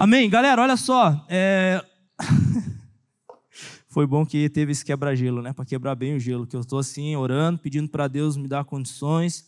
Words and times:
Amém? 0.00 0.30
Galera, 0.30 0.62
olha 0.62 0.78
só. 0.78 1.26
É... 1.28 1.84
Foi 3.86 4.06
bom 4.06 4.24
que 4.24 4.48
teve 4.48 4.72
esse 4.72 4.82
quebra-gelo, 4.82 5.42
né? 5.42 5.52
Para 5.52 5.66
quebrar 5.66 5.94
bem 5.94 6.16
o 6.16 6.18
gelo, 6.18 6.46
que 6.46 6.56
eu 6.56 6.60
estou 6.62 6.78
assim, 6.78 7.14
orando, 7.16 7.58
pedindo 7.58 7.86
para 7.86 8.08
Deus 8.08 8.34
me 8.34 8.48
dar 8.48 8.64
condições. 8.64 9.44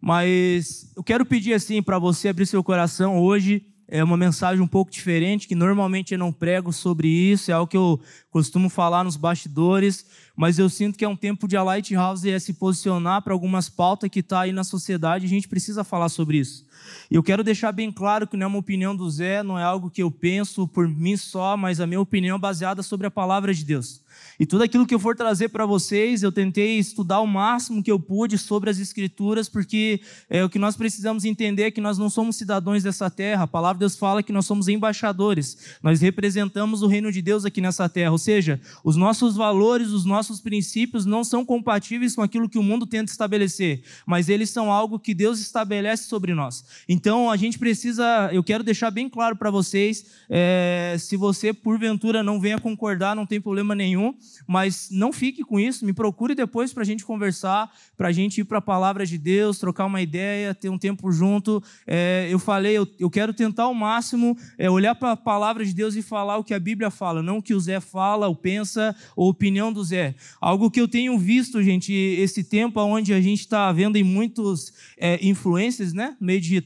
Mas 0.00 0.90
eu 0.96 1.04
quero 1.04 1.26
pedir 1.26 1.52
assim 1.52 1.82
para 1.82 1.98
você 1.98 2.30
abrir 2.30 2.46
seu 2.46 2.64
coração 2.64 3.20
hoje. 3.20 3.66
É 3.86 4.02
uma 4.02 4.16
mensagem 4.16 4.64
um 4.64 4.66
pouco 4.66 4.90
diferente, 4.90 5.46
que 5.46 5.54
normalmente 5.54 6.12
eu 6.14 6.18
não 6.18 6.32
prego 6.32 6.72
sobre 6.72 7.08
isso, 7.08 7.50
é 7.50 7.54
algo 7.54 7.70
que 7.70 7.76
eu 7.76 8.00
costumo 8.30 8.70
falar 8.70 9.04
nos 9.04 9.18
bastidores, 9.18 10.06
mas 10.34 10.58
eu 10.58 10.70
sinto 10.70 10.96
que 10.96 11.04
é 11.04 11.08
um 11.08 11.16
tempo 11.16 11.46
de 11.46 11.58
a 11.58 11.62
Lighthouse 11.62 12.30
é 12.30 12.38
se 12.38 12.54
posicionar 12.54 13.20
para 13.20 13.34
algumas 13.34 13.68
pautas 13.68 14.08
que 14.08 14.20
está 14.20 14.40
aí 14.40 14.52
na 14.52 14.64
sociedade, 14.64 15.26
a 15.26 15.28
gente 15.28 15.46
precisa 15.46 15.84
falar 15.84 16.08
sobre 16.08 16.38
isso. 16.38 16.64
Eu 17.10 17.22
quero 17.22 17.44
deixar 17.44 17.72
bem 17.72 17.90
claro 17.90 18.26
que 18.26 18.36
não 18.36 18.44
é 18.44 18.46
uma 18.46 18.58
opinião 18.58 18.94
do 18.94 19.10
Zé, 19.10 19.42
não 19.42 19.58
é 19.58 19.62
algo 19.62 19.90
que 19.90 20.02
eu 20.02 20.10
penso 20.10 20.66
por 20.66 20.88
mim 20.88 21.16
só, 21.16 21.56
mas 21.56 21.80
a 21.80 21.86
minha 21.86 22.00
opinião 22.00 22.36
é 22.36 22.40
baseada 22.40 22.82
sobre 22.82 23.06
a 23.06 23.10
palavra 23.10 23.52
de 23.52 23.64
Deus. 23.64 24.02
E 24.38 24.46
tudo 24.46 24.64
aquilo 24.64 24.86
que 24.86 24.94
eu 24.94 24.98
for 24.98 25.14
trazer 25.14 25.48
para 25.48 25.66
vocês, 25.66 26.22
eu 26.22 26.32
tentei 26.32 26.78
estudar 26.78 27.20
o 27.20 27.26
máximo 27.26 27.82
que 27.82 27.90
eu 27.90 27.98
pude 27.98 28.38
sobre 28.38 28.70
as 28.70 28.78
Escrituras, 28.78 29.48
porque 29.48 30.00
é, 30.28 30.44
o 30.44 30.48
que 30.48 30.58
nós 30.58 30.76
precisamos 30.76 31.24
entender 31.24 31.64
é 31.64 31.70
que 31.70 31.80
nós 31.80 31.98
não 31.98 32.10
somos 32.10 32.36
cidadãos 32.36 32.82
dessa 32.82 33.10
terra. 33.10 33.44
A 33.44 33.46
palavra 33.46 33.74
de 33.76 33.80
Deus 33.80 33.96
fala 33.96 34.22
que 34.22 34.32
nós 34.32 34.46
somos 34.46 34.68
embaixadores. 34.68 35.78
Nós 35.82 36.00
representamos 36.00 36.82
o 36.82 36.86
reino 36.86 37.12
de 37.12 37.22
Deus 37.22 37.44
aqui 37.44 37.60
nessa 37.60 37.88
terra. 37.88 38.10
Ou 38.10 38.18
seja, 38.18 38.60
os 38.82 38.96
nossos 38.96 39.36
valores, 39.36 39.88
os 39.88 40.04
nossos 40.04 40.40
princípios 40.40 41.06
não 41.06 41.22
são 41.24 41.44
compatíveis 41.44 42.14
com 42.14 42.22
aquilo 42.22 42.48
que 42.48 42.58
o 42.58 42.62
mundo 42.62 42.86
tenta 42.86 43.10
estabelecer, 43.10 43.82
mas 44.06 44.28
eles 44.28 44.50
são 44.50 44.72
algo 44.72 44.98
que 44.98 45.14
Deus 45.14 45.40
estabelece 45.40 46.04
sobre 46.04 46.34
nós. 46.34 46.64
Então 46.88 47.30
a 47.30 47.36
gente 47.36 47.58
precisa, 47.58 48.30
eu 48.32 48.42
quero 48.42 48.64
deixar 48.64 48.90
bem 48.90 49.08
claro 49.08 49.36
para 49.36 49.50
vocês, 49.50 50.04
é, 50.28 50.96
se 50.98 51.16
você 51.16 51.52
porventura 51.52 52.22
não 52.22 52.40
venha 52.40 52.58
concordar, 52.58 53.14
não 53.14 53.26
tem 53.26 53.40
problema 53.40 53.74
nenhum, 53.74 54.14
mas 54.46 54.88
não 54.90 55.12
fique 55.12 55.42
com 55.42 55.58
isso, 55.58 55.84
me 55.84 55.92
procure 55.92 56.34
depois 56.34 56.72
para 56.72 56.82
a 56.82 56.86
gente 56.86 57.04
conversar, 57.04 57.70
para 57.96 58.08
a 58.08 58.12
gente 58.12 58.40
ir 58.40 58.44
para 58.44 58.58
a 58.58 58.62
palavra 58.62 59.06
de 59.06 59.18
Deus, 59.18 59.58
trocar 59.58 59.86
uma 59.86 60.00
ideia, 60.00 60.54
ter 60.54 60.68
um 60.68 60.78
tempo 60.78 61.10
junto. 61.12 61.62
É, 61.86 62.28
eu 62.30 62.38
falei, 62.38 62.76
eu, 62.76 62.86
eu, 62.98 63.10
quero 63.10 63.32
tentar 63.32 63.64
ao 63.64 63.74
máximo 63.74 64.36
é, 64.58 64.70
olhar 64.70 64.94
para 64.94 65.12
a 65.12 65.16
palavra 65.16 65.64
de 65.64 65.72
Deus 65.72 65.94
e 65.96 66.02
falar 66.02 66.38
o 66.38 66.44
que 66.44 66.54
a 66.54 66.58
Bíblia 66.58 66.90
fala, 66.90 67.22
não 67.22 67.38
o 67.38 67.42
que 67.42 67.54
o 67.54 67.60
Zé 67.60 67.80
fala, 67.80 68.28
ou 68.28 68.36
pensa, 68.36 68.94
ou 69.16 69.28
opinião 69.28 69.72
do 69.72 69.82
Zé. 69.84 70.14
Algo 70.40 70.70
que 70.70 70.80
eu 70.80 70.88
tenho 70.88 71.18
visto, 71.18 71.62
gente, 71.62 71.92
esse 71.92 72.42
tempo 72.44 72.80
onde 72.80 73.12
a 73.12 73.20
gente 73.20 73.40
está 73.40 73.70
vendo 73.72 73.96
em 73.96 74.02
muitos 74.02 74.72
é, 74.96 75.18
influências, 75.26 75.92
né, 75.92 76.16
meio 76.20 76.40
digital, 76.40 76.61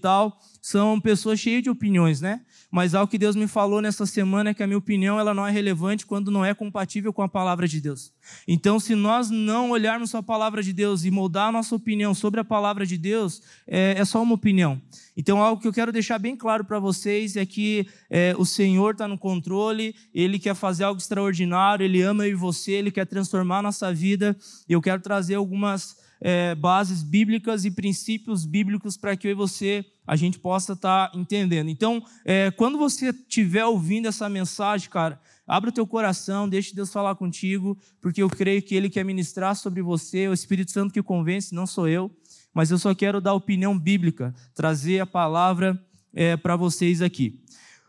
são 0.61 1.01
pessoas 1.01 1.39
cheias 1.39 1.63
de 1.63 1.71
opiniões, 1.71 2.21
né? 2.21 2.41
Mas 2.71 2.95
algo 2.95 3.11
que 3.11 3.19
Deus 3.19 3.37
me 3.37 3.47
falou 3.47 3.81
nessa 3.81 4.05
semana 4.05 4.51
é 4.51 4.55
que 4.55 4.63
a 4.63 4.67
minha 4.67 4.77
opinião 4.77 5.19
ela 5.19 5.33
não 5.33 5.47
é 5.47 5.51
relevante 5.51 6.05
quando 6.05 6.31
não 6.31 6.45
é 6.45 6.53
compatível 6.53 7.13
com 7.13 7.23
a 7.23 7.29
palavra 7.29 7.69
de 7.69 7.81
Deus. 7.81 8.13
Então, 8.47 8.81
se 8.81 8.95
nós 8.95 9.31
não 9.31 9.71
olharmos 9.71 10.15
a 10.15 10.23
palavra 10.23 10.63
de 10.63 10.73
Deus 10.73 11.05
e 11.05 11.11
moldar 11.11 11.49
a 11.49 11.53
nossa 11.53 11.75
opinião 11.75 12.13
sobre 12.15 12.41
a 12.41 12.45
palavra 12.45 12.85
de 12.85 12.99
Deus, 12.99 13.41
é, 13.67 13.95
é 13.97 14.05
só 14.05 14.23
uma 14.23 14.35
opinião. 14.35 14.83
Então, 15.17 15.41
algo 15.41 15.63
que 15.63 15.69
eu 15.69 15.73
quero 15.73 15.93
deixar 15.93 16.19
bem 16.19 16.37
claro 16.37 16.65
para 16.65 16.79
vocês 16.79 17.37
é 17.37 17.47
que 17.47 17.87
é, 18.11 18.35
o 18.37 18.45
Senhor 18.45 18.93
está 18.93 19.07
no 19.07 19.17
controle, 19.17 19.95
Ele 20.13 20.39
quer 20.39 20.55
fazer 20.55 20.85
algo 20.85 21.01
extraordinário, 21.01 21.85
Ele 21.85 22.03
ama 22.03 22.27
eu 22.27 22.33
e 22.33 22.35
você, 22.35 22.73
Ele 22.73 22.91
quer 22.91 23.07
transformar 23.07 23.59
a 23.59 23.63
nossa 23.63 23.95
vida. 23.95 24.37
E 24.69 24.73
eu 24.73 24.83
quero 24.83 25.01
trazer 25.01 25.37
algumas 25.37 25.97
é, 26.21 26.55
bases 26.55 27.03
bíblicas 27.03 27.65
e 27.65 27.71
princípios 27.71 28.45
bíblicos 28.45 28.97
para 28.97 29.17
que 29.17 29.27
eu 29.27 29.33
e 29.33 29.35
você 29.35 29.85
a 30.07 30.15
gente 30.15 30.39
possa 30.39 30.75
estar 30.75 31.09
tá 31.09 31.19
entendendo. 31.19 31.69
Então, 31.69 32.03
é, 32.25 32.51
quando 32.53 32.79
você 32.79 33.11
estiver 33.11 33.65
ouvindo 33.65 34.07
essa 34.07 34.29
mensagem, 34.29 34.89
cara, 34.89 35.21
abra 35.47 35.71
o 35.71 35.73
teu 35.73 35.87
coração, 35.87 36.49
deixe 36.49 36.75
Deus 36.75 36.93
falar 36.93 37.17
contigo, 37.17 37.77
porque 38.01 38.23
eu 38.23 38.31
creio 38.31 38.63
que 38.63 38.75
Ele 38.75 38.89
quer 38.89 39.05
ministrar 39.05 39.57
sobre 39.57 39.83
você, 39.83 40.29
o 40.29 40.33
Espírito 40.33 40.71
Santo 40.71 40.95
que 40.95 41.03
convence, 41.03 41.55
não 41.55 41.67
sou 41.67 41.89
eu, 41.89 42.11
mas 42.55 42.71
eu 42.71 42.79
só 42.79 42.95
quero 42.95 43.21
dar 43.21 43.35
opinião 43.35 43.77
bíblica, 43.77 44.33
trazer 44.55 45.01
a 45.01 45.07
palavra 45.07 45.81
é, 46.15 46.37
para 46.37 46.57
vocês 46.57 47.03
aqui. 47.03 47.41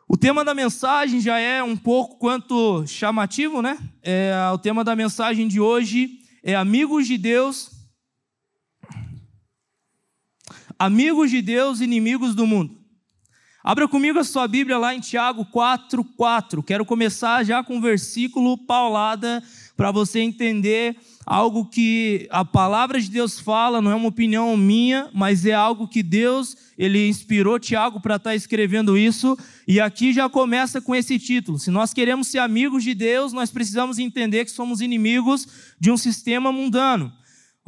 O 0.09 0.17
tema 0.17 0.43
da 0.43 0.53
mensagem 0.53 1.19
já 1.19 1.37
é 1.37 1.61
um 1.61 1.75
pouco 1.75 2.17
quanto 2.17 2.85
chamativo, 2.87 3.61
né? 3.61 3.77
É, 4.01 4.33
o 4.53 4.57
tema 4.57 4.83
da 4.83 4.95
mensagem 4.95 5.47
de 5.47 5.59
hoje 5.59 6.19
é 6.41 6.55
Amigos 6.55 7.07
de 7.07 7.17
Deus 7.17 7.76
Amigos 10.79 11.31
de 11.31 11.41
Deus, 11.41 11.81
inimigos 11.81 12.35
do 12.35 12.45
mundo. 12.45 12.77
Abra 13.63 13.87
comigo 13.87 14.19
a 14.19 14.23
sua 14.23 14.47
Bíblia 14.47 14.77
lá 14.77 14.93
em 14.93 14.99
Tiago 14.99 15.43
4, 15.45 16.03
4. 16.03 16.61
Quero 16.61 16.85
começar 16.85 17.43
já 17.43 17.63
com 17.63 17.77
um 17.77 17.81
versículo 17.81 18.57
paulada 18.59 19.43
para 19.75 19.89
você 19.91 20.19
entender 20.19 20.95
algo 21.25 21.65
que 21.65 22.27
a 22.29 22.45
palavra 22.45 23.01
de 23.01 23.09
Deus 23.09 23.39
fala, 23.39 23.81
não 23.81 23.91
é 23.91 23.95
uma 23.95 24.07
opinião 24.07 24.55
minha, 24.55 25.09
mas 25.13 25.45
é 25.45 25.51
algo 25.51 25.87
que 25.87 26.01
Deus, 26.03 26.55
ele 26.77 27.09
inspirou 27.09 27.59
Tiago 27.59 27.99
para 27.99 28.15
estar 28.15 28.29
tá 28.29 28.35
escrevendo 28.35 28.97
isso, 28.97 29.37
e 29.67 29.81
aqui 29.81 30.13
já 30.13 30.29
começa 30.29 30.79
com 30.79 30.95
esse 30.95 31.19
título. 31.19 31.59
Se 31.59 31.71
nós 31.71 31.91
queremos 31.91 32.27
ser 32.27 32.37
amigos 32.37 32.83
de 32.83 32.93
Deus, 32.93 33.33
nós 33.33 33.49
precisamos 33.49 33.99
entender 33.99 34.45
que 34.45 34.51
somos 34.51 34.79
inimigos 34.79 35.47
de 35.79 35.91
um 35.91 35.97
sistema 35.97 36.51
mundano. 36.51 37.11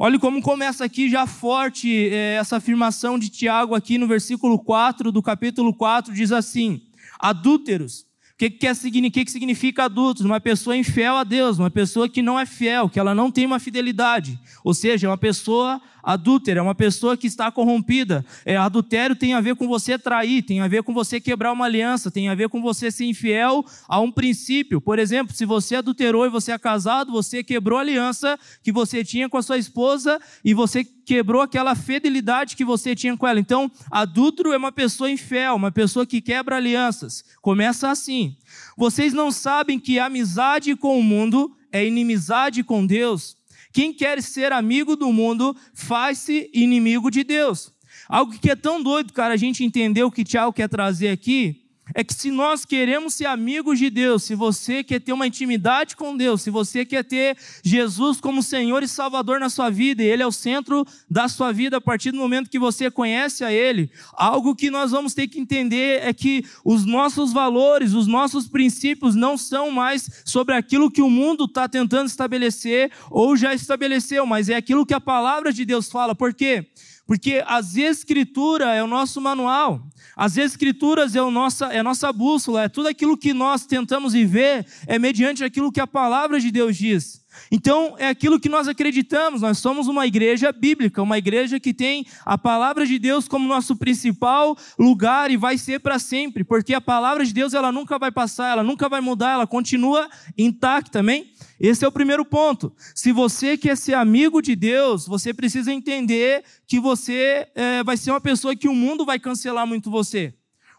Olha 0.02 0.18
como 0.18 0.40
começa 0.40 0.82
aqui 0.82 1.10
já 1.10 1.26
forte 1.26 2.08
é, 2.08 2.36
essa 2.36 2.56
afirmação 2.56 3.18
de 3.18 3.28
Tiago 3.28 3.74
aqui 3.74 3.98
no 3.98 4.06
versículo 4.08 4.58
4 4.58 5.12
do 5.12 5.22
capítulo 5.22 5.74
4, 5.74 6.14
diz 6.14 6.32
assim: 6.32 6.80
adúlteros. 7.18 8.06
O 8.32 8.38
que, 8.38 8.48
que, 8.48 9.10
que, 9.10 9.24
que 9.26 9.30
significa 9.30 9.84
adultos? 9.84 10.24
Uma 10.24 10.40
pessoa 10.40 10.74
infiel 10.74 11.18
a 11.18 11.22
Deus, 11.22 11.58
uma 11.58 11.70
pessoa 11.70 12.08
que 12.08 12.22
não 12.22 12.40
é 12.40 12.46
fiel, 12.46 12.88
que 12.88 12.98
ela 12.98 13.14
não 13.14 13.30
tem 13.30 13.44
uma 13.44 13.58
fidelidade. 13.58 14.40
Ou 14.64 14.72
seja, 14.72 15.06
é 15.06 15.10
uma 15.10 15.18
pessoa 15.18 15.78
adúltera, 16.02 16.60
é 16.60 16.62
uma 16.62 16.74
pessoa 16.74 17.16
que 17.16 17.26
está 17.26 17.50
corrompida. 17.50 18.24
É, 18.44 18.56
adultério 18.56 19.16
tem 19.16 19.34
a 19.34 19.40
ver 19.40 19.56
com 19.56 19.66
você 19.68 19.98
trair, 19.98 20.42
tem 20.42 20.60
a 20.60 20.68
ver 20.68 20.82
com 20.82 20.92
você 20.92 21.20
quebrar 21.20 21.52
uma 21.52 21.64
aliança, 21.64 22.10
tem 22.10 22.28
a 22.28 22.34
ver 22.34 22.48
com 22.48 22.60
você 22.60 22.90
ser 22.90 23.04
infiel 23.04 23.64
a 23.88 24.00
um 24.00 24.10
princípio. 24.10 24.80
Por 24.80 24.98
exemplo, 24.98 25.34
se 25.34 25.44
você 25.44 25.76
adulterou 25.76 26.26
e 26.26 26.30
você 26.30 26.52
é 26.52 26.58
casado, 26.58 27.12
você 27.12 27.42
quebrou 27.42 27.78
a 27.78 27.82
aliança 27.82 28.38
que 28.62 28.72
você 28.72 29.04
tinha 29.04 29.28
com 29.28 29.36
a 29.36 29.42
sua 29.42 29.58
esposa 29.58 30.20
e 30.44 30.54
você 30.54 30.84
quebrou 30.84 31.42
aquela 31.42 31.74
fidelidade 31.74 32.54
que 32.56 32.64
você 32.64 32.94
tinha 32.94 33.16
com 33.16 33.26
ela. 33.26 33.40
Então, 33.40 33.70
adúltero 33.90 34.52
é 34.52 34.56
uma 34.56 34.70
pessoa 34.70 35.10
infiel, 35.10 35.56
uma 35.56 35.72
pessoa 35.72 36.06
que 36.06 36.20
quebra 36.20 36.56
alianças. 36.56 37.24
Começa 37.42 37.90
assim. 37.90 38.36
Vocês 38.76 39.12
não 39.12 39.30
sabem 39.30 39.78
que 39.78 39.98
amizade 39.98 40.76
com 40.76 40.98
o 40.98 41.02
mundo 41.02 41.56
é 41.72 41.84
inimizade 41.84 42.62
com 42.62 42.86
Deus? 42.86 43.39
Quem 43.72 43.92
quer 43.92 44.22
ser 44.22 44.52
amigo 44.52 44.96
do 44.96 45.12
mundo 45.12 45.56
faz-se 45.72 46.50
inimigo 46.52 47.10
de 47.10 47.22
Deus. 47.22 47.72
Algo 48.08 48.36
que 48.38 48.50
é 48.50 48.56
tão 48.56 48.82
doido, 48.82 49.12
cara, 49.12 49.34
a 49.34 49.36
gente 49.36 49.64
entender 49.64 50.02
o 50.02 50.10
que 50.10 50.24
Tiago 50.24 50.52
quer 50.52 50.68
trazer 50.68 51.08
aqui, 51.08 51.69
é 51.94 52.04
que 52.04 52.14
se 52.14 52.30
nós 52.30 52.64
queremos 52.64 53.14
ser 53.14 53.26
amigos 53.26 53.78
de 53.78 53.90
Deus, 53.90 54.24
se 54.24 54.34
você 54.34 54.82
quer 54.82 55.00
ter 55.00 55.12
uma 55.12 55.26
intimidade 55.26 55.96
com 55.96 56.16
Deus, 56.16 56.42
se 56.42 56.50
você 56.50 56.84
quer 56.84 57.04
ter 57.04 57.36
Jesus 57.62 58.20
como 58.20 58.42
Senhor 58.42 58.82
e 58.82 58.88
Salvador 58.88 59.40
na 59.40 59.50
sua 59.50 59.70
vida, 59.70 60.02
e 60.02 60.06
Ele 60.06 60.22
é 60.22 60.26
o 60.26 60.32
centro 60.32 60.86
da 61.08 61.28
sua 61.28 61.52
vida 61.52 61.78
a 61.78 61.80
partir 61.80 62.12
do 62.12 62.18
momento 62.18 62.50
que 62.50 62.58
você 62.58 62.90
conhece 62.90 63.44
a 63.44 63.52
Ele, 63.52 63.90
algo 64.12 64.54
que 64.54 64.70
nós 64.70 64.90
vamos 64.90 65.14
ter 65.14 65.28
que 65.28 65.40
entender 65.40 66.00
é 66.02 66.12
que 66.12 66.44
os 66.64 66.84
nossos 66.84 67.32
valores, 67.32 67.92
os 67.92 68.06
nossos 68.06 68.46
princípios 68.48 69.14
não 69.14 69.36
são 69.36 69.70
mais 69.70 70.22
sobre 70.24 70.54
aquilo 70.54 70.90
que 70.90 71.02
o 71.02 71.10
mundo 71.10 71.44
está 71.44 71.68
tentando 71.68 72.06
estabelecer 72.06 72.90
ou 73.10 73.36
já 73.36 73.54
estabeleceu, 73.54 74.26
mas 74.26 74.48
é 74.48 74.54
aquilo 74.54 74.86
que 74.86 74.94
a 74.94 75.00
palavra 75.00 75.52
de 75.52 75.64
Deus 75.64 75.90
fala. 75.90 76.14
Por 76.14 76.34
quê? 76.34 76.66
Porque 77.06 77.42
as 77.44 77.76
Escrituras 77.76 78.68
é 78.68 78.84
o 78.84 78.86
nosso 78.86 79.20
manual, 79.20 79.82
as 80.20 80.36
Escrituras 80.36 81.16
é, 81.16 81.22
o 81.22 81.30
nossa, 81.30 81.68
é 81.68 81.78
a 81.78 81.82
nossa 81.82 82.12
bússola, 82.12 82.64
é 82.64 82.68
tudo 82.68 82.88
aquilo 82.88 83.16
que 83.16 83.32
nós 83.32 83.64
tentamos 83.64 84.12
viver, 84.12 84.66
é 84.86 84.98
mediante 84.98 85.42
aquilo 85.42 85.72
que 85.72 85.80
a 85.80 85.86
palavra 85.86 86.38
de 86.38 86.50
Deus 86.50 86.76
diz. 86.76 87.24
Então, 87.50 87.94
é 87.96 88.06
aquilo 88.06 88.38
que 88.38 88.48
nós 88.50 88.68
acreditamos, 88.68 89.40
nós 89.40 89.56
somos 89.56 89.88
uma 89.88 90.06
igreja 90.06 90.52
bíblica, 90.52 91.02
uma 91.02 91.16
igreja 91.16 91.58
que 91.58 91.72
tem 91.72 92.04
a 92.26 92.36
palavra 92.36 92.84
de 92.84 92.98
Deus 92.98 93.26
como 93.26 93.48
nosso 93.48 93.74
principal 93.76 94.58
lugar 94.78 95.30
e 95.30 95.38
vai 95.38 95.56
ser 95.56 95.80
para 95.80 95.98
sempre, 95.98 96.44
porque 96.44 96.74
a 96.74 96.82
palavra 96.82 97.24
de 97.24 97.32
Deus 97.32 97.54
ela 97.54 97.72
nunca 97.72 97.98
vai 97.98 98.12
passar, 98.12 98.52
ela 98.52 98.62
nunca 98.62 98.90
vai 98.90 99.00
mudar, 99.00 99.30
ela 99.30 99.46
continua 99.46 100.06
intacta, 100.36 100.98
amém? 100.98 101.32
Esse 101.60 101.84
é 101.84 101.88
o 101.88 101.92
primeiro 101.92 102.24
ponto. 102.24 102.72
Se 102.94 103.12
você 103.12 103.54
quer 103.54 103.76
ser 103.76 103.92
amigo 103.92 104.40
de 104.40 104.56
Deus, 104.56 105.06
você 105.06 105.34
precisa 105.34 105.70
entender 105.70 106.42
que 106.66 106.80
você 106.80 107.46
é, 107.54 107.84
vai 107.84 107.98
ser 107.98 108.12
uma 108.12 108.20
pessoa 108.20 108.56
que 108.56 108.66
o 108.66 108.74
mundo 108.74 109.04
vai 109.04 109.18
cancelar 109.18 109.66
muito 109.66 109.90
você. 109.90 110.32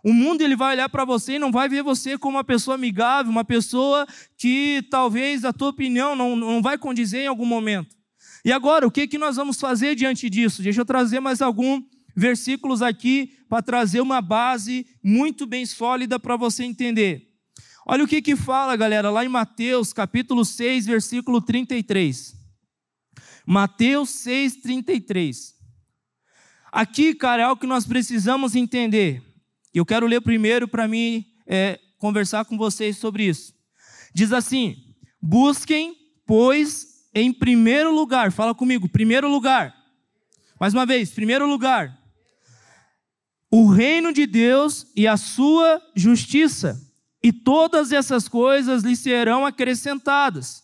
O 0.04 0.12
mundo 0.12 0.42
ele 0.42 0.56
vai 0.56 0.74
olhar 0.74 0.90
para 0.90 1.06
você 1.06 1.34
e 1.34 1.40
não 1.40 1.52
vai 1.52 1.70
ver 1.70 1.84
você 1.84 2.18
como 2.18 2.38
uma 2.38 2.44
pessoa 2.44 2.74
amigável, 2.74 3.32
uma 3.32 3.46
pessoa 3.46 4.08
que 4.36 4.84
talvez 4.90 5.46
a 5.46 5.54
tua 5.54 5.70
opinião 5.70 6.16
não, 6.16 6.36
não 6.36 6.64
vai 6.64 6.80
condizer 6.80 7.20
em 7.20 7.28
algum 7.28 7.46
momento. 7.46 7.96
E 8.44 8.52
agora, 8.52 8.88
o 8.88 8.90
que, 8.90 9.08
que 9.08 9.20
nós 9.20 9.36
vamos 9.36 9.60
fazer 9.60 9.94
diante 9.94 10.28
disso? 10.32 10.64
Deixa 10.64 10.82
eu 10.82 10.86
trazer 10.86 11.20
mais 11.20 11.44
algum 11.44 11.84
versículos 12.16 12.82
aqui 12.82 13.38
para 13.48 13.62
trazer 13.62 14.02
uma 14.02 14.20
base 14.20 14.88
muito 15.04 15.46
bem 15.46 15.64
sólida 15.64 16.20
para 16.20 16.36
você 16.36 16.64
entender. 16.64 17.31
Olha 17.92 18.06
o 18.06 18.08
que 18.08 18.22
que 18.22 18.38
fala, 18.38 18.78
galera, 18.78 19.10
lá 19.10 19.26
em 19.26 19.28
Mateus, 19.28 19.92
capítulo 19.92 20.46
6, 20.46 20.86
versículo 20.86 21.42
33. 21.42 22.34
Mateus 23.46 24.12
6, 24.12 24.62
33. 24.62 25.54
Aqui, 26.72 27.14
cara, 27.14 27.42
é 27.42 27.46
algo 27.46 27.60
que 27.60 27.68
nós 27.68 27.86
precisamos 27.86 28.56
entender. 28.56 29.22
Eu 29.74 29.86
quero 29.86 30.08
ler 30.08 30.22
primeiro 30.22 30.70
para 30.70 30.88
mim 30.88 31.26
é, 31.46 31.82
conversar 31.98 32.46
com 32.46 32.58
vocês 32.58 32.96
sobre 32.96 33.26
isso. 33.26 33.54
Diz 34.16 34.32
assim: 34.32 34.78
Busquem, 35.22 35.94
pois, 36.26 37.10
em 37.14 37.34
primeiro 37.34 37.94
lugar, 37.94 38.32
fala 38.32 38.56
comigo, 38.56 38.88
primeiro 38.88 39.30
lugar. 39.30 39.76
Mais 40.58 40.74
uma 40.74 40.86
vez, 40.86 41.12
primeiro 41.12 41.46
lugar, 41.46 42.00
o 43.52 43.68
reino 43.68 44.14
de 44.14 44.26
Deus 44.26 44.88
e 44.96 45.06
a 45.10 45.18
sua 45.18 45.82
justiça, 45.94 46.90
e 47.24 47.32
todas 47.32 47.92
essas 47.92 48.28
coisas 48.28 48.84
lhe 48.84 48.96
serão 48.96 49.46
acrescentadas. 49.46 50.64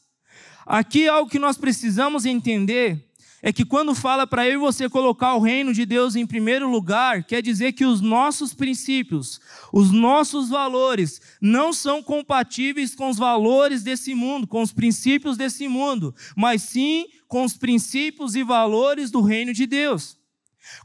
Aqui 0.65 1.07
algo 1.07 1.29
que 1.29 1.39
nós 1.39 1.57
precisamos 1.57 2.25
entender 2.25 3.07
é 3.41 3.53
que 3.53 3.63
quando 3.63 3.93
fala 3.93 4.25
para 4.25 4.47
eu 4.47 4.53
e 4.53 4.57
você 4.57 4.89
colocar 4.89 5.35
o 5.35 5.39
reino 5.39 5.73
de 5.73 5.85
Deus 5.85 6.15
em 6.15 6.25
primeiro 6.25 6.69
lugar, 6.69 7.23
quer 7.23 7.41
dizer 7.41 7.73
que 7.73 7.85
os 7.85 8.01
nossos 8.01 8.53
princípios, 8.53 9.39
os 9.71 9.91
nossos 9.91 10.49
valores 10.49 11.21
não 11.39 11.71
são 11.71 12.01
compatíveis 12.01 12.95
com 12.95 13.09
os 13.09 13.17
valores 13.17 13.83
desse 13.83 14.15
mundo, 14.15 14.47
com 14.47 14.61
os 14.61 14.73
princípios 14.73 15.37
desse 15.37 15.67
mundo, 15.67 16.13
mas 16.35 16.63
sim 16.63 17.05
com 17.27 17.43
os 17.43 17.55
princípios 17.55 18.35
e 18.35 18.43
valores 18.43 19.11
do 19.11 19.21
reino 19.21 19.53
de 19.53 19.67
Deus. 19.67 20.16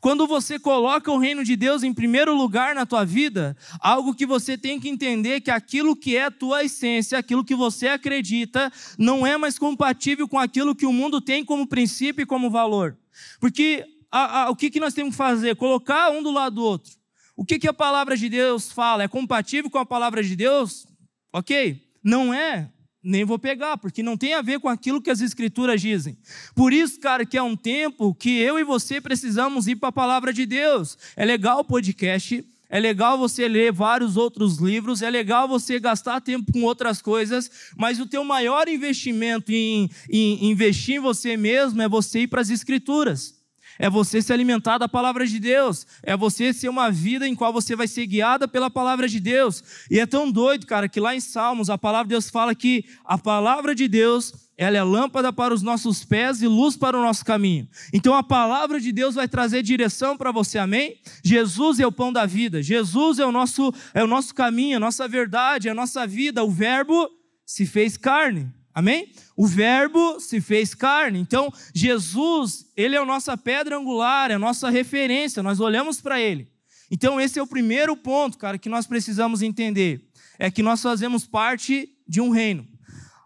Quando 0.00 0.26
você 0.26 0.58
coloca 0.58 1.10
o 1.10 1.18
reino 1.18 1.44
de 1.44 1.56
Deus 1.56 1.82
em 1.82 1.92
primeiro 1.92 2.34
lugar 2.34 2.74
na 2.74 2.86
tua 2.86 3.04
vida, 3.04 3.56
algo 3.80 4.14
que 4.14 4.26
você 4.26 4.56
tem 4.58 4.80
que 4.80 4.88
entender 4.88 5.40
que 5.40 5.50
aquilo 5.50 5.96
que 5.96 6.16
é 6.16 6.24
a 6.24 6.30
tua 6.30 6.64
essência, 6.64 7.18
aquilo 7.18 7.44
que 7.44 7.54
você 7.54 7.88
acredita, 7.88 8.72
não 8.98 9.26
é 9.26 9.36
mais 9.36 9.58
compatível 9.58 10.28
com 10.28 10.38
aquilo 10.38 10.74
que 10.74 10.86
o 10.86 10.92
mundo 10.92 11.20
tem 11.20 11.44
como 11.44 11.66
princípio 11.66 12.22
e 12.22 12.26
como 12.26 12.50
valor. 12.50 12.96
Porque 13.40 13.84
a, 14.10 14.42
a, 14.42 14.50
o 14.50 14.56
que, 14.56 14.70
que 14.70 14.80
nós 14.80 14.94
temos 14.94 15.12
que 15.12 15.18
fazer? 15.18 15.56
Colocar 15.56 16.10
um 16.10 16.22
do 16.22 16.30
lado 16.30 16.56
do 16.56 16.64
outro. 16.64 16.92
O 17.36 17.44
que, 17.44 17.58
que 17.58 17.68
a 17.68 17.72
palavra 17.72 18.16
de 18.16 18.28
Deus 18.28 18.70
fala? 18.70 19.02
É 19.02 19.08
compatível 19.08 19.70
com 19.70 19.78
a 19.78 19.86
palavra 19.86 20.22
de 20.22 20.36
Deus? 20.36 20.86
Ok? 21.32 21.80
Não 22.04 22.32
é 22.32 22.70
nem 23.02 23.24
vou 23.24 23.38
pegar, 23.38 23.76
porque 23.76 24.02
não 24.02 24.16
tem 24.16 24.34
a 24.34 24.42
ver 24.42 24.60
com 24.60 24.68
aquilo 24.68 25.00
que 25.00 25.10
as 25.10 25.20
escrituras 25.20 25.80
dizem. 25.80 26.16
Por 26.54 26.72
isso, 26.72 27.00
cara, 27.00 27.26
que 27.26 27.36
é 27.36 27.42
um 27.42 27.56
tempo 27.56 28.14
que 28.14 28.38
eu 28.38 28.58
e 28.58 28.64
você 28.64 29.00
precisamos 29.00 29.66
ir 29.66 29.76
para 29.76 29.88
a 29.88 29.92
palavra 29.92 30.32
de 30.32 30.46
Deus. 30.46 30.96
É 31.16 31.24
legal 31.24 31.60
o 31.60 31.64
podcast, 31.64 32.44
é 32.70 32.80
legal 32.80 33.18
você 33.18 33.48
ler 33.48 33.72
vários 33.72 34.16
outros 34.16 34.58
livros, 34.58 35.02
é 35.02 35.10
legal 35.10 35.48
você 35.48 35.80
gastar 35.80 36.20
tempo 36.20 36.52
com 36.52 36.62
outras 36.62 37.02
coisas, 37.02 37.50
mas 37.76 37.98
o 37.98 38.06
teu 38.06 38.24
maior 38.24 38.68
investimento 38.68 39.50
em, 39.50 39.90
em 40.08 40.50
investir 40.50 40.96
em 40.96 41.00
você 41.00 41.36
mesmo 41.36 41.82
é 41.82 41.88
você 41.88 42.20
ir 42.20 42.28
para 42.28 42.40
as 42.40 42.50
escrituras 42.50 43.41
é 43.82 43.90
você 43.90 44.22
se 44.22 44.32
alimentar 44.32 44.78
da 44.78 44.88
palavra 44.88 45.26
de 45.26 45.40
Deus, 45.40 45.84
é 46.04 46.16
você 46.16 46.52
ser 46.52 46.68
uma 46.68 46.88
vida 46.88 47.26
em 47.26 47.34
qual 47.34 47.52
você 47.52 47.74
vai 47.74 47.88
ser 47.88 48.06
guiada 48.06 48.46
pela 48.46 48.70
palavra 48.70 49.08
de 49.08 49.18
Deus. 49.18 49.64
E 49.90 49.98
é 49.98 50.06
tão 50.06 50.30
doido, 50.30 50.68
cara, 50.68 50.88
que 50.88 51.00
lá 51.00 51.16
em 51.16 51.20
Salmos 51.20 51.68
a 51.68 51.76
palavra 51.76 52.04
de 52.04 52.10
Deus 52.10 52.30
fala 52.30 52.54
que 52.54 52.84
a 53.04 53.18
palavra 53.18 53.74
de 53.74 53.88
Deus 53.88 54.34
ela 54.56 54.76
é 54.76 54.82
lâmpada 54.84 55.32
para 55.32 55.52
os 55.52 55.62
nossos 55.62 56.04
pés 56.04 56.42
e 56.42 56.46
luz 56.46 56.76
para 56.76 56.96
o 56.96 57.02
nosso 57.02 57.24
caminho. 57.24 57.68
Então 57.92 58.14
a 58.14 58.22
palavra 58.22 58.78
de 58.78 58.92
Deus 58.92 59.16
vai 59.16 59.26
trazer 59.26 59.64
direção 59.64 60.16
para 60.16 60.30
você, 60.30 60.60
amém? 60.60 61.00
Jesus 61.24 61.80
é 61.80 61.86
o 61.86 61.90
pão 61.90 62.12
da 62.12 62.24
vida, 62.24 62.62
Jesus 62.62 63.18
é 63.18 63.26
o 63.26 63.32
nosso, 63.32 63.74
é 63.92 64.04
o 64.04 64.06
nosso 64.06 64.32
caminho, 64.32 64.76
a 64.76 64.80
nossa 64.80 65.08
verdade, 65.08 65.68
a 65.68 65.74
nossa 65.74 66.06
vida. 66.06 66.44
O 66.44 66.50
Verbo 66.52 67.10
se 67.44 67.66
fez 67.66 67.96
carne. 67.96 68.48
Amém? 68.74 69.12
O 69.36 69.46
Verbo 69.46 70.18
se 70.18 70.40
fez 70.40 70.74
carne. 70.74 71.18
Então, 71.18 71.52
Jesus, 71.74 72.66
ele 72.76 72.96
é 72.96 72.98
a 72.98 73.04
nossa 73.04 73.36
pedra 73.36 73.76
angular, 73.76 74.30
é 74.30 74.34
a 74.34 74.38
nossa 74.38 74.70
referência, 74.70 75.42
nós 75.42 75.60
olhamos 75.60 76.00
para 76.00 76.20
ele. 76.20 76.50
Então, 76.90 77.20
esse 77.20 77.38
é 77.38 77.42
o 77.42 77.46
primeiro 77.46 77.96
ponto, 77.96 78.38
cara, 78.38 78.58
que 78.58 78.68
nós 78.68 78.86
precisamos 78.86 79.42
entender. 79.42 80.10
É 80.38 80.50
que 80.50 80.62
nós 80.62 80.82
fazemos 80.82 81.26
parte 81.26 81.88
de 82.06 82.20
um 82.20 82.30
reino. 82.30 82.66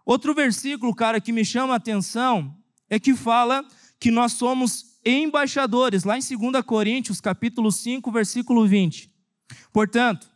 Outro 0.05 0.33
versículo, 0.33 0.95
cara, 0.95 1.19
que 1.19 1.33
me 1.33 1.43
chama 1.43 1.73
a 1.73 1.77
atenção 1.77 2.55
é 2.89 2.99
que 2.99 3.13
fala 3.13 3.65
que 3.99 4.09
nós 4.09 4.33
somos 4.33 4.97
embaixadores, 5.03 6.03
lá 6.03 6.17
em 6.17 6.21
2 6.21 6.63
Coríntios, 6.65 7.19
capítulo 7.19 7.71
5, 7.71 8.11
versículo 8.11 8.65
20. 8.65 9.11
Portanto, 9.73 10.29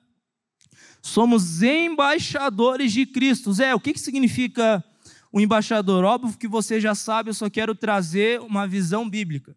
somos 1.01 1.61
embaixadores 1.61 2.91
de 2.91 3.05
Cristo. 3.05 3.53
Zé, 3.53 3.73
o 3.73 3.79
que, 3.79 3.93
que 3.93 3.99
significa 3.99 4.83
o 5.31 5.39
embaixador. 5.39 6.03
Óbvio 6.03 6.37
que 6.37 6.47
você 6.47 6.79
já 6.79 6.93
sabe, 6.93 7.29
eu 7.29 7.33
só 7.33 7.49
quero 7.49 7.73
trazer 7.73 8.41
uma 8.41 8.67
visão 8.67 9.09
bíblica. 9.09 9.55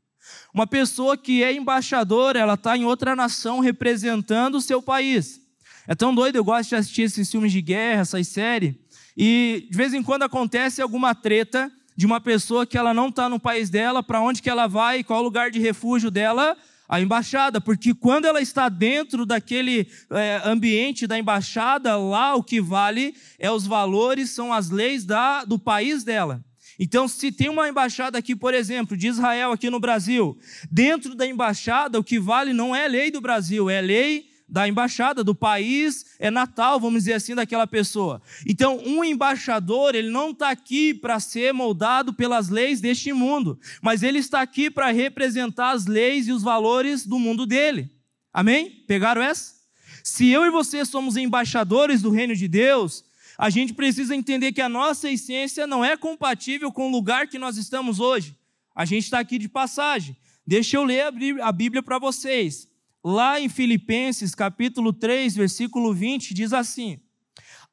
Uma 0.53 0.67
pessoa 0.67 1.17
que 1.17 1.43
é 1.43 1.53
embaixador, 1.53 2.37
ela 2.37 2.55
está 2.55 2.77
em 2.77 2.85
outra 2.85 3.15
nação 3.15 3.61
representando 3.61 4.57
o 4.57 4.61
seu 4.61 4.81
país. 4.81 5.41
É 5.87 5.95
tão 5.95 6.15
doido, 6.15 6.37
eu 6.37 6.45
gosto 6.45 6.71
de 6.71 6.77
assistir 6.77 7.03
esses 7.03 7.31
filmes 7.31 7.53
de 7.53 7.61
guerra, 7.61 8.03
essas 8.03 8.27
séries, 8.29 8.75
e 9.17 9.69
de 9.71 9.77
vez 9.77 9.93
em 9.93 10.03
quando 10.03 10.23
acontece 10.23 10.81
alguma 10.81 11.15
treta 11.15 11.71
de 11.97 12.07
uma 12.07 12.21
pessoa 12.21 12.67
que 12.67 12.77
ela 12.77 12.95
não 12.95 13.09
está 13.09 13.29
no 13.29 13.39
país 13.39 13.71
dela, 13.71 14.03
para 14.03 14.21
onde 14.21 14.43
que 14.43 14.51
ela 14.51 14.67
vai, 14.67 15.05
qual 15.05 15.21
o 15.21 15.23
lugar 15.23 15.51
de 15.51 15.61
refúgio 15.61 16.11
dela, 16.11 16.57
a 16.95 17.01
embaixada, 17.01 17.61
porque 17.61 17.93
quando 17.93 18.25
ela 18.25 18.41
está 18.41 18.69
dentro 18.69 19.27
daquele 19.27 19.89
é, 20.11 20.41
ambiente 20.45 21.09
da 21.09 21.19
embaixada, 21.19 21.97
lá 21.97 22.37
o 22.37 22.43
que 22.43 22.61
vale 22.61 23.17
é 23.37 23.51
os 23.51 23.67
valores, 23.67 24.31
são 24.31 24.53
as 24.53 24.71
leis 24.71 25.05
da, 25.05 25.45
do 25.45 25.59
país 25.59 26.05
dela. 26.05 26.45
Então, 26.79 27.09
se 27.09 27.33
tem 27.33 27.49
uma 27.49 27.69
embaixada 27.69 28.17
aqui, 28.17 28.37
por 28.37 28.55
exemplo, 28.55 28.97
de 28.97 29.09
Israel 29.09 29.51
aqui 29.51 29.69
no 29.71 29.81
Brasil, 29.81 30.39
dentro 30.71 31.17
da 31.17 31.27
embaixada 31.27 31.99
o 31.99 32.05
que 32.05 32.21
vale 32.21 32.53
não 32.53 32.75
é 32.75 32.87
lei 32.87 33.11
do 33.11 33.21
Brasil, 33.21 33.69
é 33.69 33.81
lei 33.81 34.27
da 34.49 34.69
embaixada, 34.69 35.25
do 35.25 35.35
país 35.35 36.05
é 36.19 36.31
natal, 36.31 36.79
vamos 36.79 37.05
dizer 37.05 37.15
assim, 37.15 37.35
daquela 37.35 37.67
pessoa. 37.67 38.21
Então, 38.47 38.79
um 38.85 39.03
embaixador, 39.03 39.95
ele 39.95 40.11
não 40.11 40.31
está 40.31 40.51
aqui 40.51 40.93
para 40.93 41.19
ser 41.19 41.53
moldado 41.53 42.13
pelas 42.13 42.49
leis 42.49 42.81
deste 42.81 43.13
mundo, 43.13 43.59
mas 43.81 44.03
ele 44.03 44.19
está 44.19 44.43
aqui 44.43 44.71
para 44.71 44.91
representar 44.91 45.71
as 45.71 45.87
leis 45.87 46.29
e 46.29 46.33
os 46.33 46.43
valores 46.43 47.07
do 47.07 47.19
mundo 47.19 47.47
dele. 47.47 47.91
Amém? 48.33 48.85
Pegaram 48.87 49.23
essa? 49.23 49.55
Se 50.03 50.29
eu 50.29 50.45
e 50.45 50.51
você 50.51 50.85
somos 50.85 51.17
embaixadores 51.17 52.03
do 52.03 52.11
reino 52.11 52.37
de 52.37 52.47
Deus, 52.47 53.05
a 53.39 53.49
gente 53.49 53.73
precisa 53.73 54.15
entender 54.15 54.53
que 54.53 54.61
a 54.61 54.69
nossa 54.69 55.11
essência 55.11 55.67
não 55.67 55.85
é 55.85 55.97
compatível 55.97 56.71
com 56.71 56.89
o 56.89 56.93
lugar 56.93 57.27
que 57.27 57.39
nós 57.39 57.57
estamos 57.57 57.99
hoje. 58.01 58.37
A 58.75 58.85
gente 58.85 59.05
está 59.05 59.19
aqui 59.19 59.39
de 59.39 59.49
passagem. 59.49 60.17
Deixa 60.47 60.77
eu 60.77 60.85
ler 60.85 61.07
a 61.41 61.53
Bíblia 61.53 61.83
para 61.83 61.99
vocês. 61.99 62.69
Lá 63.05 63.39
em 63.39 63.51
Filipenses, 63.51 64.35
capítulo 64.35 64.91
3, 64.91 65.37
versículo 65.37 65.93
20, 65.93 66.33
diz 66.33 66.55
assim: 66.55 66.99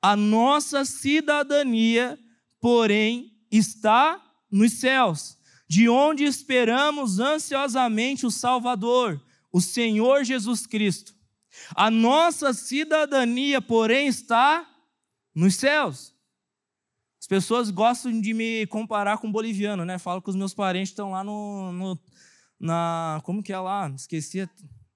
A 0.01 0.13
nossa 0.13 0.83
cidadania, 0.83 2.19
porém, 2.59 3.31
está 3.49 4.21
nos 4.51 4.73
céus, 4.73 5.37
de 5.69 5.87
onde 5.87 6.25
esperamos 6.25 7.19
ansiosamente 7.19 8.25
o 8.25 8.31
Salvador, 8.31 9.23
o 9.53 9.61
Senhor 9.61 10.25
Jesus 10.25 10.67
Cristo. 10.67 11.15
A 11.75 11.89
nossa 11.89 12.53
cidadania, 12.53 13.61
porém, 13.61 14.07
está 14.07 14.67
nos 15.33 15.55
céus. 15.55 16.13
As 17.21 17.27
pessoas 17.27 17.69
gostam 17.69 18.19
de 18.19 18.33
me 18.33 18.67
comparar 18.67 19.17
com 19.17 19.31
boliviano, 19.31 19.85
né? 19.85 19.97
Falo 19.97 20.21
que 20.21 20.29
os 20.29 20.35
meus 20.35 20.53
parentes 20.53 20.89
estão 20.89 21.11
lá 21.11 21.23
no, 21.23 21.71
no 21.71 21.99
na 22.59 23.21
como 23.23 23.41
que 23.41 23.53
é 23.53 23.59
lá? 23.59 23.89
Esqueci 23.95 24.49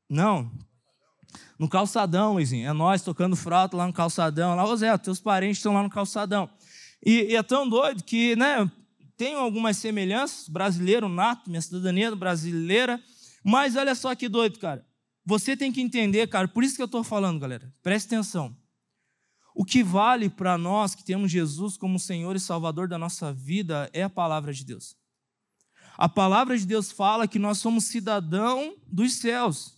não. 0.09 0.51
No 1.57 1.69
calçadão, 1.69 2.33
Luizinho. 2.33 2.67
É 2.67 2.73
nós 2.73 3.01
tocando 3.01 3.35
frauta 3.35 3.77
lá 3.77 3.87
no 3.87 3.93
calçadão. 3.93 4.55
Lá, 4.55 4.65
ô 4.65 4.75
Zé, 4.75 4.97
teus 4.97 5.19
parentes 5.19 5.57
estão 5.57 5.73
lá 5.73 5.83
no 5.83 5.89
calçadão. 5.89 6.49
E, 7.05 7.31
e, 7.31 7.35
é 7.35 7.43
tão 7.43 7.67
doido 7.67 8.03
que, 8.03 8.35
né, 8.35 8.69
tem 9.17 9.35
algumas 9.35 9.77
semelhanças, 9.77 10.49
brasileiro 10.49 11.07
nato, 11.07 11.49
minha 11.49 11.61
cidadania 11.61 12.15
brasileira, 12.15 13.01
mas 13.43 13.75
olha 13.75 13.95
só 13.95 14.13
que 14.15 14.27
doido, 14.27 14.59
cara. 14.59 14.85
Você 15.25 15.55
tem 15.55 15.71
que 15.71 15.81
entender, 15.81 16.27
cara, 16.27 16.47
por 16.47 16.63
isso 16.63 16.75
que 16.75 16.81
eu 16.81 16.87
estou 16.87 17.03
falando, 17.03 17.39
galera, 17.39 17.73
preste 17.81 18.07
atenção. 18.07 18.55
O 19.55 19.63
que 19.63 19.81
vale 19.81 20.29
para 20.29 20.57
nós 20.57 20.93
que 20.93 21.03
temos 21.03 21.31
Jesus 21.31 21.77
como 21.77 21.97
Senhor 21.97 22.35
e 22.35 22.39
Salvador 22.39 22.87
da 22.87 22.97
nossa 22.97 23.31
vida 23.31 23.89
é 23.93 24.03
a 24.03 24.09
palavra 24.09 24.53
de 24.53 24.65
Deus. 24.65 24.95
A 25.97 26.09
palavra 26.09 26.57
de 26.57 26.65
Deus 26.65 26.91
fala 26.91 27.27
que 27.27 27.39
nós 27.39 27.59
somos 27.59 27.85
cidadão 27.85 28.75
dos 28.85 29.13
céus. 29.13 29.74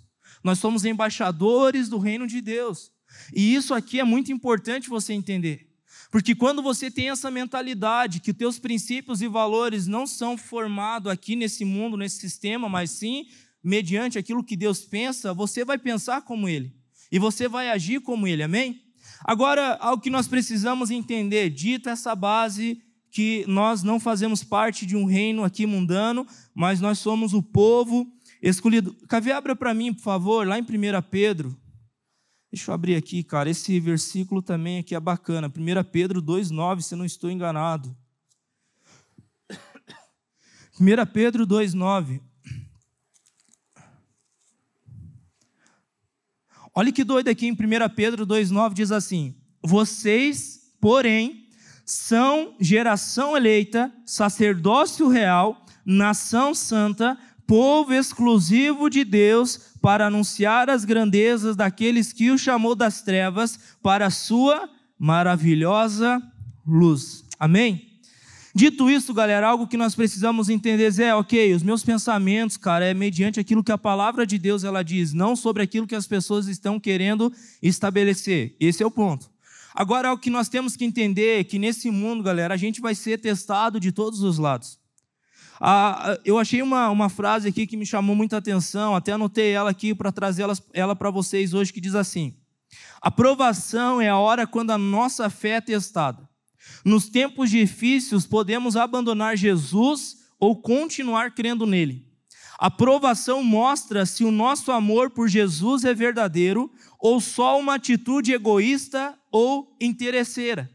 Nós 0.47 0.59
somos 0.59 0.85
embaixadores 0.85 1.89
do 1.89 1.97
reino 1.97 2.25
de 2.25 2.39
Deus. 2.39 2.89
E 3.35 3.53
isso 3.53 3.73
aqui 3.73 3.99
é 3.99 4.03
muito 4.05 4.31
importante 4.31 4.87
você 4.87 5.11
entender. 5.11 5.67
Porque 6.09 6.33
quando 6.33 6.61
você 6.61 6.89
tem 6.89 7.09
essa 7.09 7.29
mentalidade 7.29 8.21
que 8.21 8.33
teus 8.33 8.57
princípios 8.57 9.21
e 9.21 9.27
valores 9.27 9.87
não 9.87 10.07
são 10.07 10.37
formados 10.37 11.11
aqui 11.11 11.35
nesse 11.35 11.65
mundo, 11.65 11.97
nesse 11.97 12.21
sistema, 12.21 12.69
mas 12.69 12.91
sim 12.91 13.25
mediante 13.61 14.17
aquilo 14.17 14.41
que 14.41 14.55
Deus 14.55 14.85
pensa, 14.85 15.33
você 15.33 15.65
vai 15.65 15.77
pensar 15.77 16.21
como 16.21 16.47
Ele. 16.47 16.73
E 17.11 17.19
você 17.19 17.49
vai 17.49 17.69
agir 17.69 17.99
como 17.99 18.25
Ele, 18.25 18.41
amém? 18.41 18.81
Agora, 19.25 19.75
algo 19.81 20.01
que 20.01 20.09
nós 20.09 20.29
precisamos 20.29 20.89
entender, 20.89 21.49
dita 21.49 21.89
essa 21.89 22.15
base, 22.15 22.81
que 23.11 23.43
nós 23.49 23.83
não 23.83 23.99
fazemos 23.99 24.45
parte 24.45 24.85
de 24.85 24.95
um 24.95 25.03
reino 25.03 25.43
aqui 25.43 25.65
mundano, 25.65 26.25
mas 26.55 26.79
nós 26.79 26.99
somos 26.99 27.33
o 27.33 27.43
povo 27.43 28.09
escolhido. 28.41 28.93
Cavê, 29.07 29.31
abra 29.31 29.55
para 29.55 29.73
mim, 29.73 29.93
por 29.93 30.01
favor, 30.01 30.47
lá 30.47 30.57
em 30.57 30.61
1 30.61 30.65
Pedro. 31.09 31.57
Deixa 32.51 32.71
eu 32.71 32.75
abrir 32.75 32.95
aqui, 32.95 33.23
cara. 33.23 33.49
Esse 33.49 33.79
versículo 33.79 34.41
também 34.41 34.79
aqui 34.79 34.95
é 34.95 34.99
bacana. 34.99 35.47
1 35.47 35.51
Pedro 35.91 36.21
2,9, 36.21 36.81
se 36.81 36.95
não 36.95 37.05
estou 37.05 37.29
enganado. 37.29 37.95
1 40.79 41.11
Pedro 41.11 41.45
2,9. 41.45 42.21
Olha 46.73 46.91
que 46.91 47.03
doido 47.03 47.27
aqui 47.27 47.47
em 47.47 47.53
1 47.53 47.55
Pedro 47.95 48.25
2,9 48.25 48.73
diz 48.73 48.91
assim: 48.91 49.35
Vocês, 49.63 50.71
porém, 50.79 51.47
são 51.83 52.55
geração 52.59 53.35
eleita, 53.35 53.91
sacerdócio 54.05 55.07
real, 55.07 55.65
nação 55.83 56.53
santa, 56.53 57.17
povo 57.47 57.93
exclusivo 57.93 58.89
de 58.89 59.03
Deus, 59.05 59.59
para 59.81 60.07
anunciar 60.07 60.69
as 60.69 60.83
grandezas 60.83 61.55
daqueles 61.55 62.11
que 62.11 62.29
o 62.29 62.37
chamou 62.37 62.75
das 62.75 63.01
trevas 63.01 63.57
para 63.81 64.07
a 64.07 64.11
sua 64.11 64.69
maravilhosa 64.99 66.21
luz. 66.67 67.23
Amém? 67.39 67.87
Dito 68.53 68.89
isso, 68.89 69.13
galera, 69.13 69.47
algo 69.47 69.67
que 69.67 69.77
nós 69.77 69.93
precisamos 69.93 70.49
entender 70.49 70.91
é, 70.99 71.13
ok, 71.13 71.53
os 71.53 71.61
meus 71.61 71.83
pensamentos, 71.83 72.57
cara, 72.57 72.85
é 72.85 72.93
mediante 72.93 73.39
aquilo 73.39 73.63
que 73.63 73.71
a 73.71 73.77
palavra 73.77 74.25
de 74.25 74.37
Deus 74.39 74.63
ela 74.63 74.83
diz, 74.83 75.13
não 75.13 75.35
sobre 75.35 75.61
aquilo 75.61 75.85
que 75.85 75.93
as 75.93 76.07
pessoas 76.07 76.47
estão 76.47 76.79
querendo 76.79 77.31
estabelecer. 77.61 78.55
Esse 78.59 78.81
é 78.81 78.85
o 78.85 78.91
ponto. 78.91 79.29
Agora, 79.75 80.11
o 80.11 80.17
que 80.17 80.31
nós 80.31 80.49
temos 80.49 80.75
que 80.75 80.83
entender 80.83 81.39
é 81.39 81.43
que 81.43 81.59
nesse 81.59 81.91
mundo, 81.91 82.23
galera, 82.23 82.55
a 82.55 82.57
gente 82.57 82.81
vai 82.81 82.95
ser 82.95 83.19
testado 83.19 83.79
de 83.79 83.91
todos 83.91 84.23
os 84.23 84.39
lados. 84.39 84.76
Ah, 85.59 86.17
eu 86.23 86.37
achei 86.37 86.61
uma, 86.61 86.89
uma 86.89 87.09
frase 87.09 87.47
aqui 87.47 87.65
que 87.65 87.77
me 87.77 87.85
chamou 87.85 88.15
muita 88.15 88.37
atenção, 88.37 88.95
até 88.95 89.13
anotei 89.13 89.51
ela 89.51 89.69
aqui 89.69 89.93
para 89.95 90.11
trazer 90.11 90.43
ela, 90.43 90.53
ela 90.73 90.95
para 90.95 91.09
vocês 91.09 91.53
hoje, 91.53 91.73
que 91.73 91.81
diz 91.81 91.95
assim: 91.95 92.35
A 93.01 93.09
provação 93.09 93.99
é 93.99 94.09
a 94.09 94.17
hora 94.17 94.45
quando 94.45 94.71
a 94.71 94.77
nossa 94.77 95.29
fé 95.29 95.51
é 95.51 95.61
testada. 95.61 96.27
Nos 96.85 97.09
tempos 97.09 97.49
difíceis, 97.49 98.25
podemos 98.25 98.75
abandonar 98.75 99.35
Jesus 99.35 100.17
ou 100.39 100.61
continuar 100.61 101.31
crendo 101.33 101.65
nele. 101.65 102.05
A 102.59 102.71
provação 102.71 103.43
mostra 103.43 104.05
se 104.05 104.23
o 104.23 104.31
nosso 104.31 104.71
amor 104.71 105.11
por 105.11 105.27
Jesus 105.27 105.83
é 105.83 105.93
verdadeiro 105.93 106.71
ou 106.99 107.21
só 107.21 107.59
uma 107.59 107.75
atitude 107.75 108.33
egoísta 108.33 109.17
ou 109.31 109.75
interesseira. 109.79 110.69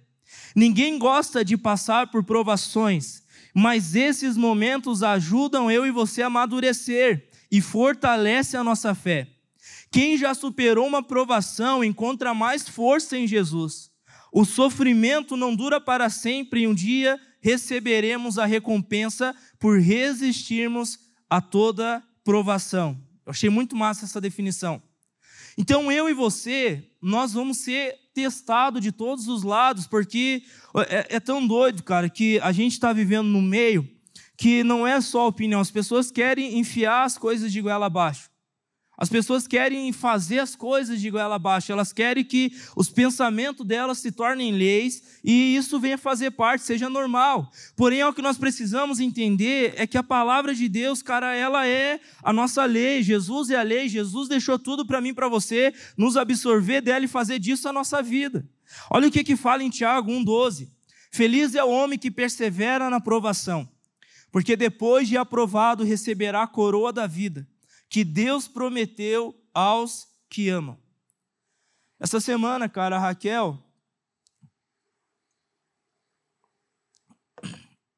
Ninguém 0.55 0.99
gosta 0.99 1.45
de 1.45 1.57
passar 1.57 2.09
por 2.09 2.23
provações, 2.23 3.22
mas 3.55 3.95
esses 3.95 4.37
momentos 4.37 5.03
ajudam 5.03 5.71
eu 5.71 5.87
e 5.87 5.91
você 5.91 6.23
a 6.23 6.27
amadurecer 6.27 7.29
e 7.51 7.61
fortalece 7.61 8.57
a 8.57 8.65
nossa 8.65 8.95
fé. 8.95 9.29
Quem 9.91 10.17
já 10.17 10.33
superou 10.35 10.87
uma 10.87 11.03
provação 11.03 11.85
encontra 11.85 12.33
mais 12.33 12.67
força 12.67 13.17
em 13.17 13.27
Jesus. 13.27 13.91
O 14.33 14.47
sofrimento 14.47 15.37
não 15.37 15.55
dura 15.55 15.79
para 15.79 16.09
sempre 16.09 16.63
e 16.63 16.67
um 16.67 16.73
dia 16.73 17.21
receberemos 17.41 18.39
a 18.39 18.47
recompensa 18.47 19.35
por 19.59 19.79
resistirmos 19.79 20.99
a 21.29 21.41
toda 21.41 22.03
provação. 22.25 22.99
Eu 23.27 23.31
achei 23.31 23.51
muito 23.51 23.77
massa 23.77 24.07
essa 24.07 24.21
definição. 24.21 24.83
Então 25.59 25.93
eu 25.93 26.09
e 26.09 26.15
você, 26.15 26.91
nós 27.03 27.35
vamos 27.35 27.59
ser 27.59 27.95
testados 28.13 28.81
de 28.81 28.93
todos 28.93 29.29
os 29.29 29.43
lados, 29.43 29.87
porque 29.87 30.43
é, 30.89 31.17
é 31.17 31.21
tão 31.21 31.47
doido, 31.47 31.83
cara, 31.83 32.09
que 32.09 32.39
a 32.41 32.53
gente 32.53 32.73
está 32.73 32.93
vivendo 32.93 33.29
no 33.29 33.43
meio 33.43 33.89
que 34.43 34.65
não 34.65 34.85
é 34.85 35.01
só 35.01 35.29
opinião, 35.29 35.61
as 35.61 35.71
pessoas 35.71 36.11
querem 36.11 36.59
enfiar 36.59 37.05
as 37.05 37.17
coisas 37.17 37.53
de 37.53 37.61
goela 37.61 37.87
abaixo. 37.87 38.29
As 38.97 39.09
pessoas 39.09 39.47
querem 39.47 39.91
fazer 39.91 40.39
as 40.39 40.55
coisas 40.55 41.01
de 41.01 41.11
goela 41.11 41.37
abaixo, 41.37 41.73
elas 41.73 41.93
querem 41.93 42.23
que 42.23 42.53
os 42.77 42.91
pensamentos 42.91 43.67
delas 43.67 43.99
se 43.99 44.13
tornem 44.13 44.53
leis 44.53 45.03
e 45.25 45.57
isso 45.57 45.81
venha 45.81 45.97
fazer 45.97 46.31
parte, 46.33 46.63
seja 46.63 46.91
normal. 46.91 47.51
Porém, 47.75 48.05
o 48.05 48.13
que 48.13 48.21
nós 48.21 48.37
precisamos 48.37 49.01
entender 49.01 49.73
é 49.77 49.87
que 49.87 49.97
a 49.97 50.03
palavra 50.03 50.55
de 50.55 50.69
Deus, 50.69 51.03
cara, 51.03 51.35
ela 51.35 51.67
é 51.67 52.01
a 52.23 52.33
nossa 52.35 52.67
lei. 52.67 53.03
Jesus 53.03 53.49
é 53.49 53.57
a 53.57 53.63
lei, 53.63 53.89
Jesus 53.89 54.29
deixou 54.29 54.59
tudo 54.59 54.87
para 54.87 55.01
mim 55.01 55.15
para 55.15 55.29
você, 55.29 55.73
nos 55.97 56.17
absorver 56.17 56.83
dela 56.83 57.07
e 57.07 57.09
fazer 57.09 57.39
disso 57.39 57.69
a 57.69 57.73
nossa 57.73 58.03
vida. 58.03 58.47
Olha 58.91 59.09
o 59.09 59.11
que, 59.11 59.25
que 59.25 59.37
fala 59.37 59.63
em 59.63 59.71
Tiago 59.71 60.13
1,12. 60.13 60.69
Feliz 61.11 61.55
é 61.55 61.65
o 61.65 61.71
homem 61.71 61.99
que 61.99 62.11
persevera 62.11 62.91
na 62.91 63.01
provação, 63.01 63.69
porque 64.31 64.55
depois 64.55 65.09
de 65.09 65.17
aprovado 65.17 65.83
receberá 65.83 66.43
a 66.43 66.47
coroa 66.47 66.93
da 66.93 67.07
vida 67.07 67.47
que 67.93 68.05
Deus 68.05 68.49
prometeu 68.49 69.39
aos 69.53 70.09
que 70.31 70.49
amam. 70.49 70.81
Essa 72.01 72.21
semana, 72.21 72.67
cara, 72.67 72.97
a 72.97 72.99
Raquel, 72.99 73.63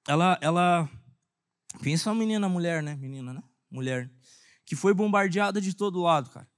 ela, 0.08 0.36
ela, 0.40 0.90
pensa 1.80 2.10
uma 2.10 2.18
menina, 2.18 2.48
mulher, 2.48 2.82
né? 2.82 2.96
Menina, 2.96 3.34
né? 3.34 3.42
Mulher, 3.70 4.10
que 4.66 4.74
foi 4.74 4.92
bombardeada 4.92 5.60
de 5.60 5.72
todo 5.72 6.02
lado, 6.02 6.28
cara. 6.28 6.48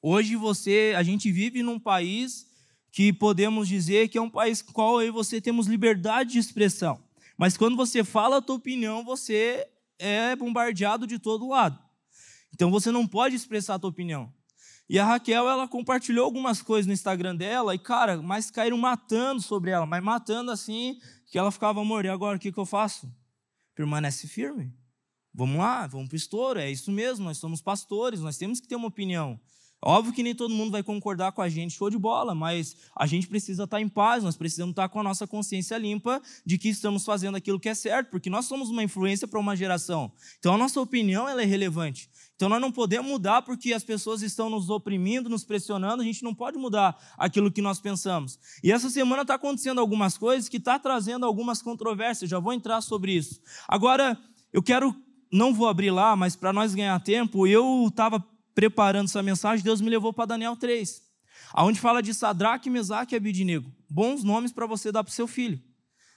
Hoje 0.00 0.34
você, 0.34 0.94
a 0.96 1.02
gente 1.02 1.30
vive 1.30 1.62
num 1.62 1.78
país 1.78 2.46
que 2.90 3.12
podemos 3.12 3.68
dizer 3.68 4.08
que 4.08 4.16
é 4.16 4.22
um 4.22 4.30
país 4.30 4.62
com 4.62 4.72
qual 4.72 5.02
eu 5.02 5.08
e 5.08 5.10
você 5.10 5.42
temos 5.42 5.66
liberdade 5.66 6.32
de 6.32 6.38
expressão. 6.38 7.04
Mas 7.36 7.54
quando 7.54 7.76
você 7.76 8.02
fala 8.02 8.38
a 8.38 8.42
tua 8.42 8.56
opinião, 8.56 9.04
você 9.04 9.68
é 9.98 10.34
bombardeado 10.34 11.06
de 11.06 11.18
todo 11.18 11.48
lado. 11.48 11.87
Então 12.58 12.72
você 12.72 12.90
não 12.90 13.06
pode 13.06 13.36
expressar 13.36 13.76
a 13.76 13.78
tua 13.78 13.88
opinião. 13.88 14.34
E 14.88 14.98
a 14.98 15.04
Raquel, 15.04 15.48
ela 15.48 15.68
compartilhou 15.68 16.24
algumas 16.24 16.60
coisas 16.60 16.88
no 16.88 16.92
Instagram 16.92 17.36
dela 17.36 17.72
e, 17.72 17.78
cara, 17.78 18.20
mas 18.20 18.50
caíram 18.50 18.76
matando 18.76 19.40
sobre 19.40 19.70
ela, 19.70 19.86
mas 19.86 20.02
matando 20.02 20.50
assim, 20.50 20.98
que 21.28 21.38
ela 21.38 21.52
ficava, 21.52 21.80
amor, 21.80 22.04
e 22.04 22.08
agora 22.08 22.36
o 22.36 22.40
que, 22.40 22.50
que 22.50 22.58
eu 22.58 22.66
faço? 22.66 23.08
Permanece 23.76 24.26
firme. 24.26 24.74
Vamos 25.32 25.58
lá, 25.58 25.86
vamos 25.86 26.08
para 26.08 26.14
o 26.14 26.16
estouro, 26.16 26.58
é 26.58 26.68
isso 26.68 26.90
mesmo, 26.90 27.26
nós 27.26 27.38
somos 27.38 27.62
pastores, 27.62 28.18
nós 28.18 28.36
temos 28.36 28.58
que 28.58 28.66
ter 28.66 28.74
uma 28.74 28.88
opinião. 28.88 29.38
Óbvio 29.80 30.12
que 30.12 30.24
nem 30.24 30.34
todo 30.34 30.52
mundo 30.52 30.72
vai 30.72 30.82
concordar 30.82 31.30
com 31.30 31.40
a 31.40 31.48
gente, 31.48 31.74
show 31.74 31.88
de 31.88 31.96
bola, 31.96 32.34
mas 32.34 32.76
a 32.96 33.06
gente 33.06 33.28
precisa 33.28 33.62
estar 33.62 33.80
em 33.80 33.88
paz, 33.88 34.24
nós 34.24 34.36
precisamos 34.36 34.72
estar 34.72 34.88
com 34.88 34.98
a 34.98 35.04
nossa 35.04 35.24
consciência 35.24 35.78
limpa 35.78 36.20
de 36.44 36.58
que 36.58 36.68
estamos 36.68 37.04
fazendo 37.04 37.36
aquilo 37.36 37.60
que 37.60 37.68
é 37.68 37.74
certo, 37.74 38.10
porque 38.10 38.28
nós 38.28 38.46
somos 38.46 38.70
uma 38.70 38.82
influência 38.82 39.28
para 39.28 39.38
uma 39.38 39.54
geração. 39.54 40.10
Então 40.40 40.54
a 40.54 40.58
nossa 40.58 40.80
opinião 40.80 41.28
ela 41.28 41.42
é 41.42 41.44
relevante. 41.44 42.10
Então 42.34 42.48
nós 42.48 42.60
não 42.60 42.72
podemos 42.72 43.08
mudar 43.08 43.42
porque 43.42 43.72
as 43.72 43.84
pessoas 43.84 44.20
estão 44.20 44.50
nos 44.50 44.68
oprimindo, 44.68 45.28
nos 45.28 45.44
pressionando, 45.44 46.02
a 46.02 46.04
gente 46.04 46.24
não 46.24 46.34
pode 46.34 46.58
mudar 46.58 46.96
aquilo 47.16 47.50
que 47.50 47.62
nós 47.62 47.78
pensamos. 47.78 48.38
E 48.64 48.72
essa 48.72 48.90
semana 48.90 49.22
está 49.22 49.34
acontecendo 49.34 49.80
algumas 49.80 50.18
coisas 50.18 50.48
que 50.48 50.56
está 50.56 50.76
trazendo 50.76 51.24
algumas 51.24 51.62
controvérsias, 51.62 52.28
já 52.28 52.40
vou 52.40 52.52
entrar 52.52 52.80
sobre 52.80 53.12
isso. 53.12 53.40
Agora, 53.68 54.18
eu 54.52 54.62
quero, 54.62 54.94
não 55.32 55.54
vou 55.54 55.68
abrir 55.68 55.92
lá, 55.92 56.16
mas 56.16 56.34
para 56.34 56.52
nós 56.52 56.74
ganhar 56.74 56.98
tempo, 57.00 57.46
eu 57.46 57.86
estava 57.88 58.24
preparando 58.58 59.06
essa 59.06 59.22
mensagem, 59.22 59.64
Deus 59.64 59.80
me 59.80 59.88
levou 59.88 60.12
para 60.12 60.26
Daniel 60.26 60.56
3, 60.56 61.00
aonde 61.52 61.78
fala 61.78 62.02
de 62.02 62.12
Sadraque, 62.12 62.68
Mesaque 62.68 63.14
e 63.14 63.16
Abidinego. 63.16 63.70
Bons 63.88 64.24
nomes 64.24 64.50
para 64.50 64.66
você 64.66 64.90
dar 64.90 65.04
para 65.04 65.12
o 65.12 65.14
seu 65.14 65.28
filho. 65.28 65.60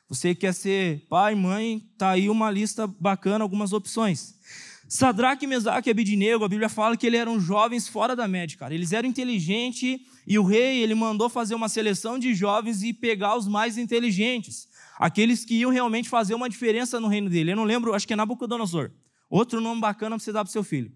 Você 0.09 0.33
quer 0.33 0.51
ser 0.51 1.05
pai, 1.07 1.35
mãe, 1.35 1.87
tá 1.99 2.09
aí 2.09 2.31
uma 2.31 2.49
lista 2.49 2.87
bacana, 2.87 3.43
algumas 3.43 3.73
opções. 3.73 4.33
Sadraque, 4.89 5.45
Mesaque 5.45 5.87
e 5.87 5.91
Abidinego, 5.91 6.43
a 6.43 6.49
Bíblia 6.49 6.67
fala 6.67 6.97
que 6.97 7.05
eles 7.05 7.19
eram 7.19 7.39
jovens 7.39 7.87
fora 7.87 8.15
da 8.15 8.27
média, 8.27 8.57
cara. 8.57 8.73
Eles 8.73 8.91
eram 8.91 9.07
inteligentes 9.07 9.99
e 10.25 10.39
o 10.39 10.43
rei, 10.43 10.81
ele 10.81 10.95
mandou 10.95 11.29
fazer 11.29 11.53
uma 11.53 11.69
seleção 11.69 12.17
de 12.17 12.33
jovens 12.33 12.81
e 12.81 12.91
pegar 12.91 13.37
os 13.37 13.47
mais 13.47 13.77
inteligentes. 13.77 14.67
Aqueles 14.97 15.45
que 15.45 15.57
iam 15.57 15.69
realmente 15.69 16.09
fazer 16.09 16.33
uma 16.33 16.49
diferença 16.49 16.99
no 16.99 17.07
reino 17.07 17.29
dele. 17.29 17.51
Eu 17.51 17.55
não 17.55 17.65
lembro, 17.65 17.93
acho 17.93 18.07
que 18.07 18.13
é 18.13 18.15
Nabucodonosor. 18.15 18.89
Outro 19.29 19.61
nome 19.61 19.79
bacana 19.79 20.15
para 20.15 20.23
você 20.23 20.31
dar 20.31 20.43
para 20.43 20.51
seu 20.51 20.63
filho. 20.63 20.91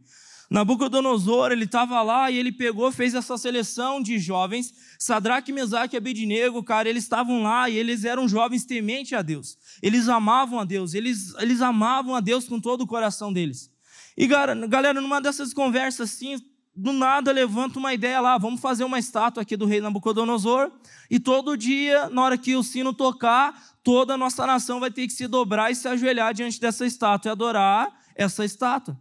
Nabucodonosor, 0.49 1.51
ele 1.51 1.65
estava 1.65 2.01
lá 2.01 2.29
e 2.29 2.37
ele 2.37 2.51
pegou, 2.51 2.91
fez 2.91 3.13
essa 3.15 3.37
seleção 3.37 4.01
de 4.01 4.19
jovens, 4.19 4.73
Sadraque, 4.99 5.51
Mesaque 5.51 5.95
e 5.95 5.97
Abednego, 5.97 6.63
cara, 6.63 6.87
eles 6.87 7.03
estavam 7.03 7.43
lá 7.43 7.69
e 7.69 7.77
eles 7.77 8.05
eram 8.05 8.27
jovens 8.27 8.65
tementes 8.65 9.13
a 9.13 9.21
Deus. 9.21 9.57
Eles 9.81 10.07
amavam 10.07 10.59
a 10.59 10.65
Deus, 10.65 10.93
eles, 10.93 11.33
eles 11.39 11.61
amavam 11.61 12.15
a 12.15 12.19
Deus 12.19 12.47
com 12.47 12.59
todo 12.59 12.81
o 12.81 12.87
coração 12.87 13.33
deles. 13.33 13.71
E 14.17 14.27
galera, 14.27 15.01
numa 15.01 15.19
dessas 15.19 15.53
conversas 15.53 16.11
assim, 16.11 16.39
do 16.75 16.93
nada 16.93 17.31
levanta 17.31 17.79
uma 17.79 17.93
ideia 17.93 18.19
lá, 18.19 18.37
vamos 18.37 18.61
fazer 18.61 18.83
uma 18.83 18.99
estátua 18.99 19.43
aqui 19.43 19.57
do 19.57 19.65
rei 19.65 19.81
Nabucodonosor, 19.81 20.71
e 21.09 21.19
todo 21.19 21.57
dia, 21.57 22.09
na 22.09 22.21
hora 22.21 22.37
que 22.37 22.55
o 22.55 22.63
sino 22.63 22.93
tocar, 22.93 23.75
toda 23.83 24.13
a 24.13 24.17
nossa 24.17 24.45
nação 24.45 24.79
vai 24.79 24.91
ter 24.91 25.07
que 25.07 25.13
se 25.13 25.27
dobrar 25.27 25.71
e 25.71 25.75
se 25.75 25.87
ajoelhar 25.87 26.33
diante 26.33 26.59
dessa 26.59 26.85
estátua 26.85 27.29
e 27.29 27.31
adorar 27.31 27.91
essa 28.15 28.43
estátua. 28.43 28.99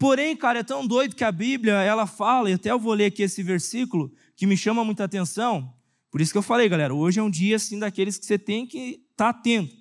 Porém, 0.00 0.34
cara, 0.34 0.60
é 0.60 0.62
tão 0.62 0.86
doido 0.86 1.14
que 1.14 1.22
a 1.22 1.30
Bíblia, 1.30 1.74
ela 1.74 2.06
fala, 2.06 2.48
e 2.48 2.54
até 2.54 2.70
eu 2.70 2.78
vou 2.78 2.94
ler 2.94 3.04
aqui 3.04 3.22
esse 3.22 3.42
versículo, 3.42 4.10
que 4.34 4.46
me 4.46 4.56
chama 4.56 4.82
muita 4.82 5.04
atenção. 5.04 5.74
Por 6.10 6.22
isso 6.22 6.32
que 6.32 6.38
eu 6.38 6.42
falei, 6.42 6.70
galera, 6.70 6.94
hoje 6.94 7.20
é 7.20 7.22
um 7.22 7.28
dia 7.28 7.56
assim 7.56 7.78
daqueles 7.78 8.16
que 8.16 8.24
você 8.24 8.38
tem 8.38 8.66
que 8.66 9.02
estar 9.10 9.30
tá 9.34 9.38
atento. 9.38 9.76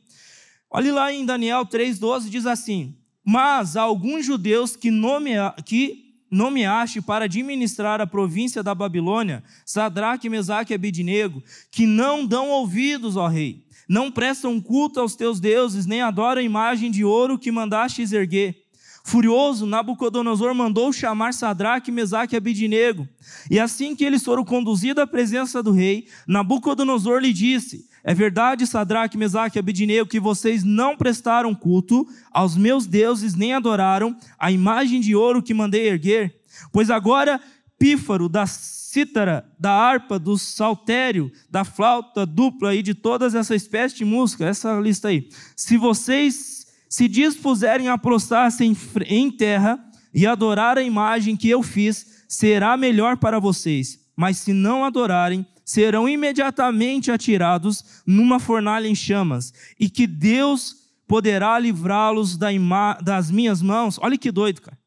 Olhe 0.69 0.91
lá 0.91 1.13
em 1.13 1.25
Daniel 1.25 1.65
3,12, 1.65 2.27
diz 2.27 2.45
assim: 2.45 2.97
Mas 3.23 3.77
alguns 3.77 4.25
judeus 4.25 4.75
que, 4.75 4.91
nomea, 4.91 5.55
que 5.65 6.13
nomeaste 6.29 7.01
para 7.01 7.23
administrar 7.23 8.01
a 8.01 8.05
província 8.05 8.61
da 8.61 8.75
Babilônia, 8.75 9.41
Sadraque, 9.65 10.27
Mesaque 10.27 10.73
e 10.73 10.75
Abidnego, 10.75 11.41
que 11.71 11.88
não 11.88 12.25
dão 12.25 12.49
ouvidos 12.49 13.15
ao 13.15 13.29
rei, 13.29 13.65
não 13.88 14.11
prestam 14.11 14.59
culto 14.59 14.99
aos 14.99 15.15
teus 15.15 15.39
deuses, 15.39 15.85
nem 15.85 16.01
adoram 16.01 16.41
a 16.41 16.43
imagem 16.43 16.91
de 16.91 17.05
ouro 17.05 17.39
que 17.39 17.53
mandaste 17.53 18.01
erguer. 18.13 18.68
Furioso, 19.09 19.65
Nabucodonosor 19.65 20.53
mandou 20.53 20.93
chamar 20.93 21.33
Sadraque, 21.33 21.91
Mesaque 21.91 22.35
e 22.35 22.37
Abidnego. 22.37 23.09
E 23.49 23.59
assim 23.59 23.95
que 23.95 24.05
eles 24.05 24.23
foram 24.23 24.45
conduzidos 24.45 25.01
à 25.01 25.07
presença 25.07 25.63
do 25.63 25.71
rei, 25.71 26.07
Nabucodonosor 26.27 27.19
lhe 27.19 27.33
disse: 27.33 27.87
É 28.03 28.13
verdade, 28.13 28.67
Sadraque, 28.67 29.17
Mesaque 29.17 29.57
e 29.57 29.59
Abidnego, 29.59 30.07
que 30.07 30.19
vocês 30.19 30.63
não 30.63 30.95
prestaram 30.95 31.55
culto 31.55 32.07
aos 32.31 32.55
meus 32.55 32.85
deuses, 32.85 33.33
nem 33.33 33.51
adoraram 33.51 34.15
a 34.37 34.51
imagem 34.51 35.01
de 35.01 35.15
ouro 35.15 35.41
que 35.41 35.55
mandei 35.55 35.87
erguer? 35.87 36.41
Pois 36.71 36.91
agora, 36.91 37.41
pífaro 37.79 38.29
da 38.29 38.45
cítara, 38.45 39.43
da 39.59 39.71
harpa, 39.71 40.19
do 40.19 40.37
saltério, 40.37 41.31
da 41.49 41.63
flauta 41.63 42.27
dupla 42.27 42.75
e 42.75 42.83
de 42.83 42.93
todas 42.93 43.33
essa 43.33 43.55
espécie 43.55 43.95
de 43.95 44.05
música, 44.05 44.45
essa 44.45 44.79
lista 44.79 45.07
aí. 45.07 45.29
Se 45.55 45.77
vocês 45.77 46.58
se 46.89 47.08
dispuserem 47.08 47.88
a 47.88 47.98
prostrar-se 47.98 48.65
em 49.08 49.31
terra 49.31 49.79
e 50.12 50.25
adorar 50.25 50.77
a 50.77 50.81
imagem 50.81 51.38
que 51.38 51.48
eu 51.48 51.62
fiz, 51.62 52.25
será 52.27 52.75
melhor 52.75 53.15
para 53.17 53.39
vocês. 53.39 54.00
Mas 54.15 54.39
se 54.39 54.51
não 54.51 54.84
adorarem, 54.84 55.46
serão 55.63 56.10
imediatamente 56.10 57.12
atirados 57.12 58.01
numa 58.05 58.39
fornalha 58.39 58.88
em 58.88 58.96
chamas, 58.96 59.53
e 59.79 59.88
que 59.88 60.08
Deus 60.08 60.75
poderá 61.08 61.60
livrá-los 61.60 62.36
das 62.38 63.29
minhas 63.29 63.62
mãos. 63.62 64.00
Olha 64.01 64.17
que 64.17 64.31
doido, 64.31 64.62
cara. 64.62 64.77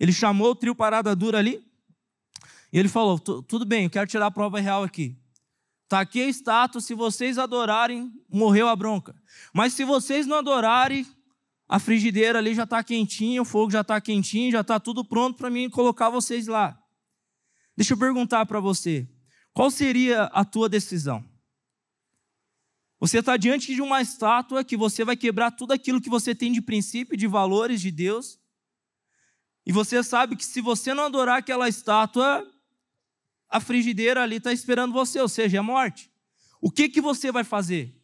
Ele 0.00 0.12
chamou 0.12 0.50
o 0.50 0.54
trio 0.54 0.74
Parada 0.74 1.14
Dura 1.14 1.38
ali, 1.38 1.62
e 2.72 2.78
ele 2.78 2.88
falou: 2.88 3.18
tudo 3.18 3.66
bem, 3.66 3.84
eu 3.84 3.90
quero 3.90 4.06
tirar 4.06 4.26
a 4.26 4.30
prova 4.30 4.58
real 4.58 4.82
aqui. 4.82 5.16
Está 5.84 6.00
aqui 6.00 6.22
a 6.22 6.26
estátua, 6.26 6.80
se 6.80 6.94
vocês 6.94 7.36
adorarem, 7.36 8.10
morreu 8.30 8.68
a 8.68 8.74
bronca. 8.74 9.14
Mas 9.52 9.74
se 9.74 9.84
vocês 9.84 10.26
não 10.26 10.38
adorarem, 10.38 11.06
a 11.72 11.78
frigideira 11.78 12.38
ali 12.38 12.54
já 12.54 12.64
está 12.64 12.84
quentinha, 12.84 13.40
o 13.40 13.46
fogo 13.46 13.70
já 13.70 13.80
está 13.80 13.98
quentinho, 13.98 14.52
já 14.52 14.60
está 14.60 14.78
tudo 14.78 15.02
pronto 15.02 15.38
para 15.38 15.48
mim 15.48 15.70
colocar 15.70 16.10
vocês 16.10 16.46
lá. 16.46 16.78
Deixa 17.74 17.94
eu 17.94 17.98
perguntar 17.98 18.44
para 18.44 18.60
você: 18.60 19.08
qual 19.54 19.70
seria 19.70 20.24
a 20.24 20.44
tua 20.44 20.68
decisão? 20.68 21.24
Você 23.00 23.20
está 23.20 23.38
diante 23.38 23.74
de 23.74 23.80
uma 23.80 24.02
estátua 24.02 24.62
que 24.62 24.76
você 24.76 25.02
vai 25.02 25.16
quebrar 25.16 25.50
tudo 25.50 25.72
aquilo 25.72 25.98
que 25.98 26.10
você 26.10 26.34
tem 26.34 26.52
de 26.52 26.60
princípio, 26.60 27.16
de 27.16 27.26
valores 27.26 27.80
de 27.80 27.90
Deus. 27.90 28.38
E 29.64 29.72
você 29.72 30.02
sabe 30.02 30.36
que 30.36 30.44
se 30.44 30.60
você 30.60 30.92
não 30.92 31.04
adorar 31.04 31.38
aquela 31.38 31.70
estátua, 31.70 32.46
a 33.48 33.60
frigideira 33.60 34.22
ali 34.22 34.36
está 34.36 34.52
esperando 34.52 34.92
você, 34.92 35.18
ou 35.18 35.28
seja, 35.28 35.56
é 35.56 35.60
a 35.60 35.62
morte. 35.62 36.12
O 36.60 36.70
que, 36.70 36.90
que 36.90 37.00
você 37.00 37.32
vai 37.32 37.44
fazer? 37.44 37.98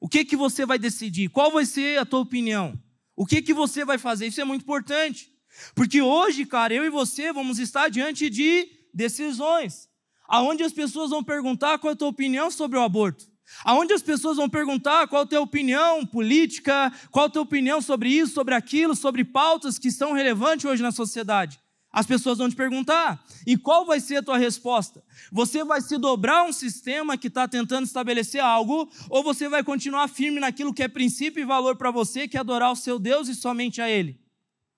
O 0.00 0.08
que, 0.08 0.24
que 0.24 0.36
você 0.36 0.66
vai 0.66 0.80
decidir? 0.80 1.28
Qual 1.28 1.52
vai 1.52 1.64
ser 1.64 2.00
a 2.00 2.04
tua 2.04 2.18
opinião? 2.18 2.76
O 3.18 3.26
que, 3.26 3.42
que 3.42 3.52
você 3.52 3.84
vai 3.84 3.98
fazer? 3.98 4.28
Isso 4.28 4.40
é 4.40 4.44
muito 4.44 4.62
importante. 4.62 5.28
Porque 5.74 6.00
hoje, 6.00 6.46
cara, 6.46 6.72
eu 6.72 6.84
e 6.84 6.88
você 6.88 7.32
vamos 7.32 7.58
estar 7.58 7.88
diante 7.88 8.30
de 8.30 8.68
decisões. 8.94 9.88
Aonde 10.28 10.62
as 10.62 10.72
pessoas 10.72 11.10
vão 11.10 11.24
perguntar 11.24 11.80
qual 11.80 11.90
é 11.90 11.94
a 11.94 11.96
tua 11.96 12.06
opinião 12.06 12.48
sobre 12.48 12.78
o 12.78 12.82
aborto. 12.82 13.24
Aonde 13.64 13.92
as 13.92 14.02
pessoas 14.02 14.36
vão 14.36 14.48
perguntar 14.48 15.08
qual 15.08 15.22
é 15.22 15.24
a 15.24 15.28
tua 15.28 15.40
opinião 15.40 16.06
política, 16.06 16.92
qual 17.10 17.26
é 17.26 17.28
a 17.28 17.32
tua 17.32 17.42
opinião 17.42 17.82
sobre 17.82 18.08
isso, 18.08 18.34
sobre 18.34 18.54
aquilo, 18.54 18.94
sobre 18.94 19.24
pautas 19.24 19.80
que 19.80 19.90
são 19.90 20.12
relevantes 20.12 20.64
hoje 20.66 20.80
na 20.80 20.92
sociedade. 20.92 21.58
As 21.90 22.06
pessoas 22.06 22.36
vão 22.36 22.50
te 22.50 22.54
perguntar, 22.54 23.24
e 23.46 23.56
qual 23.56 23.86
vai 23.86 23.98
ser 23.98 24.16
a 24.16 24.22
tua 24.22 24.36
resposta? 24.36 25.02
Você 25.32 25.64
vai 25.64 25.80
se 25.80 25.96
dobrar 25.96 26.44
um 26.44 26.52
sistema 26.52 27.16
que 27.16 27.28
está 27.28 27.48
tentando 27.48 27.86
estabelecer 27.86 28.42
algo, 28.42 28.90
ou 29.08 29.22
você 29.22 29.48
vai 29.48 29.64
continuar 29.64 30.06
firme 30.06 30.38
naquilo 30.38 30.74
que 30.74 30.82
é 30.82 30.88
princípio 30.88 31.40
e 31.40 31.46
valor 31.46 31.76
para 31.76 31.90
você, 31.90 32.28
que 32.28 32.36
é 32.36 32.40
adorar 32.40 32.72
o 32.72 32.76
seu 32.76 32.98
Deus 32.98 33.26
e 33.28 33.34
somente 33.34 33.80
a 33.80 33.88
Ele? 33.88 34.20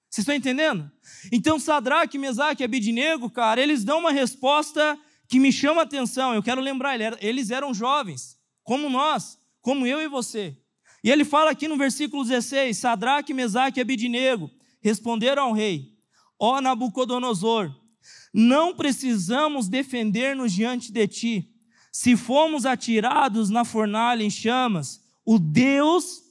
Vocês 0.08 0.22
estão 0.22 0.34
entendendo? 0.34 0.90
Então, 1.32 1.58
Sadraque, 1.58 2.16
Mesaque 2.16 2.62
e 2.62 2.64
Abidnego, 2.64 3.28
cara, 3.28 3.60
eles 3.60 3.82
dão 3.84 3.98
uma 3.98 4.12
resposta 4.12 4.98
que 5.28 5.40
me 5.40 5.52
chama 5.52 5.80
a 5.80 5.84
atenção. 5.84 6.32
Eu 6.32 6.42
quero 6.42 6.60
lembrar, 6.60 6.96
eles 7.22 7.50
eram 7.50 7.74
jovens, 7.74 8.36
como 8.62 8.88
nós, 8.88 9.36
como 9.60 9.86
eu 9.86 10.00
e 10.00 10.08
você. 10.08 10.56
E 11.02 11.10
ele 11.10 11.24
fala 11.24 11.50
aqui 11.50 11.66
no 11.66 11.76
versículo 11.76 12.24
16: 12.24 12.76
Sadraque, 12.78 13.34
Mesaque 13.34 13.80
e 13.80 13.82
Abidnego 13.82 14.50
responderam 14.80 15.44
ao 15.44 15.52
rei 15.52 15.99
Ó 16.40 16.58
Nabucodonosor, 16.58 17.70
não 18.32 18.74
precisamos 18.74 19.68
defender-nos 19.68 20.50
diante 20.50 20.90
de 20.90 21.06
ti. 21.06 21.54
Se 21.92 22.16
fomos 22.16 22.64
atirados 22.64 23.50
na 23.50 23.62
fornalha 23.62 24.22
em 24.24 24.30
chamas, 24.30 25.04
o 25.22 25.38
Deus 25.38 26.22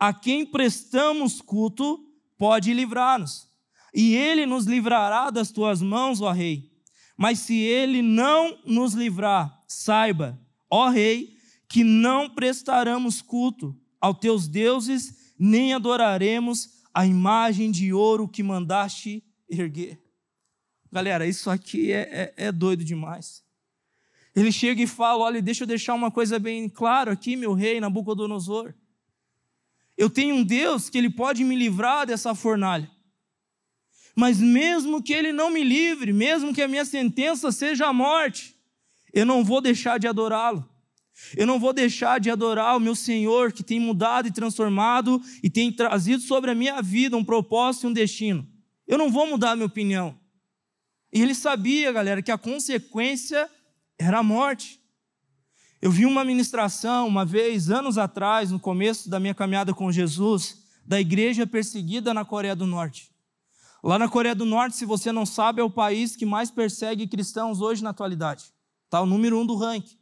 a 0.00 0.14
quem 0.14 0.46
prestamos 0.46 1.42
culto 1.42 2.00
pode 2.38 2.72
livrar-nos. 2.72 3.46
E 3.92 4.14
ele 4.14 4.46
nos 4.46 4.64
livrará 4.64 5.28
das 5.28 5.50
tuas 5.50 5.82
mãos, 5.82 6.22
ó 6.22 6.30
rei. 6.30 6.70
Mas 7.14 7.40
se 7.40 7.56
ele 7.56 8.00
não 8.00 8.56
nos 8.64 8.94
livrar, 8.94 9.62
saiba, 9.66 10.40
ó 10.70 10.88
rei, 10.88 11.36
que 11.68 11.84
não 11.84 12.30
prestaremos 12.30 13.20
culto 13.20 13.76
aos 14.00 14.18
teus 14.18 14.48
deuses, 14.48 15.34
nem 15.38 15.74
adoraremos 15.74 16.78
a 16.94 17.04
imagem 17.04 17.70
de 17.70 17.92
ouro 17.92 18.28
que 18.28 18.42
mandaste 18.42 19.22
erguer. 19.48 19.98
Galera, 20.90 21.26
isso 21.26 21.50
aqui 21.50 21.92
é, 21.92 22.34
é, 22.36 22.46
é 22.46 22.52
doido 22.52 22.84
demais. 22.84 23.44
Ele 24.34 24.52
chega 24.52 24.82
e 24.82 24.86
fala: 24.86 25.24
olha, 25.24 25.42
deixa 25.42 25.64
eu 25.64 25.66
deixar 25.66 25.94
uma 25.94 26.10
coisa 26.10 26.38
bem 26.38 26.68
clara 26.68 27.12
aqui, 27.12 27.36
meu 27.36 27.54
rei 27.54 27.80
Nabucodonosor. 27.80 28.74
Eu 29.96 30.08
tenho 30.08 30.36
um 30.36 30.44
Deus 30.44 30.88
que 30.88 30.96
ele 30.96 31.10
pode 31.10 31.42
me 31.42 31.56
livrar 31.56 32.06
dessa 32.06 32.34
fornalha. 32.34 32.90
Mas 34.14 34.40
mesmo 34.40 35.02
que 35.02 35.12
ele 35.12 35.32
não 35.32 35.50
me 35.50 35.62
livre, 35.62 36.12
mesmo 36.12 36.54
que 36.54 36.62
a 36.62 36.68
minha 36.68 36.84
sentença 36.84 37.50
seja 37.52 37.86
a 37.86 37.92
morte, 37.92 38.54
eu 39.12 39.26
não 39.26 39.44
vou 39.44 39.60
deixar 39.60 39.98
de 39.98 40.06
adorá-lo. 40.06 40.68
Eu 41.36 41.46
não 41.46 41.58
vou 41.58 41.72
deixar 41.72 42.20
de 42.20 42.30
adorar 42.30 42.76
o 42.76 42.80
meu 42.80 42.94
Senhor 42.94 43.52
que 43.52 43.62
tem 43.64 43.80
mudado 43.80 44.28
e 44.28 44.32
transformado 44.32 45.20
e 45.42 45.50
tem 45.50 45.72
trazido 45.72 46.22
sobre 46.22 46.50
a 46.50 46.54
minha 46.54 46.80
vida 46.80 47.16
um 47.16 47.24
propósito 47.24 47.84
e 47.84 47.90
um 47.90 47.92
destino. 47.92 48.46
Eu 48.88 48.96
não 48.96 49.12
vou 49.12 49.26
mudar 49.26 49.50
a 49.50 49.54
minha 49.54 49.66
opinião. 49.66 50.18
E 51.12 51.20
ele 51.20 51.34
sabia, 51.34 51.92
galera, 51.92 52.22
que 52.22 52.32
a 52.32 52.38
consequência 52.38 53.48
era 53.98 54.18
a 54.18 54.22
morte. 54.22 54.80
Eu 55.80 55.90
vi 55.90 56.06
uma 56.06 56.24
ministração 56.24 57.06
uma 57.06 57.24
vez, 57.24 57.70
anos 57.70 57.98
atrás, 57.98 58.50
no 58.50 58.58
começo 58.58 59.10
da 59.10 59.20
minha 59.20 59.34
caminhada 59.34 59.74
com 59.74 59.92
Jesus, 59.92 60.64
da 60.86 60.98
igreja 60.98 61.46
perseguida 61.46 62.14
na 62.14 62.24
Coreia 62.24 62.56
do 62.56 62.66
Norte. 62.66 63.10
Lá 63.84 63.98
na 63.98 64.08
Coreia 64.08 64.34
do 64.34 64.46
Norte, 64.46 64.76
se 64.76 64.86
você 64.86 65.12
não 65.12 65.26
sabe, 65.26 65.60
é 65.60 65.64
o 65.64 65.70
país 65.70 66.16
que 66.16 66.26
mais 66.26 66.50
persegue 66.50 67.06
cristãos 67.06 67.60
hoje 67.60 67.84
na 67.84 67.90
atualidade. 67.90 68.46
Está 68.86 69.02
o 69.02 69.06
número 69.06 69.38
um 69.38 69.46
do 69.46 69.54
ranking. 69.54 69.98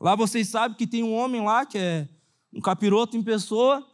Lá 0.00 0.14
vocês 0.14 0.48
sabem 0.48 0.78
que 0.78 0.86
tem 0.86 1.02
um 1.02 1.12
homem 1.12 1.42
lá, 1.42 1.66
que 1.66 1.76
é 1.76 2.08
um 2.54 2.60
capiroto 2.60 3.16
em 3.16 3.22
pessoa, 3.22 3.84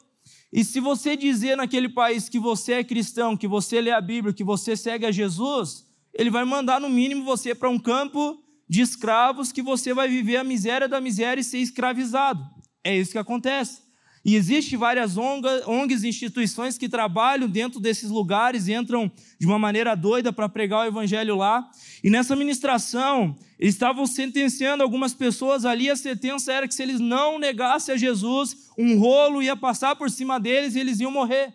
e 0.54 0.62
se 0.62 0.78
você 0.78 1.16
dizer 1.16 1.56
naquele 1.56 1.88
país 1.88 2.28
que 2.28 2.38
você 2.38 2.74
é 2.74 2.84
cristão, 2.84 3.36
que 3.36 3.48
você 3.48 3.80
lê 3.80 3.90
a 3.90 4.00
Bíblia, 4.00 4.32
que 4.32 4.44
você 4.44 4.76
segue 4.76 5.04
a 5.04 5.10
Jesus, 5.10 5.84
ele 6.14 6.30
vai 6.30 6.44
mandar 6.44 6.80
no 6.80 6.88
mínimo 6.88 7.24
você 7.24 7.56
para 7.56 7.68
um 7.68 7.76
campo 7.76 8.40
de 8.68 8.80
escravos 8.80 9.50
que 9.50 9.60
você 9.60 9.92
vai 9.92 10.08
viver 10.08 10.36
a 10.36 10.44
miséria 10.44 10.86
da 10.86 11.00
miséria 11.00 11.40
e 11.40 11.44
ser 11.44 11.58
escravizado. 11.58 12.48
É 12.84 12.96
isso 12.96 13.10
que 13.10 13.18
acontece. 13.18 13.82
E 14.24 14.36
existe 14.36 14.74
várias 14.74 15.18
ONGs, 15.18 16.02
instituições 16.02 16.78
que 16.78 16.88
trabalham 16.88 17.46
dentro 17.46 17.78
desses 17.78 18.08
lugares, 18.08 18.68
entram 18.68 19.12
de 19.38 19.46
uma 19.46 19.58
maneira 19.58 19.94
doida 19.94 20.32
para 20.32 20.48
pregar 20.48 20.80
o 20.80 20.88
evangelho 20.88 21.36
lá. 21.36 21.68
E 22.02 22.08
nessa 22.08 22.34
ministração, 22.34 23.36
eles 23.58 23.74
estavam 23.74 24.06
sentenciando 24.06 24.82
algumas 24.82 25.12
pessoas 25.12 25.66
ali. 25.66 25.90
A 25.90 25.96
sentença 25.96 26.52
era 26.52 26.66
que 26.66 26.74
se 26.74 26.82
eles 26.82 27.00
não 27.00 27.38
negassem 27.38 27.94
a 27.94 27.98
Jesus, 27.98 28.70
um 28.78 28.98
rolo 28.98 29.42
ia 29.42 29.54
passar 29.54 29.94
por 29.94 30.10
cima 30.10 30.40
deles 30.40 30.74
e 30.74 30.80
eles 30.80 31.00
iam 31.00 31.10
morrer. 31.10 31.52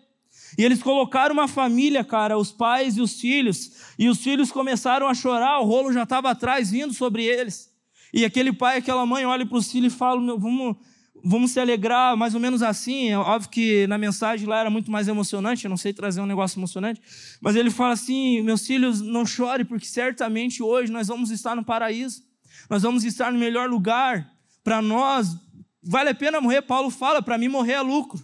E 0.56 0.64
eles 0.64 0.80
colocaram 0.80 1.32
uma 1.32 1.48
família, 1.48 2.04
cara, 2.04 2.38
os 2.38 2.52
pais 2.52 2.96
e 2.96 3.00
os 3.00 3.20
filhos, 3.20 3.72
e 3.98 4.08
os 4.08 4.18
filhos 4.18 4.50
começaram 4.52 5.08
a 5.08 5.14
chorar, 5.14 5.58
o 5.60 5.64
rolo 5.64 5.92
já 5.92 6.04
estava 6.04 6.30
atrás, 6.30 6.70
vindo 6.70 6.92
sobre 6.94 7.24
eles. 7.24 7.70
E 8.12 8.24
aquele 8.24 8.52
pai, 8.52 8.78
aquela 8.78 9.06
mãe 9.06 9.24
olha 9.24 9.46
para 9.46 9.58
os 9.58 9.70
filhos 9.70 9.92
e 9.92 9.96
fala: 9.96 10.20
vamos 10.36 10.76
vamos 11.24 11.52
se 11.52 11.60
alegrar, 11.60 12.16
mais 12.16 12.34
ou 12.34 12.40
menos 12.40 12.62
assim. 12.62 13.10
É 13.10 13.18
óbvio 13.18 13.50
que 13.50 13.86
na 13.86 13.98
mensagem 13.98 14.46
lá 14.46 14.60
era 14.60 14.70
muito 14.70 14.90
mais 14.90 15.08
emocionante, 15.08 15.64
eu 15.64 15.68
não 15.68 15.76
sei 15.76 15.92
trazer 15.92 16.20
um 16.20 16.26
negócio 16.26 16.58
emocionante, 16.58 17.00
mas 17.40 17.56
ele 17.56 17.70
fala 17.70 17.92
assim: 17.92 18.42
meus 18.42 18.66
filhos, 18.66 19.00
não 19.00 19.24
chore, 19.26 19.64
porque 19.64 19.86
certamente 19.86 20.62
hoje 20.62 20.90
nós 20.90 21.08
vamos 21.08 21.30
estar 21.30 21.54
no 21.54 21.64
paraíso, 21.64 22.22
nós 22.68 22.82
vamos 22.82 23.04
estar 23.04 23.32
no 23.32 23.38
melhor 23.38 23.68
lugar. 23.68 24.30
Para 24.62 24.82
nós, 24.82 25.36
vale 25.82 26.10
a 26.10 26.14
pena 26.14 26.40
morrer. 26.40 26.62
Paulo 26.62 26.90
fala: 26.90 27.22
para 27.22 27.38
mim 27.38 27.48
morrer 27.48 27.74
é 27.74 27.80
lucro. 27.80 28.22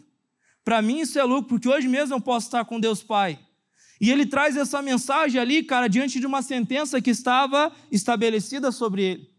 Para 0.65 0.83
mim 0.83 1.01
isso 1.01 1.19
é 1.19 1.23
lucro, 1.23 1.49
porque 1.49 1.69
hoje 1.69 1.89
mesmo 1.89 2.15
eu 2.15 2.21
posso 2.21 2.47
estar 2.47 2.65
com 2.65 2.81
Deus 2.81 3.03
Pai. 3.03 3.39
E 4.01 4.11
ele 4.11 4.27
traz 4.27 4.57
essa 4.57 4.83
mensagem 4.83 5.41
ali, 5.41 5.63
cara, 5.63 5.89
diante 5.89 6.21
de 6.21 6.27
uma 6.27 6.43
sentença 6.43 7.01
que 7.01 7.11
estava 7.11 7.73
estabelecida 7.91 8.71
sobre 8.71 9.03
ele. 9.03 9.36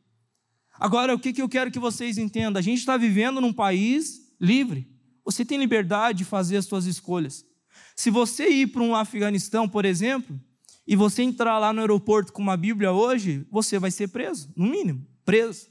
Agora, 0.79 1.13
o 1.13 1.19
que, 1.19 1.33
que 1.33 1.41
eu 1.41 1.49
quero 1.49 1.71
que 1.71 1.79
vocês 1.79 2.17
entendam? 2.17 2.59
A 2.59 2.63
gente 2.63 2.79
está 2.79 2.97
vivendo 2.97 3.41
num 3.41 3.53
país 3.53 4.33
livre. 4.39 4.87
Você 5.25 5.43
tem 5.43 5.57
liberdade 5.57 6.19
de 6.19 6.25
fazer 6.25 6.57
as 6.57 6.65
suas 6.65 6.85
escolhas. 6.85 7.45
Se 7.95 8.09
você 8.09 8.47
ir 8.47 8.67
para 8.67 8.81
um 8.81 8.95
Afeganistão, 8.95 9.67
por 9.67 9.83
exemplo, 9.83 10.39
e 10.87 10.95
você 10.95 11.21
entrar 11.23 11.57
lá 11.59 11.73
no 11.73 11.81
aeroporto 11.81 12.31
com 12.31 12.41
uma 12.41 12.55
Bíblia 12.55 12.93
hoje, 12.93 13.45
você 13.51 13.77
vai 13.77 13.91
ser 13.91 14.07
preso, 14.07 14.49
no 14.55 14.67
mínimo, 14.67 15.05
preso. 15.25 15.67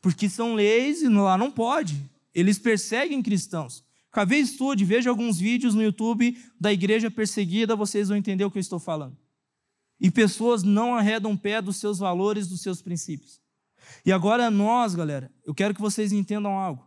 Porque 0.00 0.28
são 0.28 0.54
leis 0.54 1.02
e 1.02 1.08
lá 1.08 1.36
não 1.36 1.50
pode. 1.50 2.02
Eles 2.34 2.58
perseguem 2.58 3.22
cristãos. 3.22 3.84
Cada 4.10 4.28
vez 4.28 4.50
estude, 4.50 4.84
veja 4.84 5.10
alguns 5.10 5.38
vídeos 5.38 5.74
no 5.74 5.82
YouTube 5.82 6.38
da 6.58 6.72
igreja 6.72 7.10
perseguida, 7.10 7.76
vocês 7.76 8.08
vão 8.08 8.16
entender 8.16 8.44
o 8.44 8.50
que 8.50 8.58
eu 8.58 8.60
estou 8.60 8.78
falando. 8.78 9.16
E 10.00 10.10
pessoas 10.10 10.62
não 10.62 10.94
arredam 10.94 11.36
pé 11.36 11.60
dos 11.60 11.76
seus 11.76 11.98
valores, 11.98 12.48
dos 12.48 12.62
seus 12.62 12.80
princípios. 12.80 13.41
E 14.04 14.12
agora 14.12 14.50
nós, 14.50 14.94
galera, 14.94 15.30
eu 15.44 15.54
quero 15.54 15.74
que 15.74 15.80
vocês 15.80 16.12
entendam 16.12 16.58
algo. 16.58 16.86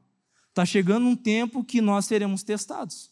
Está 0.49 0.65
chegando 0.65 1.05
um 1.05 1.15
tempo 1.15 1.63
que 1.63 1.81
nós 1.81 2.05
seremos 2.05 2.43
testados. 2.43 3.11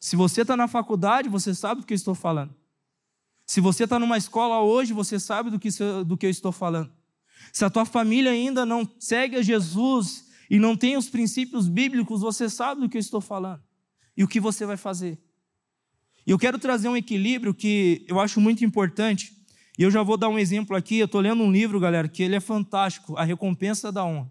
Se 0.00 0.16
você 0.16 0.42
está 0.42 0.56
na 0.56 0.66
faculdade, 0.66 1.28
você 1.28 1.54
sabe 1.54 1.80
do 1.80 1.86
que 1.86 1.92
eu 1.92 1.96
estou 1.96 2.14
falando. 2.14 2.54
Se 3.46 3.60
você 3.60 3.84
está 3.84 3.98
numa 3.98 4.18
escola 4.18 4.60
hoje, 4.60 4.92
você 4.92 5.20
sabe 5.20 5.50
do 5.50 5.58
que, 5.58 5.68
do 6.04 6.16
que 6.16 6.26
eu 6.26 6.30
estou 6.30 6.50
falando. 6.50 6.92
Se 7.52 7.64
a 7.64 7.70
tua 7.70 7.84
família 7.84 8.32
ainda 8.32 8.66
não 8.66 8.88
segue 8.98 9.36
a 9.36 9.42
Jesus 9.42 10.28
e 10.50 10.58
não 10.58 10.76
tem 10.76 10.96
os 10.96 11.08
princípios 11.08 11.68
bíblicos, 11.68 12.20
você 12.20 12.48
sabe 12.48 12.80
do 12.80 12.88
que 12.88 12.96
eu 12.96 13.00
estou 13.00 13.20
falando. 13.20 13.62
E 14.16 14.24
o 14.24 14.28
que 14.28 14.40
você 14.40 14.66
vai 14.66 14.76
fazer. 14.76 15.20
E 16.26 16.30
eu 16.30 16.38
quero 16.38 16.58
trazer 16.58 16.88
um 16.88 16.96
equilíbrio 16.96 17.54
que 17.54 18.04
eu 18.08 18.20
acho 18.20 18.40
muito 18.40 18.64
importante 18.64 19.41
e 19.78 19.82
eu 19.82 19.90
já 19.90 20.02
vou 20.02 20.16
dar 20.16 20.28
um 20.28 20.38
exemplo 20.38 20.76
aqui. 20.76 20.98
Eu 20.98 21.06
estou 21.06 21.20
lendo 21.20 21.42
um 21.42 21.50
livro, 21.50 21.80
galera, 21.80 22.08
que 22.08 22.22
ele 22.22 22.36
é 22.36 22.40
fantástico, 22.40 23.16
A 23.16 23.24
Recompensa 23.24 23.90
da 23.90 24.04
Honra. 24.04 24.30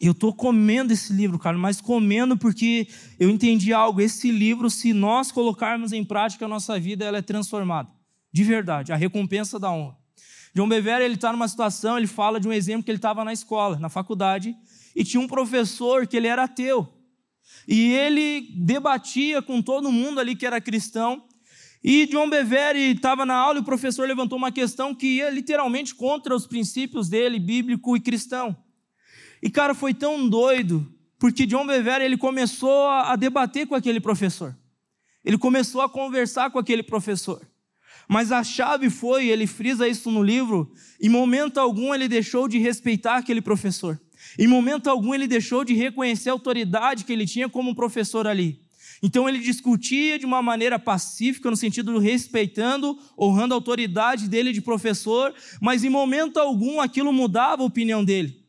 Eu 0.00 0.12
estou 0.12 0.32
comendo 0.32 0.92
esse 0.92 1.12
livro, 1.12 1.38
cara, 1.38 1.56
mas 1.56 1.80
comendo 1.80 2.36
porque 2.36 2.86
eu 3.18 3.30
entendi 3.30 3.72
algo. 3.72 4.00
Esse 4.00 4.30
livro, 4.30 4.68
se 4.68 4.92
nós 4.92 5.32
colocarmos 5.32 5.92
em 5.92 6.04
prática 6.04 6.44
a 6.44 6.48
nossa 6.48 6.78
vida, 6.78 7.04
ela 7.04 7.18
é 7.18 7.22
transformada. 7.22 7.90
De 8.32 8.44
verdade, 8.44 8.92
a 8.92 8.96
recompensa 8.96 9.58
da 9.58 9.70
honra. 9.70 9.96
John 10.54 10.68
Bevere, 10.68 11.04
ele 11.04 11.14
está 11.14 11.32
numa 11.32 11.48
situação, 11.48 11.96
ele 11.96 12.06
fala 12.06 12.40
de 12.40 12.48
um 12.48 12.52
exemplo 12.52 12.82
que 12.82 12.90
ele 12.90 12.98
estava 12.98 13.24
na 13.24 13.32
escola, 13.32 13.78
na 13.78 13.88
faculdade, 13.88 14.54
e 14.94 15.04
tinha 15.04 15.20
um 15.20 15.26
professor 15.26 16.06
que 16.06 16.16
ele 16.16 16.26
era 16.26 16.44
ateu. 16.44 16.92
E 17.68 17.92
ele 17.92 18.52
debatia 18.56 19.40
com 19.40 19.60
todo 19.62 19.92
mundo 19.92 20.20
ali 20.20 20.34
que 20.36 20.46
era 20.46 20.60
cristão, 20.60 21.25
e 21.88 22.04
John 22.06 22.28
Bevere 22.28 22.80
estava 22.80 23.24
na 23.24 23.36
aula 23.36 23.58
e 23.58 23.62
o 23.62 23.64
professor 23.64 24.08
levantou 24.08 24.36
uma 24.36 24.50
questão 24.50 24.92
que 24.92 25.06
ia 25.06 25.30
literalmente 25.30 25.94
contra 25.94 26.34
os 26.34 26.44
princípios 26.44 27.08
dele, 27.08 27.38
bíblico 27.38 27.96
e 27.96 28.00
cristão. 28.00 28.56
E 29.40 29.48
cara, 29.48 29.72
foi 29.72 29.94
tão 29.94 30.28
doido, 30.28 30.84
porque 31.16 31.46
John 31.46 31.64
Bevere 31.64 32.04
ele 32.04 32.16
começou 32.16 32.88
a 32.88 33.14
debater 33.14 33.68
com 33.68 33.76
aquele 33.76 34.00
professor. 34.00 34.58
Ele 35.24 35.38
começou 35.38 35.80
a 35.80 35.88
conversar 35.88 36.50
com 36.50 36.58
aquele 36.58 36.82
professor. 36.82 37.40
Mas 38.08 38.32
a 38.32 38.42
chave 38.42 38.90
foi, 38.90 39.28
ele 39.28 39.46
frisa 39.46 39.86
isso 39.86 40.10
no 40.10 40.24
livro, 40.24 40.72
em 41.00 41.08
momento 41.08 41.58
algum 41.58 41.94
ele 41.94 42.08
deixou 42.08 42.48
de 42.48 42.58
respeitar 42.58 43.18
aquele 43.18 43.40
professor. 43.40 43.96
Em 44.36 44.48
momento 44.48 44.90
algum 44.90 45.14
ele 45.14 45.28
deixou 45.28 45.64
de 45.64 45.72
reconhecer 45.72 46.30
a 46.30 46.32
autoridade 46.32 47.04
que 47.04 47.12
ele 47.12 47.28
tinha 47.28 47.48
como 47.48 47.76
professor 47.76 48.26
ali. 48.26 48.65
Então 49.06 49.28
ele 49.28 49.38
discutia 49.38 50.18
de 50.18 50.26
uma 50.26 50.42
maneira 50.42 50.80
pacífica, 50.80 51.48
no 51.48 51.56
sentido 51.56 51.96
respeitando, 51.96 52.98
honrando 53.16 53.54
a 53.54 53.56
autoridade 53.56 54.28
dele 54.28 54.52
de 54.52 54.60
professor, 54.60 55.32
mas 55.60 55.84
em 55.84 55.88
momento 55.88 56.38
algum 56.38 56.80
aquilo 56.80 57.12
mudava 57.12 57.62
a 57.62 57.66
opinião 57.66 58.04
dele. 58.04 58.44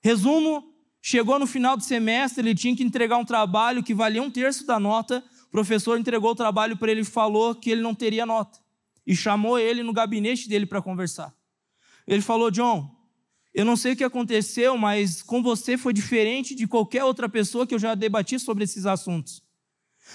Resumo: 0.00 0.72
chegou 1.02 1.36
no 1.36 1.48
final 1.48 1.76
do 1.76 1.82
semestre, 1.82 2.46
ele 2.46 2.54
tinha 2.54 2.76
que 2.76 2.84
entregar 2.84 3.16
um 3.16 3.24
trabalho 3.24 3.82
que 3.82 3.92
valia 3.92 4.22
um 4.22 4.30
terço 4.30 4.64
da 4.64 4.78
nota. 4.78 5.20
O 5.48 5.50
professor 5.50 5.98
entregou 5.98 6.30
o 6.30 6.36
trabalho 6.36 6.76
para 6.76 6.92
ele 6.92 7.00
e 7.00 7.04
falou 7.04 7.52
que 7.52 7.68
ele 7.68 7.82
não 7.82 7.92
teria 7.92 8.24
nota. 8.24 8.60
E 9.04 9.16
chamou 9.16 9.58
ele 9.58 9.82
no 9.82 9.92
gabinete 9.92 10.48
dele 10.48 10.64
para 10.64 10.80
conversar. 10.80 11.34
Ele 12.06 12.22
falou: 12.22 12.52
John, 12.52 12.88
eu 13.52 13.64
não 13.64 13.76
sei 13.76 13.94
o 13.94 13.96
que 13.96 14.04
aconteceu, 14.04 14.78
mas 14.78 15.22
com 15.22 15.42
você 15.42 15.76
foi 15.76 15.92
diferente 15.92 16.54
de 16.54 16.68
qualquer 16.68 17.02
outra 17.02 17.28
pessoa 17.28 17.66
que 17.66 17.74
eu 17.74 17.80
já 17.80 17.96
debati 17.96 18.38
sobre 18.38 18.62
esses 18.62 18.86
assuntos. 18.86 19.47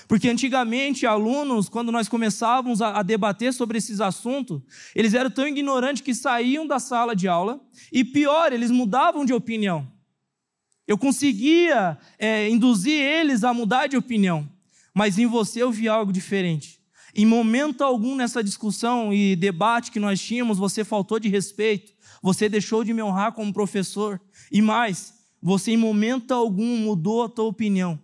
Porque 0.08 0.30
antigamente, 0.30 1.06
alunos, 1.06 1.70
quando 1.70 1.92
nós 1.92 2.08
começávamos 2.08 2.82
a, 2.82 3.00
a, 3.00 3.04
debater 3.04 3.54
sobre 3.54 3.78
esses 3.78 4.02
assuntos, 4.02 4.62
eles 4.96 5.14
eram 5.14 5.30
tão 5.30 5.48
ignorantes 5.48 6.02
que 6.02 6.14
saíam 6.14 6.68
da 6.68 6.80
sala 6.80 7.16
de 7.16 7.28
aula 7.28 7.62
e, 7.92 8.04
pior, 8.04 8.52
eles 8.52 8.72
mudavam 8.72 9.26
de 9.26 9.34
opinião. 9.34 9.88
Eu 10.88 10.98
conseguia 10.98 11.98
é, 12.20 12.50
induzir 12.50 13.00
eles 13.00 13.44
a 13.44 13.54
mudar 13.54 13.88
de 13.88 13.96
opinião, 13.96 14.48
mas 14.94 15.18
em 15.18 15.26
você 15.26 15.64
eu 15.64 15.72
vi 15.72 15.88
algo 15.88 16.12
diferente. 16.12 16.82
Em 17.16 17.26
momento 17.26 17.84
algum 17.84 18.16
nessa 18.16 18.44
discussão 18.44 19.14
e 19.14 19.36
debate 19.36 19.92
que 19.92 20.00
nós 20.00 20.20
tínhamos, 20.20 20.58
você 20.58 20.84
faltou 20.84 21.20
de 21.20 21.30
respeito, 21.30 21.94
você 22.22 22.50
deixou 22.50 22.84
de 22.84 22.94
me 22.94 23.02
honrar 23.04 23.32
como 23.34 23.54
professor, 23.54 24.20
e 24.52 24.62
mais, 24.62 25.14
você 25.42 25.72
em 25.72 25.78
momento 25.78 26.34
algum 26.34 26.78
mudou 26.78 27.24
a 27.24 27.30
tua 27.30 27.46
opinião. 27.46 28.00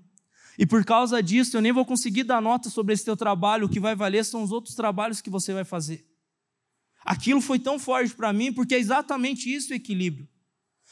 E 0.60 0.66
por 0.66 0.84
causa 0.84 1.24
disso, 1.24 1.56
eu 1.56 1.62
nem 1.62 1.72
vou 1.72 1.86
conseguir 1.86 2.24
dar 2.24 2.42
nota 2.42 2.70
sobre 2.70 2.94
esse 2.94 3.06
teu 3.06 3.16
trabalho, 3.16 3.66
o 3.66 3.70
que 3.70 3.80
vai 3.80 3.96
valer 3.96 4.26
são 4.26 4.44
os 4.44 4.52
outros 4.52 4.76
trabalhos 4.76 5.22
que 5.22 5.30
você 5.30 5.54
vai 5.54 5.64
fazer. 5.64 6.06
Aquilo 7.06 7.40
foi 7.40 7.58
tão 7.58 7.80
forte 7.80 8.14
para 8.14 8.34
mim, 8.34 8.52
porque 8.52 8.76
é 8.76 8.78
exatamente 8.78 9.50
isso 9.50 9.72
o 9.72 9.74
equilíbrio. 9.74 10.28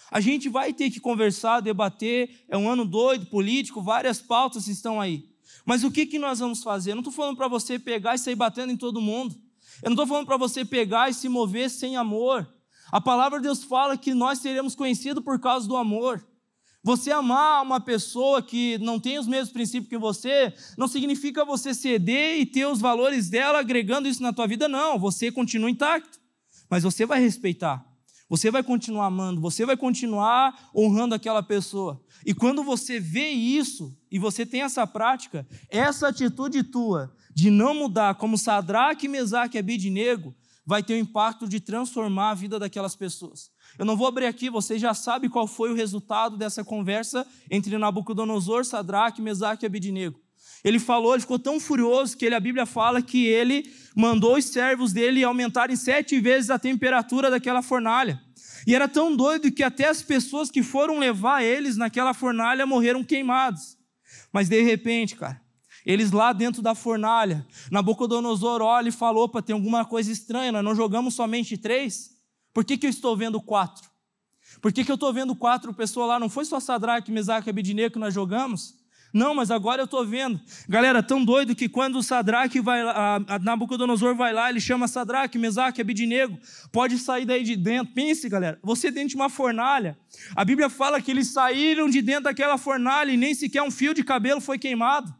A 0.09 0.21
gente 0.21 0.47
vai 0.47 0.71
ter 0.71 0.89
que 0.89 1.01
conversar, 1.01 1.59
debater, 1.59 2.45
é 2.47 2.57
um 2.57 2.69
ano 2.69 2.85
doido, 2.85 3.25
político, 3.25 3.81
várias 3.81 4.21
pautas 4.21 4.69
estão 4.69 5.01
aí. 5.01 5.25
Mas 5.65 5.83
o 5.83 5.91
que, 5.91 6.05
que 6.05 6.17
nós 6.17 6.39
vamos 6.39 6.63
fazer? 6.63 6.91
Eu 6.91 6.95
não 6.95 7.01
estou 7.01 7.11
falando 7.11 7.35
para 7.35 7.49
você 7.49 7.77
pegar 7.77 8.15
e 8.15 8.19
sair 8.19 8.35
batendo 8.35 8.71
em 8.71 8.77
todo 8.77 9.01
mundo. 9.01 9.35
Eu 9.83 9.89
não 9.89 9.95
estou 9.95 10.07
falando 10.07 10.27
para 10.27 10.37
você 10.37 10.63
pegar 10.63 11.09
e 11.09 11.13
se 11.13 11.27
mover 11.27 11.69
sem 11.69 11.97
amor. 11.97 12.47
A 12.89 13.01
palavra 13.01 13.37
de 13.37 13.43
Deus 13.43 13.65
fala 13.65 13.97
que 13.97 14.13
nós 14.13 14.39
seremos 14.39 14.75
conhecidos 14.75 15.21
por 15.21 15.37
causa 15.41 15.67
do 15.67 15.75
amor. 15.75 16.25
Você 16.87 17.11
amar 17.11 17.63
uma 17.63 17.81
pessoa 17.81 18.41
que 18.41 18.77
não 18.77 18.97
tem 18.97 19.19
os 19.19 19.27
mesmos 19.27 19.49
princípios 19.49 19.89
que 19.89 19.97
você, 19.97 20.53
não 20.77 20.87
significa 20.87 21.43
você 21.43 21.73
ceder 21.73 22.39
e 22.39 22.45
ter 22.45 22.65
os 22.65 22.79
valores 22.79 23.29
dela 23.29 23.59
agregando 23.59 24.07
isso 24.07 24.23
na 24.23 24.31
tua 24.31 24.47
vida, 24.47 24.69
não. 24.69 24.97
Você 24.97 25.29
continua 25.29 25.69
intacto, 25.69 26.17
mas 26.69 26.83
você 26.83 27.05
vai 27.05 27.19
respeitar. 27.19 27.85
Você 28.29 28.49
vai 28.49 28.63
continuar 28.63 29.07
amando, 29.07 29.41
você 29.41 29.65
vai 29.65 29.75
continuar 29.75 30.69
honrando 30.73 31.13
aquela 31.13 31.43
pessoa. 31.43 32.01
E 32.25 32.33
quando 32.33 32.63
você 32.63 33.01
vê 33.01 33.31
isso 33.31 33.93
e 34.09 34.17
você 34.17 34.45
tem 34.45 34.61
essa 34.61 34.87
prática, 34.87 35.45
essa 35.69 36.07
atitude 36.07 36.63
tua 36.63 37.13
de 37.35 37.51
não 37.51 37.73
mudar, 37.73 38.15
como 38.15 38.37
Sadraque, 38.37 39.09
Mesaque 39.09 39.57
e 39.57 39.59
Abidinego, 39.59 40.33
vai 40.67 40.83
ter 40.83 40.95
o 40.95 40.97
impacto 40.97 41.47
de 41.47 41.61
transformar 41.61 42.31
a 42.31 42.33
vida 42.33 42.59
daquelas 42.59 42.93
pessoas. 42.93 43.49
Eu 43.79 43.85
não 43.85 43.95
vou 43.95 44.05
abrir 44.05 44.25
aqui, 44.25 44.49
você 44.49 44.77
já 44.77 44.93
sabe 44.93 45.29
qual 45.29 45.47
foi 45.47 45.71
o 45.71 45.73
resultado 45.73 46.35
dessa 46.35 46.61
conversa 46.61 47.25
entre 47.49 47.77
Nabucodonosor, 47.77 48.65
Sadraque, 48.65 49.21
Mesaque 49.21 49.63
e 49.63 49.67
Abidinego. 49.67 50.19
Ele 50.65 50.77
falou, 50.77 51.13
ele 51.13 51.21
ficou 51.21 51.39
tão 51.39 51.57
furioso 51.57 52.17
que 52.17 52.25
ele, 52.25 52.35
a 52.35 52.39
Bíblia 52.39 52.65
fala 52.65 53.01
que 53.01 53.25
ele 53.25 53.71
mandou 53.95 54.35
os 54.35 54.43
servos 54.43 54.91
dele 54.91 55.23
aumentarem 55.23 55.77
sete 55.77 56.19
vezes 56.19 56.49
a 56.49 56.59
temperatura 56.59 57.31
daquela 57.31 57.61
fornalha. 57.61 58.21
E 58.65 58.75
era 58.75 58.89
tão 58.89 59.15
doido 59.15 59.49
que 59.49 59.63
até 59.63 59.87
as 59.87 60.01
pessoas 60.01 60.51
que 60.51 60.61
foram 60.61 60.99
levar 60.99 61.41
eles 61.41 61.77
naquela 61.77 62.13
fornalha 62.13 62.65
morreram 62.65 63.05
queimados. 63.05 63.77
Mas 64.33 64.49
de 64.49 64.61
repente, 64.61 65.15
cara, 65.15 65.41
eles 65.87 66.11
lá 66.11 66.33
dentro 66.33 66.61
da 66.61 66.75
fornalha, 66.75 67.47
Nabucodonosor 67.71 68.61
olha 68.61 68.89
e 68.89 68.91
falou: 68.91 69.23
opa, 69.23 69.41
tem 69.41 69.53
alguma 69.53 69.85
coisa 69.85 70.11
estranha, 70.11 70.51
nós 70.51 70.63
não 70.63 70.75
jogamos 70.75 71.13
somente 71.13 71.57
três? 71.57 72.11
Por 72.53 72.65
que, 72.65 72.77
que 72.77 72.85
eu 72.85 72.89
estou 72.89 73.15
vendo 73.15 73.39
quatro? 73.39 73.89
Por 74.61 74.73
que, 74.73 74.83
que 74.83 74.91
eu 74.91 74.95
estou 74.95 75.13
vendo 75.13 75.33
quatro 75.33 75.73
pessoas 75.73 76.09
lá? 76.09 76.19
Não 76.19 76.27
foi 76.27 76.43
só 76.43 76.59
Sadraque, 76.59 77.09
Mesaque 77.09 77.47
e 77.47 77.51
Abidineiro 77.51 77.93
que 77.93 77.99
nós 77.99 78.13
jogamos? 78.13 78.75
Não, 79.13 79.33
mas 79.33 79.49
agora 79.49 79.81
eu 79.81 79.85
estou 79.85 80.05
vendo. 80.05 80.39
Galera, 80.67 81.01
tão 81.01 81.23
doido 81.23 81.55
que 81.55 81.69
quando 81.69 81.99
o 81.99 82.03
Sadraque 82.03 82.59
vai 82.59 82.83
lá, 82.83 83.15
a 83.25 83.39
Nabucodonosor 83.39 84.13
vai 84.13 84.33
lá, 84.33 84.49
ele 84.49 84.59
chama 84.59 84.89
Sadraque, 84.89 85.37
Mesaque, 85.37 85.79
Abidinego, 85.79 86.37
pode 86.69 86.97
sair 86.97 87.25
daí 87.25 87.43
de 87.43 87.55
dentro. 87.55 87.93
Pense, 87.93 88.27
galera, 88.27 88.59
você 88.61 88.91
dentro 88.91 89.09
de 89.09 89.15
uma 89.15 89.29
fornalha. 89.29 89.97
A 90.35 90.43
Bíblia 90.43 90.69
fala 90.69 91.01
que 91.01 91.11
eles 91.11 91.27
saíram 91.29 91.89
de 91.89 92.01
dentro 92.01 92.25
daquela 92.25 92.57
fornalha 92.57 93.09
e 93.11 93.17
nem 93.17 93.33
sequer 93.33 93.61
um 93.63 93.71
fio 93.71 93.93
de 93.93 94.03
cabelo 94.03 94.41
foi 94.41 94.59
queimado. 94.59 95.15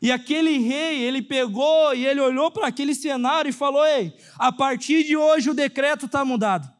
E 0.00 0.12
aquele 0.12 0.58
rei, 0.58 1.02
ele 1.02 1.22
pegou 1.22 1.94
e 1.94 2.06
ele 2.06 2.20
olhou 2.20 2.50
para 2.50 2.66
aquele 2.66 2.94
cenário 2.94 3.48
e 3.48 3.52
falou: 3.52 3.84
Ei, 3.84 4.12
a 4.38 4.52
partir 4.52 5.04
de 5.04 5.16
hoje 5.16 5.50
o 5.50 5.54
decreto 5.54 6.06
está 6.06 6.24
mudado. 6.24 6.76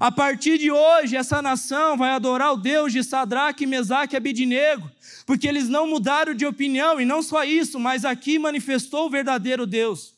A 0.00 0.10
partir 0.10 0.58
de 0.58 0.70
hoje, 0.70 1.16
essa 1.16 1.42
nação 1.42 1.96
vai 1.96 2.10
adorar 2.10 2.52
o 2.52 2.56
Deus 2.56 2.92
de 2.92 3.04
Sadraque, 3.04 3.66
Mesaque 3.66 4.14
e 4.14 4.16
Abidinego, 4.16 4.90
porque 5.26 5.46
eles 5.46 5.68
não 5.68 5.86
mudaram 5.86 6.34
de 6.34 6.46
opinião, 6.46 7.00
e 7.00 7.04
não 7.04 7.22
só 7.22 7.44
isso, 7.44 7.78
mas 7.78 8.04
aqui 8.04 8.38
manifestou 8.38 9.06
o 9.06 9.10
verdadeiro 9.10 9.66
Deus. 9.66 10.14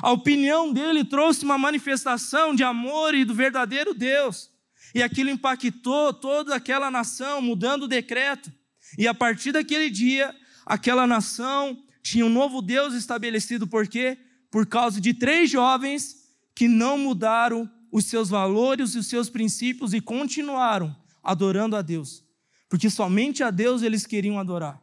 A 0.00 0.10
opinião 0.10 0.72
dele 0.72 1.04
trouxe 1.04 1.44
uma 1.44 1.58
manifestação 1.58 2.54
de 2.54 2.64
amor 2.64 3.14
e 3.14 3.24
do 3.24 3.34
verdadeiro 3.34 3.94
Deus, 3.94 4.50
e 4.94 5.02
aquilo 5.02 5.30
impactou 5.30 6.12
toda 6.12 6.54
aquela 6.54 6.90
nação, 6.90 7.40
mudando 7.40 7.84
o 7.84 7.88
decreto. 7.88 8.52
E 8.98 9.06
a 9.06 9.14
partir 9.14 9.52
daquele 9.52 9.88
dia, 9.88 10.34
aquela 10.66 11.06
nação 11.06 11.82
tinha 12.02 12.26
um 12.26 12.28
novo 12.28 12.60
Deus 12.60 12.94
estabelecido, 12.94 13.66
por 13.66 13.86
quê? 13.86 14.18
Por 14.50 14.66
causa 14.66 15.00
de 15.00 15.14
três 15.14 15.50
jovens 15.50 16.16
que 16.54 16.68
não 16.68 16.98
mudaram 16.98 17.70
os 17.90 18.06
seus 18.06 18.28
valores 18.28 18.94
e 18.94 18.98
os 18.98 19.06
seus 19.06 19.30
princípios 19.30 19.92
e 19.92 20.00
continuaram 20.00 20.94
adorando 21.22 21.76
a 21.76 21.82
Deus, 21.82 22.24
porque 22.68 22.90
somente 22.90 23.42
a 23.42 23.50
Deus 23.50 23.82
eles 23.82 24.06
queriam 24.06 24.38
adorar. 24.38 24.80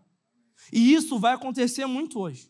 E 0.72 0.94
isso 0.94 1.20
vai 1.20 1.34
acontecer 1.34 1.86
muito 1.86 2.20
hoje. 2.20 2.50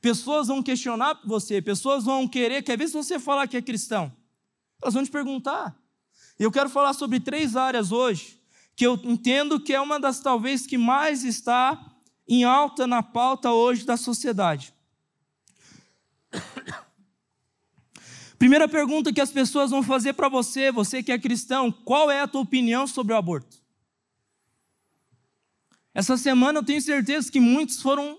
Pessoas 0.00 0.48
vão 0.48 0.62
questionar 0.62 1.18
você, 1.24 1.62
pessoas 1.62 2.04
vão 2.04 2.28
querer, 2.28 2.62
quer 2.62 2.76
ver 2.76 2.86
se 2.88 2.92
você 2.92 3.18
falar 3.18 3.48
que 3.48 3.56
é 3.56 3.62
cristão. 3.62 4.12
Elas 4.82 4.92
vão 4.92 5.02
te 5.02 5.10
perguntar. 5.10 5.74
Eu 6.38 6.52
quero 6.52 6.68
falar 6.68 6.92
sobre 6.92 7.18
três 7.18 7.56
áreas 7.56 7.90
hoje 7.90 8.38
que 8.76 8.86
eu 8.86 9.00
entendo 9.04 9.60
que 9.60 9.72
é 9.72 9.80
uma 9.80 9.98
das 9.98 10.20
talvez 10.20 10.66
que 10.66 10.76
mais 10.76 11.24
está 11.24 11.93
em 12.26 12.44
alta 12.44 12.86
na 12.86 13.02
pauta 13.02 13.52
hoje 13.52 13.84
da 13.84 13.96
sociedade. 13.96 14.72
Primeira 18.38 18.68
pergunta 18.68 19.12
que 19.12 19.20
as 19.20 19.30
pessoas 19.30 19.70
vão 19.70 19.82
fazer 19.82 20.12
para 20.12 20.28
você, 20.28 20.70
você 20.70 21.02
que 21.02 21.12
é 21.12 21.18
cristão, 21.18 21.70
qual 21.72 22.10
é 22.10 22.20
a 22.20 22.28
tua 22.28 22.42
opinião 22.42 22.86
sobre 22.86 23.12
o 23.14 23.16
aborto? 23.16 23.56
Essa 25.94 26.16
semana 26.16 26.58
eu 26.58 26.64
tenho 26.64 26.82
certeza 26.82 27.30
que 27.30 27.38
muitos 27.38 27.80
foram 27.80 28.18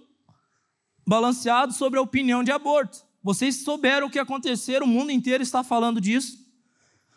balanceados 1.05 1.75
sobre 1.75 1.99
a 1.99 2.01
opinião 2.01 2.43
de 2.43 2.51
aborto. 2.51 3.05
Vocês 3.21 3.63
souberam 3.63 4.07
o 4.07 4.09
que 4.09 4.17
aconteceu, 4.17 4.83
o 4.83 4.87
mundo 4.87 5.11
inteiro 5.11 5.43
está 5.43 5.63
falando 5.63 5.99
disso. 5.99 6.43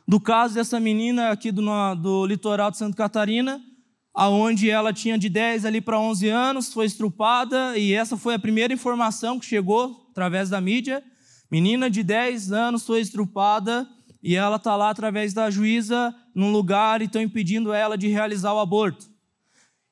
Do 0.07 0.19
caso 0.19 0.55
dessa 0.55 0.81
menina 0.81 1.31
aqui 1.31 1.53
do, 1.53 1.63
do 1.95 2.27
litoral 2.27 2.71
de 2.71 2.79
Santa 2.79 2.97
Catarina, 2.97 3.63
aonde 4.19 4.69
ela 4.69 4.93
tinha 4.93 5.17
de 5.17 5.29
10 5.29 5.65
ali 5.65 5.81
para 5.81 5.97
11 5.97 6.29
anos, 6.29 6.73
foi 6.73 6.87
estrupada, 6.87 7.79
e 7.79 7.95
essa 7.95 8.17
foi 8.17 8.35
a 8.35 8.39
primeira 8.39 8.75
informação 8.75 9.39
que 9.39 9.47
chegou 9.47 10.09
através 10.11 10.51
da 10.51 10.61
mídia. 10.61 11.05
Menina 11.49 11.89
de 11.89 12.03
10 12.03 12.51
anos 12.51 12.85
foi 12.85 13.01
estrupada 13.01 13.89
e 14.21 14.35
ela 14.35 14.57
está 14.57 14.75
lá 14.75 14.91
através 14.91 15.33
da 15.33 15.49
juíza 15.51 16.13
num 16.35 16.51
lugar 16.51 17.01
e 17.01 17.05
estão 17.05 17.23
impedindo 17.23 17.73
ela 17.73 17.97
de 17.97 18.09
realizar 18.09 18.53
o 18.53 18.59
aborto. 18.59 19.07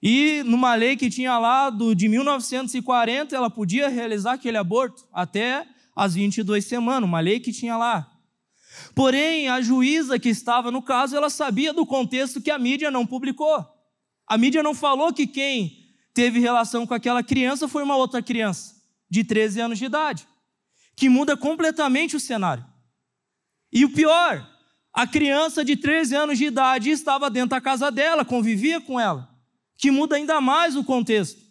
E 0.02 0.42
numa 0.44 0.74
lei 0.74 0.96
que 0.96 1.08
tinha 1.08 1.38
lá 1.38 1.70
do, 1.70 1.94
de 1.94 2.08
1940, 2.08 3.36
ela 3.36 3.48
podia 3.48 3.88
realizar 3.88 4.32
aquele 4.32 4.58
aborto 4.58 5.06
até 5.12 5.64
as 5.94 6.14
22 6.16 6.64
semanas, 6.64 7.08
uma 7.08 7.20
lei 7.20 7.38
que 7.38 7.52
tinha 7.52 7.76
lá. 7.76 8.10
Porém, 8.92 9.46
a 9.46 9.60
juíza 9.60 10.18
que 10.18 10.30
estava 10.30 10.72
no 10.72 10.82
caso, 10.82 11.16
ela 11.16 11.30
sabia 11.30 11.72
do 11.72 11.86
contexto 11.86 12.42
que 12.42 12.50
a 12.50 12.58
mídia 12.58 12.90
não 12.90 13.06
publicou. 13.06 13.75
A 14.26 14.36
mídia 14.36 14.62
não 14.62 14.74
falou 14.74 15.12
que 15.12 15.26
quem 15.26 15.94
teve 16.12 16.40
relação 16.40 16.86
com 16.86 16.94
aquela 16.94 17.22
criança 17.22 17.68
foi 17.68 17.82
uma 17.82 17.96
outra 17.96 18.22
criança 18.22 18.74
de 19.08 19.22
13 19.22 19.60
anos 19.60 19.78
de 19.78 19.84
idade 19.84 20.26
que 20.96 21.10
muda 21.10 21.36
completamente 21.36 22.16
o 22.16 22.20
cenário. 22.20 22.64
E 23.70 23.84
o 23.84 23.90
pior, 23.90 24.48
a 24.92 25.06
criança 25.06 25.62
de 25.62 25.76
13 25.76 26.16
anos 26.16 26.38
de 26.38 26.46
idade 26.46 26.90
estava 26.90 27.28
dentro 27.28 27.50
da 27.50 27.60
casa 27.60 27.90
dela, 27.90 28.24
convivia 28.24 28.80
com 28.80 28.98
ela, 28.98 29.28
que 29.76 29.90
muda 29.90 30.16
ainda 30.16 30.40
mais 30.40 30.74
o 30.74 30.82
contexto. 30.82 31.44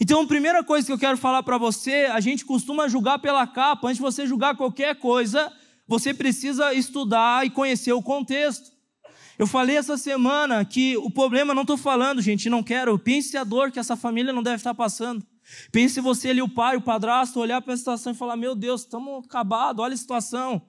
Então, 0.00 0.22
a 0.22 0.26
primeira 0.26 0.64
coisa 0.64 0.84
que 0.84 0.92
eu 0.92 0.98
quero 0.98 1.16
falar 1.16 1.44
para 1.44 1.56
você, 1.56 2.08
a 2.10 2.18
gente 2.18 2.44
costuma 2.44 2.88
julgar 2.88 3.20
pela 3.20 3.46
capa, 3.46 3.86
antes 3.86 3.98
de 3.98 4.02
você 4.02 4.26
julgar 4.26 4.56
qualquer 4.56 4.96
coisa, 4.96 5.52
você 5.86 6.12
precisa 6.12 6.74
estudar 6.74 7.46
e 7.46 7.50
conhecer 7.50 7.92
o 7.92 8.02
contexto. 8.02 8.73
Eu 9.38 9.46
falei 9.46 9.76
essa 9.76 9.96
semana 9.96 10.64
que 10.64 10.96
o 10.96 11.10
problema, 11.10 11.54
não 11.54 11.62
estou 11.62 11.76
falando, 11.76 12.22
gente, 12.22 12.48
não 12.48 12.62
quero, 12.62 12.98
pense 12.98 13.36
a 13.36 13.42
dor 13.42 13.72
que 13.72 13.78
essa 13.78 13.96
família 13.96 14.32
não 14.32 14.42
deve 14.42 14.56
estar 14.56 14.74
passando. 14.74 15.26
Pense 15.70 16.00
você 16.00 16.30
ali, 16.30 16.40
o 16.40 16.48
pai, 16.48 16.76
o 16.76 16.80
padrasto, 16.80 17.40
olhar 17.40 17.60
para 17.60 17.74
a 17.74 17.76
situação 17.76 18.12
e 18.12 18.16
falar: 18.16 18.36
Meu 18.36 18.54
Deus, 18.54 18.82
estamos 18.82 19.24
acabados, 19.24 19.82
olha 19.82 19.94
a 19.94 19.96
situação. 19.96 20.62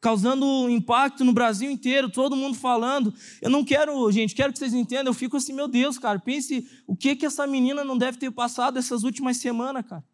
Causando 0.00 0.70
impacto 0.70 1.24
no 1.24 1.32
Brasil 1.32 1.68
inteiro, 1.68 2.08
todo 2.08 2.36
mundo 2.36 2.56
falando. 2.56 3.12
Eu 3.42 3.50
não 3.50 3.64
quero, 3.64 4.10
gente, 4.12 4.32
quero 4.32 4.52
que 4.52 4.58
vocês 4.58 4.72
entendam. 4.72 5.10
Eu 5.10 5.14
fico 5.14 5.36
assim, 5.36 5.52
meu 5.52 5.66
Deus, 5.66 5.98
cara. 5.98 6.20
Pense 6.20 6.68
o 6.86 6.94
que 6.94 7.16
que 7.16 7.26
essa 7.26 7.48
menina 7.48 7.82
não 7.82 7.98
deve 7.98 8.16
ter 8.16 8.30
passado 8.30 8.78
essas 8.78 9.02
últimas 9.02 9.38
semanas, 9.38 9.84
cara. 9.84 10.04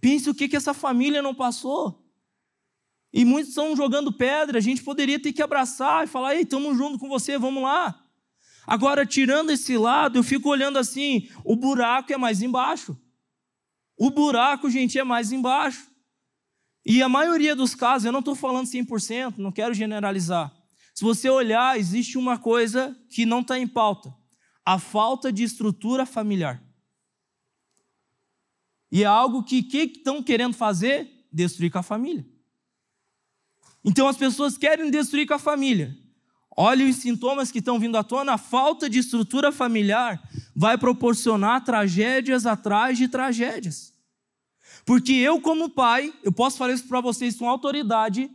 Pense 0.00 0.28
o 0.28 0.34
que 0.34 0.48
que 0.48 0.56
essa 0.56 0.74
família 0.74 1.22
não 1.22 1.32
passou. 1.32 2.01
E 3.12 3.24
muitos 3.24 3.50
estão 3.50 3.76
jogando 3.76 4.12
pedra. 4.12 4.58
A 4.58 4.62
gente 4.62 4.82
poderia 4.82 5.20
ter 5.20 5.32
que 5.32 5.42
abraçar 5.42 6.04
e 6.04 6.06
falar: 6.08 6.34
Ei, 6.34 6.42
estamos 6.42 6.76
junto 6.76 6.98
com 6.98 7.08
você, 7.08 7.36
vamos 7.36 7.62
lá. 7.62 8.02
Agora, 8.66 9.04
tirando 9.04 9.50
esse 9.50 9.76
lado, 9.76 10.18
eu 10.18 10.22
fico 10.22 10.48
olhando 10.48 10.78
assim: 10.78 11.28
o 11.44 11.54
buraco 11.54 12.12
é 12.12 12.16
mais 12.16 12.42
embaixo. 12.42 12.96
O 13.96 14.10
buraco, 14.10 14.70
gente, 14.70 14.98
é 14.98 15.04
mais 15.04 15.32
embaixo. 15.32 15.90
E 16.84 17.02
a 17.02 17.08
maioria 17.08 17.54
dos 17.54 17.74
casos, 17.74 18.06
eu 18.06 18.12
não 18.12 18.20
estou 18.20 18.34
falando 18.34 18.66
100%, 18.66 19.36
não 19.38 19.52
quero 19.52 19.74
generalizar. 19.74 20.52
Se 20.94 21.04
você 21.04 21.28
olhar, 21.28 21.78
existe 21.78 22.18
uma 22.18 22.38
coisa 22.38 22.96
que 23.10 23.26
não 23.26 23.40
está 23.40 23.58
em 23.58 23.66
pauta: 23.66 24.14
a 24.64 24.78
falta 24.78 25.32
de 25.32 25.42
estrutura 25.42 26.06
familiar. 26.06 26.62
E 28.90 29.02
é 29.02 29.06
algo 29.06 29.42
que 29.42 29.62
que 29.62 29.84
estão 29.84 30.22
querendo 30.22 30.54
fazer? 30.54 31.10
Destruir 31.32 31.70
com 31.70 31.78
a 31.78 31.82
família. 31.82 32.26
Então 33.84 34.06
as 34.06 34.16
pessoas 34.16 34.56
querem 34.56 34.90
destruir 34.90 35.26
com 35.26 35.34
a 35.34 35.38
família. 35.38 35.96
Olha 36.56 36.86
os 36.86 36.96
sintomas 36.96 37.50
que 37.50 37.58
estão 37.58 37.78
vindo 37.78 37.96
à 37.96 38.04
tona, 38.04 38.34
a 38.34 38.38
falta 38.38 38.88
de 38.88 38.98
estrutura 38.98 39.50
familiar 39.50 40.22
vai 40.54 40.76
proporcionar 40.76 41.64
tragédias 41.64 42.44
atrás 42.44 42.98
de 42.98 43.08
tragédias. 43.08 43.92
Porque 44.84 45.12
eu, 45.12 45.40
como 45.40 45.70
pai, 45.70 46.12
eu 46.22 46.30
posso 46.30 46.58
falar 46.58 46.74
isso 46.74 46.86
para 46.86 47.00
vocês 47.00 47.36
com 47.36 47.48
autoridade, 47.48 48.30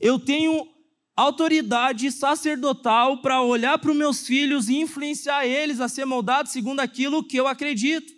eu 0.00 0.18
tenho 0.18 0.66
autoridade 1.14 2.10
sacerdotal 2.10 3.18
para 3.18 3.42
olhar 3.42 3.78
para 3.78 3.90
os 3.90 3.96
meus 3.96 4.26
filhos 4.26 4.68
e 4.68 4.76
influenciar 4.76 5.46
eles 5.46 5.80
a 5.80 5.88
ser 5.88 6.04
moldados 6.04 6.50
segundo 6.50 6.80
aquilo 6.80 7.22
que 7.22 7.36
eu 7.36 7.46
acredito. 7.46 8.12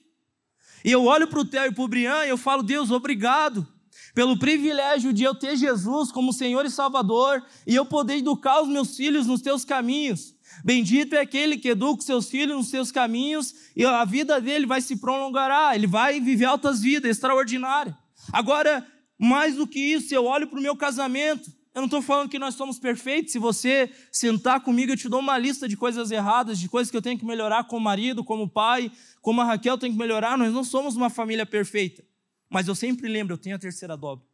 E 0.85 0.91
eu 0.91 1.05
olho 1.05 1.27
para 1.27 1.41
o 1.41 1.45
Theo 1.45 1.67
e 1.67 1.73
para 1.73 1.85
o 1.85 1.89
Brian 1.89 2.25
e 2.25 2.31
eu 2.31 2.39
falo, 2.39 2.63
Deus, 2.63 2.91
obrigado 2.91 3.67
pelo 4.15 4.39
privilégio 4.39 5.13
de 5.13 5.23
eu 5.23 5.35
ter 5.35 5.57
Jesus 5.57 6.13
como 6.13 6.33
Senhor 6.33 6.65
e 6.65 6.71
Salvador 6.71 7.43
e 7.67 7.75
eu 7.75 7.85
poder 7.85 8.17
educar 8.17 8.61
os 8.63 8.69
meus 8.69 8.97
filhos 8.97 9.27
nos 9.27 9.41
teus 9.41 9.65
caminhos. 9.65 10.35
Bendito 10.65 11.15
é 11.15 11.21
aquele 11.21 11.57
que 11.57 11.71
educa 11.71 12.03
seus 12.03 12.29
filhos 12.29 12.57
nos 12.57 12.69
seus 12.69 12.93
caminhos 12.93 13.55
e 13.75 13.85
a 13.85 14.05
vida 14.05 14.41
dele 14.41 14.67
vai 14.67 14.81
se 14.81 14.97
prolongará, 14.97 15.75
ele 15.75 15.87
vai 15.87 16.21
viver 16.21 16.45
altas 16.45 16.81
vidas, 16.81 17.11
extraordinárias. 17.11 17.95
Agora, 18.33 18.87
mais 19.19 19.57
do 19.57 19.67
que 19.67 19.79
isso, 19.79 20.15
eu 20.15 20.27
olho 20.27 20.47
para 20.47 20.59
o 20.59 20.63
meu 20.63 20.77
casamento. 20.77 21.51
Eu 21.75 21.81
não 21.81 21.87
estou 21.87 22.03
falando 22.03 22.29
que 22.29 22.39
nós 22.39 22.55
somos 22.55 22.79
perfeitos. 22.79 23.33
Se 23.33 23.39
você 23.39 23.91
sentar 24.13 24.61
comigo, 24.61 24.93
eu 24.93 24.97
te 24.97 25.09
dou 25.09 25.21
uma 25.21 25.39
lista 25.39 25.67
de 25.67 25.75
coisas 25.75 26.11
erradas, 26.11 26.59
de 26.59 26.69
coisas 26.69 26.91
que 26.91 26.97
eu 26.97 27.01
tenho 27.01 27.19
que 27.19 27.25
melhorar 27.25 27.65
como 27.65 27.83
marido, 27.83 28.23
como 28.23 28.47
pai, 28.47 28.93
como 29.23 29.41
a 29.41 29.45
Raquel 29.45 29.79
tem 29.79 29.91
que 29.91 29.97
melhorar. 29.97 30.37
Nós 30.37 30.53
não 30.53 30.65
somos 30.65 30.97
uma 30.97 31.09
família 31.09 31.47
perfeita. 31.47 32.05
Mas 32.53 32.69
eu 32.69 32.75
sempre 32.75 33.09
lembro, 33.09 33.33
eu 33.33 33.39
tenho 33.39 33.57
a 33.57 33.59
terceira 33.59 33.97
dobra. 33.97 34.25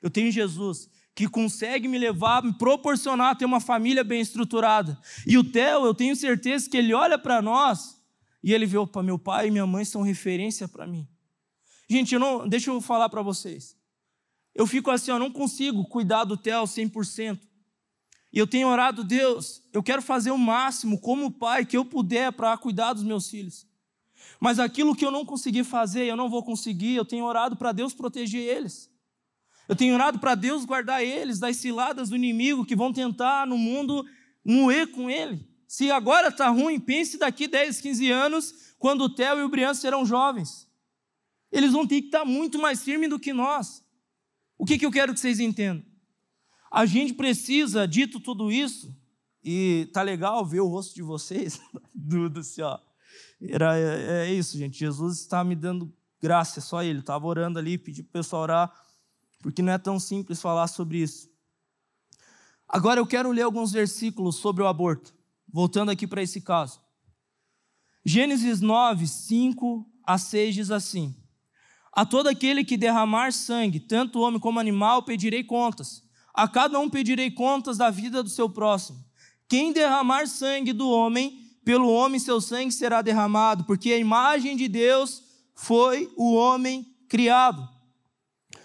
Eu 0.00 0.08
tenho 0.08 0.30
Jesus 0.30 0.88
que 1.16 1.26
consegue 1.26 1.88
me 1.88 1.98
levar, 1.98 2.44
me 2.44 2.52
proporcionar 2.52 3.32
a 3.32 3.34
ter 3.34 3.44
uma 3.44 3.58
família 3.58 4.04
bem 4.04 4.20
estruturada. 4.20 4.96
E 5.26 5.36
o 5.36 5.42
Theo, 5.42 5.84
eu 5.84 5.94
tenho 5.94 6.14
certeza 6.14 6.70
que 6.70 6.76
ele 6.76 6.94
olha 6.94 7.18
para 7.18 7.42
nós 7.42 8.00
e 8.42 8.52
ele 8.52 8.66
vê, 8.66 8.76
opa, 8.76 9.02
meu 9.02 9.18
pai 9.18 9.48
e 9.48 9.50
minha 9.50 9.66
mãe 9.66 9.84
são 9.84 10.02
referência 10.02 10.68
para 10.68 10.86
mim. 10.86 11.08
Gente, 11.88 12.14
eu 12.14 12.20
não, 12.20 12.46
deixa 12.46 12.70
eu 12.70 12.80
falar 12.80 13.08
para 13.08 13.22
vocês. 13.22 13.76
Eu 14.54 14.66
fico 14.66 14.90
assim, 14.90 15.10
eu 15.10 15.18
não 15.18 15.30
consigo 15.30 15.84
cuidar 15.86 16.24
do 16.24 16.36
Theo 16.36 16.62
100%. 16.64 17.40
E 18.32 18.38
eu 18.38 18.46
tenho 18.46 18.68
orado, 18.68 19.02
Deus, 19.02 19.62
eu 19.72 19.82
quero 19.82 20.02
fazer 20.02 20.30
o 20.30 20.38
máximo 20.38 21.00
como 21.00 21.30
pai 21.30 21.64
que 21.64 21.76
eu 21.76 21.84
puder 21.84 22.30
para 22.32 22.56
cuidar 22.58 22.92
dos 22.92 23.02
meus 23.02 23.28
filhos. 23.28 23.66
Mas 24.40 24.58
aquilo 24.58 24.94
que 24.94 25.04
eu 25.04 25.10
não 25.10 25.24
consegui 25.24 25.64
fazer, 25.64 26.04
eu 26.04 26.16
não 26.16 26.28
vou 26.28 26.42
conseguir, 26.42 26.94
eu 26.94 27.04
tenho 27.04 27.24
orado 27.24 27.56
para 27.56 27.72
Deus 27.72 27.94
proteger 27.94 28.42
eles. 28.42 28.90
Eu 29.68 29.74
tenho 29.74 29.94
orado 29.94 30.18
para 30.18 30.34
Deus 30.34 30.64
guardar 30.64 31.02
eles 31.02 31.38
das 31.38 31.56
ciladas 31.56 32.10
do 32.10 32.16
inimigo 32.16 32.64
que 32.64 32.76
vão 32.76 32.92
tentar 32.92 33.46
no 33.46 33.58
mundo 33.58 34.04
moer 34.44 34.90
com 34.92 35.10
ele. 35.10 35.46
Se 35.66 35.90
agora 35.90 36.28
está 36.28 36.48
ruim, 36.48 36.78
pense 36.78 37.18
daqui 37.18 37.48
10, 37.48 37.80
15 37.80 38.10
anos, 38.10 38.54
quando 38.78 39.02
o 39.02 39.08
Theo 39.08 39.40
e 39.40 39.42
o 39.42 39.48
Brian 39.48 39.74
serão 39.74 40.06
jovens. 40.06 40.68
Eles 41.50 41.72
vão 41.72 41.86
ter 41.86 42.00
que 42.02 42.08
estar 42.08 42.20
tá 42.20 42.24
muito 42.24 42.58
mais 42.58 42.82
firmes 42.82 43.10
do 43.10 43.18
que 43.18 43.32
nós. 43.32 43.84
O 44.58 44.64
que, 44.64 44.78
que 44.78 44.86
eu 44.86 44.92
quero 44.92 45.12
que 45.12 45.20
vocês 45.20 45.40
entendam? 45.40 45.84
A 46.70 46.86
gente 46.86 47.14
precisa, 47.14 47.86
dito 47.86 48.20
tudo 48.20 48.52
isso, 48.52 48.94
e 49.42 49.88
tá 49.92 50.02
legal 50.02 50.44
ver 50.44 50.60
o 50.60 50.68
rosto 50.68 50.94
de 50.94 51.02
vocês, 51.02 51.60
Duda, 51.94 52.40
assim, 52.40 52.62
ó. 52.62 52.78
Era, 53.40 53.78
é, 53.78 54.28
é, 54.28 54.32
isso, 54.32 54.56
gente. 54.56 54.78
Jesus 54.78 55.20
está 55.20 55.44
me 55.44 55.54
dando 55.54 55.92
graça, 56.20 56.60
é 56.60 56.62
só 56.62 56.82
Ele. 56.82 57.00
Estava 57.00 57.26
orando 57.26 57.58
ali, 57.58 57.76
pedi 57.76 58.02
para 58.02 58.10
o 58.10 58.12
pessoal 58.12 58.42
orar, 58.42 58.72
porque 59.42 59.62
não 59.62 59.72
é 59.72 59.78
tão 59.78 60.00
simples 60.00 60.40
falar 60.40 60.66
sobre 60.68 60.98
isso. 60.98 61.30
Agora 62.68 62.98
eu 62.98 63.06
quero 63.06 63.30
ler 63.30 63.42
alguns 63.42 63.72
versículos 63.72 64.36
sobre 64.36 64.62
o 64.62 64.66
aborto, 64.66 65.14
voltando 65.52 65.90
aqui 65.90 66.06
para 66.06 66.22
esse 66.22 66.40
caso. 66.40 66.80
Gênesis 68.04 68.60
9, 68.60 69.06
5 69.06 69.86
a 70.04 70.18
6 70.18 70.54
diz 70.54 70.70
assim: 70.70 71.14
A 71.92 72.04
todo 72.04 72.28
aquele 72.28 72.64
que 72.64 72.76
derramar 72.76 73.32
sangue, 73.32 73.80
tanto 73.80 74.20
homem 74.20 74.40
como 74.40 74.58
animal, 74.58 75.02
pedirei 75.02 75.44
contas. 75.44 76.04
A 76.34 76.46
cada 76.46 76.78
um 76.78 76.90
pedirei 76.90 77.30
contas 77.30 77.78
da 77.78 77.88
vida 77.88 78.22
do 78.22 78.28
seu 78.28 78.48
próximo. 78.48 79.04
Quem 79.48 79.72
derramar 79.72 80.26
sangue 80.26 80.72
do 80.72 80.90
homem, 80.90 81.45
pelo 81.66 81.90
homem 81.90 82.20
seu 82.20 82.40
sangue 82.40 82.70
será 82.70 83.02
derramado, 83.02 83.64
porque 83.64 83.92
a 83.92 83.98
imagem 83.98 84.56
de 84.56 84.68
Deus 84.68 85.24
foi 85.52 86.08
o 86.16 86.32
homem 86.32 86.94
criado. 87.08 87.68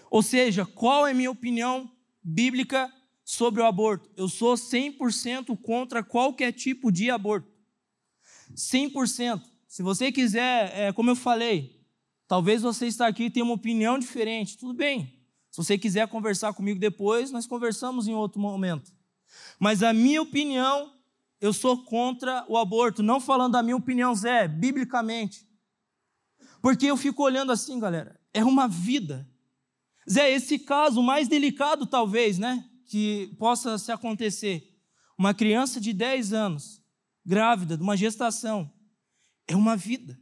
Ou 0.08 0.22
seja, 0.22 0.64
qual 0.64 1.04
é 1.04 1.10
a 1.10 1.14
minha 1.14 1.32
opinião 1.32 1.90
bíblica 2.22 2.88
sobre 3.24 3.60
o 3.60 3.66
aborto? 3.66 4.08
Eu 4.16 4.28
sou 4.28 4.54
100% 4.54 5.60
contra 5.60 6.04
qualquer 6.04 6.52
tipo 6.52 6.92
de 6.92 7.10
aborto. 7.10 7.50
100%. 8.54 9.42
Se 9.66 9.82
você 9.82 10.12
quiser, 10.12 10.72
é, 10.72 10.92
como 10.92 11.10
eu 11.10 11.16
falei, 11.16 11.84
talvez 12.28 12.62
você 12.62 12.86
está 12.86 13.08
aqui 13.08 13.24
e 13.24 13.30
tenha 13.30 13.44
uma 13.44 13.54
opinião 13.54 13.98
diferente, 13.98 14.56
tudo 14.56 14.74
bem. 14.74 15.12
Se 15.50 15.56
você 15.56 15.76
quiser 15.76 16.06
conversar 16.06 16.54
comigo 16.54 16.78
depois, 16.78 17.32
nós 17.32 17.48
conversamos 17.48 18.06
em 18.06 18.14
outro 18.14 18.40
momento. 18.40 18.92
Mas 19.58 19.82
a 19.82 19.92
minha 19.92 20.22
opinião, 20.22 21.01
eu 21.42 21.52
sou 21.52 21.76
contra 21.84 22.44
o 22.48 22.56
aborto, 22.56 23.02
não 23.02 23.20
falando 23.20 23.56
a 23.56 23.62
minha 23.64 23.76
opinião, 23.76 24.14
Zé, 24.14 24.46
biblicamente. 24.46 25.44
Porque 26.62 26.86
eu 26.86 26.96
fico 26.96 27.20
olhando 27.20 27.50
assim, 27.50 27.80
galera, 27.80 28.18
é 28.32 28.44
uma 28.44 28.68
vida. 28.68 29.28
Zé, 30.08 30.30
esse 30.30 30.56
caso 30.56 31.02
mais 31.02 31.26
delicado, 31.26 31.84
talvez, 31.84 32.38
né, 32.38 32.64
que 32.86 33.34
possa 33.40 33.76
se 33.76 33.90
acontecer. 33.90 34.78
Uma 35.18 35.34
criança 35.34 35.80
de 35.80 35.92
10 35.92 36.32
anos, 36.32 36.80
grávida, 37.26 37.76
de 37.76 37.82
uma 37.82 37.96
gestação, 37.96 38.72
é 39.48 39.56
uma 39.56 39.76
vida. 39.76 40.16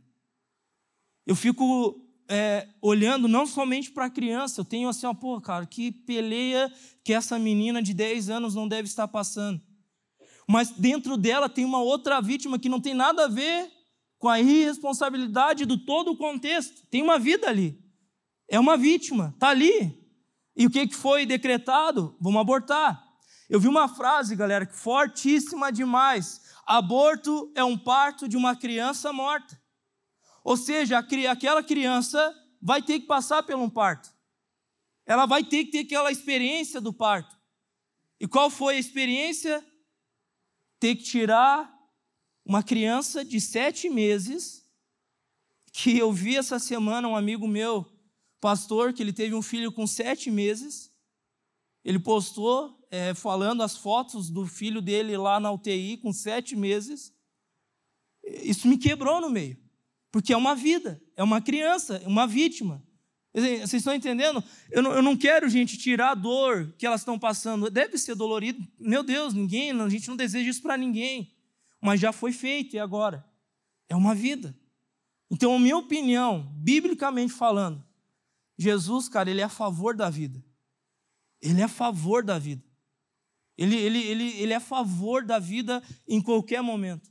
Eu 1.27 1.37
fico 1.37 2.03
é, 2.31 2.67
olhando 2.81 3.29
não 3.29 3.45
somente 3.45 3.91
para 3.91 4.07
a 4.07 4.11
criança, 4.11 4.63
eu 4.63 4.65
tenho 4.65 4.89
assim, 4.89 5.05
ó, 5.05 5.13
pô, 5.13 5.39
cara, 5.39 5.67
que 5.67 5.93
peleia 5.93 6.73
que 7.05 7.13
essa 7.13 7.39
menina 7.39 7.83
de 7.83 7.93
10 7.93 8.31
anos 8.31 8.55
não 8.55 8.67
deve 8.67 8.89
estar 8.89 9.07
passando. 9.07 9.61
Mas 10.51 10.73
dentro 10.73 11.17
dela 11.17 11.49
tem 11.49 11.65
uma 11.65 11.81
outra 11.81 12.21
vítima 12.21 12.59
que 12.59 12.69
não 12.69 12.81
tem 12.81 12.93
nada 12.93 13.27
a 13.27 13.29
ver 13.29 13.71
com 14.19 14.29
a 14.29 14.41
irresponsabilidade 14.41 15.65
do 15.65 15.79
todo 15.79 16.11
o 16.11 16.17
contexto. 16.17 16.85
Tem 16.89 17.01
uma 17.03 17.21
vida 17.21 17.49
ali. 17.49 17.81
É 18.49 18.59
uma 18.59 18.77
vítima, 18.77 19.31
está 19.33 19.51
ali. 19.51 19.97
E 20.57 20.67
o 20.67 20.71
que 20.71 20.93
foi 20.93 21.25
decretado? 21.25 22.17
Vamos 22.21 22.41
abortar. 22.41 23.01
Eu 23.49 23.61
vi 23.61 23.69
uma 23.69 23.87
frase, 23.87 24.35
galera, 24.35 24.67
fortíssima 24.73 25.71
demais. 25.71 26.41
Aborto 26.67 27.53
é 27.55 27.63
um 27.63 27.79
parto 27.79 28.27
de 28.27 28.37
uma 28.37 28.57
criança 28.57 29.13
morta. 29.13 29.57
Ou 30.43 30.57
seja, 30.57 30.99
aquela 30.99 31.63
criança 31.63 32.35
vai 32.61 32.83
ter 32.83 32.99
que 32.99 33.07
passar 33.07 33.45
por 33.45 33.55
um 33.55 33.71
parto. 33.71 34.11
Ela 35.07 35.27
vai 35.27 35.45
ter 35.45 35.67
que 35.67 35.71
ter 35.71 35.79
aquela 35.87 36.11
experiência 36.11 36.81
do 36.81 36.93
parto. 36.93 37.37
E 38.19 38.27
qual 38.27 38.51
foi 38.51 38.75
a 38.75 38.81
experiência? 38.81 39.65
Ter 40.81 40.97
que 40.97 41.05
tirar 41.05 41.73
uma 42.45 42.63
criança 42.63 43.25
de 43.25 43.41
sete 43.41 43.89
meses, 43.89 44.65
que 45.73 45.97
eu 45.97 46.13
vi 46.13 46.37
essa 46.37 46.59
semana 46.59 47.07
um 47.07 47.15
amigo 47.15 47.47
meu, 47.47 47.87
pastor, 48.41 48.93
que 48.93 49.03
ele 49.03 49.13
teve 49.13 49.35
um 49.35 49.43
filho 49.43 49.71
com 49.71 49.87
sete 49.87 50.31
meses. 50.31 50.91
Ele 51.85 51.99
postou 51.99 52.85
é, 52.91 53.15
falando 53.15 53.63
as 53.63 53.77
fotos 53.77 54.31
do 54.31 54.47
filho 54.47 54.83
dele 54.83 55.17
lá 55.17 55.39
na 55.39 55.53
UTI 55.53 55.99
com 55.99 56.13
sete 56.13 56.57
meses. 56.57 57.15
Isso 58.25 58.67
me 58.67 58.77
quebrou 58.77 59.21
no 59.21 59.31
meio. 59.31 59.57
Porque 60.11 60.33
é 60.33 60.37
uma 60.37 60.57
vida, 60.57 61.01
é 61.17 61.23
uma 61.23 61.41
criança, 61.41 61.99
é 61.99 62.09
uma 62.09 62.27
vítima. 62.27 62.83
Vocês 63.33 63.75
estão 63.75 63.95
entendendo? 63.95 64.43
Eu 64.71 64.83
não, 64.83 64.93
eu 64.93 65.03
não 65.03 65.17
quero, 65.17 65.49
gente, 65.49 65.79
tirar 65.79 66.11
a 66.11 66.15
dor 66.15 66.75
que 66.77 66.85
elas 66.85 67.03
estão 67.03 67.19
passando. 67.19 67.71
Deve 67.71 67.97
ser 67.97 68.17
dolorido. 68.17 68.67
Meu 68.79 69.03
Deus, 69.03 69.33
ninguém, 69.33 69.71
a 69.71 69.89
gente 69.89 70.09
não 70.09 70.17
deseja 70.17 70.51
isso 70.51 70.63
para 70.63 70.77
ninguém. 70.77 71.33
Mas 71.81 72.01
já 72.01 72.13
foi 72.13 72.33
feito, 72.33 72.75
e 72.75 72.79
agora? 72.79 73.25
É 73.89 73.95
uma 73.95 74.15
vida. 74.15 74.57
Então, 75.31 75.57
minha 75.59 75.77
opinião, 75.77 76.53
biblicamente 76.57 77.33
falando, 77.33 77.85
Jesus, 78.59 79.09
cara, 79.09 79.31
ele 79.31 79.41
é 79.41 79.45
a 79.45 79.49
favor 79.49 79.97
da 79.97 80.11
vida. 80.11 80.45
Ele 81.41 81.61
é 81.61 81.65
a 81.65 81.69
favor 81.69 82.25
da 82.25 82.39
vida. 82.39 82.63
Ele, 83.57 83.77
ele, 83.77 83.99
ele, 83.99 84.29
ele 84.41 84.53
é 84.53 84.57
a 84.57 84.61
favor 84.61 85.25
da 85.25 85.39
vida 85.39 85.83
em 86.09 86.21
qualquer 86.21 86.63
momento. 86.63 87.11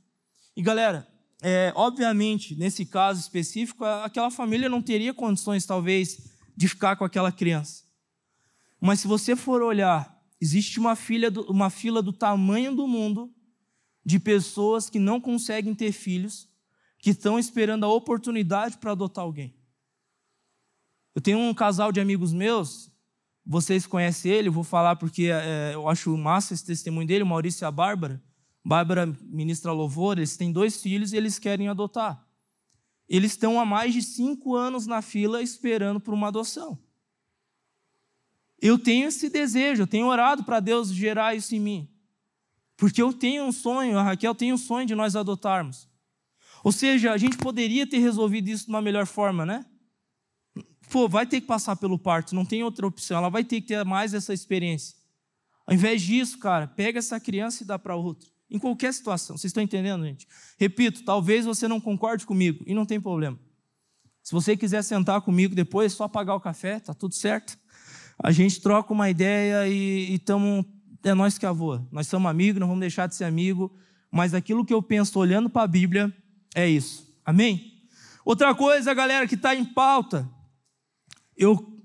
E 0.54 0.62
galera, 0.62 1.08
é, 1.42 1.72
obviamente, 1.74 2.54
nesse 2.54 2.84
caso 2.84 3.20
específico, 3.20 3.84
aquela 3.84 4.30
família 4.30 4.68
não 4.68 4.82
teria 4.82 5.14
condições, 5.14 5.64
talvez, 5.64 6.30
de 6.56 6.68
ficar 6.68 6.96
com 6.96 7.04
aquela 7.04 7.32
criança. 7.32 7.84
Mas 8.80 9.00
se 9.00 9.08
você 9.08 9.34
for 9.34 9.62
olhar, 9.62 10.18
existe 10.40 10.78
uma, 10.78 10.94
filha 10.94 11.30
do, 11.30 11.42
uma 11.50 11.70
fila 11.70 12.02
do 12.02 12.12
tamanho 12.12 12.74
do 12.74 12.86
mundo 12.86 13.32
de 14.04 14.18
pessoas 14.18 14.90
que 14.90 14.98
não 14.98 15.20
conseguem 15.20 15.74
ter 15.74 15.92
filhos, 15.92 16.48
que 16.98 17.10
estão 17.10 17.38
esperando 17.38 17.84
a 17.84 17.88
oportunidade 17.88 18.78
para 18.78 18.92
adotar 18.92 19.24
alguém. 19.24 19.54
Eu 21.14 21.22
tenho 21.22 21.38
um 21.38 21.54
casal 21.54 21.90
de 21.90 22.00
amigos 22.00 22.32
meus, 22.32 22.90
vocês 23.44 23.86
conhecem 23.86 24.30
ele, 24.32 24.50
vou 24.50 24.64
falar 24.64 24.96
porque 24.96 25.30
é, 25.32 25.72
eu 25.74 25.88
acho 25.88 26.16
massa 26.16 26.54
esse 26.54 26.64
testemunho 26.64 27.06
dele, 27.06 27.24
Maurício 27.24 27.64
e 27.64 27.66
a 27.66 27.70
Bárbara. 27.70 28.22
Bárbara 28.64 29.06
ministra 29.22 29.72
louvor, 29.72 30.18
eles 30.18 30.36
têm 30.36 30.52
dois 30.52 30.80
filhos 30.82 31.12
e 31.12 31.16
eles 31.16 31.38
querem 31.38 31.68
adotar. 31.68 32.26
Eles 33.08 33.32
estão 33.32 33.58
há 33.58 33.64
mais 33.64 33.92
de 33.92 34.02
cinco 34.02 34.54
anos 34.54 34.86
na 34.86 35.02
fila 35.02 35.42
esperando 35.42 35.98
por 35.98 36.14
uma 36.14 36.28
adoção. 36.28 36.78
Eu 38.60 38.78
tenho 38.78 39.08
esse 39.08 39.30
desejo, 39.30 39.82
eu 39.82 39.86
tenho 39.86 40.06
orado 40.06 40.44
para 40.44 40.60
Deus 40.60 40.92
gerar 40.92 41.34
isso 41.34 41.54
em 41.54 41.60
mim. 41.60 41.88
Porque 42.76 43.02
eu 43.02 43.12
tenho 43.12 43.44
um 43.44 43.52
sonho, 43.52 43.98
a 43.98 44.02
Raquel 44.02 44.34
tem 44.34 44.52
um 44.52 44.58
sonho 44.58 44.86
de 44.86 44.94
nós 44.94 45.16
adotarmos. 45.16 45.88
Ou 46.62 46.70
seja, 46.70 47.12
a 47.12 47.16
gente 47.16 47.38
poderia 47.38 47.86
ter 47.86 47.98
resolvido 47.98 48.48
isso 48.48 48.66
de 48.66 48.70
uma 48.70 48.82
melhor 48.82 49.06
forma, 49.06 49.46
né? 49.46 49.64
Pô, 50.90 51.08
vai 51.08 51.26
ter 51.26 51.40
que 51.40 51.46
passar 51.46 51.76
pelo 51.76 51.98
parto, 51.98 52.34
não 52.34 52.44
tem 52.44 52.62
outra 52.62 52.86
opção, 52.86 53.18
ela 53.18 53.30
vai 53.30 53.44
ter 53.44 53.60
que 53.60 53.68
ter 53.68 53.84
mais 53.84 54.12
essa 54.12 54.34
experiência. 54.34 54.96
Ao 55.66 55.74
invés 55.74 56.02
disso, 56.02 56.38
cara, 56.38 56.66
pega 56.66 56.98
essa 56.98 57.18
criança 57.20 57.62
e 57.62 57.66
dá 57.66 57.78
para 57.78 57.96
outra. 57.96 58.28
Em 58.50 58.58
qualquer 58.58 58.92
situação. 58.92 59.36
Vocês 59.36 59.50
estão 59.50 59.62
entendendo, 59.62 60.04
gente? 60.04 60.26
Repito, 60.58 61.04
talvez 61.04 61.44
você 61.46 61.68
não 61.68 61.80
concorde 61.80 62.26
comigo 62.26 62.64
e 62.66 62.74
não 62.74 62.84
tem 62.84 63.00
problema. 63.00 63.38
Se 64.22 64.32
você 64.32 64.56
quiser 64.56 64.82
sentar 64.82 65.20
comigo 65.22 65.54
depois, 65.54 65.92
é 65.92 65.96
só 65.96 66.08
pagar 66.08 66.34
o 66.34 66.40
café, 66.40 66.80
tá 66.80 66.92
tudo 66.92 67.14
certo. 67.14 67.56
A 68.22 68.32
gente 68.32 68.60
troca 68.60 68.92
uma 68.92 69.08
ideia 69.08 69.66
e, 69.66 70.14
e 70.14 70.18
tamo, 70.18 70.64
é 71.02 71.14
nós 71.14 71.38
que 71.38 71.46
avô. 71.46 71.80
Nós 71.90 72.06
somos 72.06 72.30
amigos, 72.30 72.60
não 72.60 72.66
vamos 72.66 72.80
deixar 72.80 73.06
de 73.06 73.14
ser 73.14 73.24
amigo, 73.24 73.74
mas 74.10 74.34
aquilo 74.34 74.64
que 74.64 74.74
eu 74.74 74.82
penso 74.82 75.18
olhando 75.18 75.48
para 75.48 75.62
a 75.62 75.68
Bíblia 75.68 76.14
é 76.54 76.68
isso. 76.68 77.08
Amém? 77.24 77.86
Outra 78.24 78.54
coisa, 78.54 78.92
galera, 78.92 79.26
que 79.26 79.36
está 79.36 79.54
em 79.54 79.64
pauta, 79.64 80.28
eu, 81.36 81.80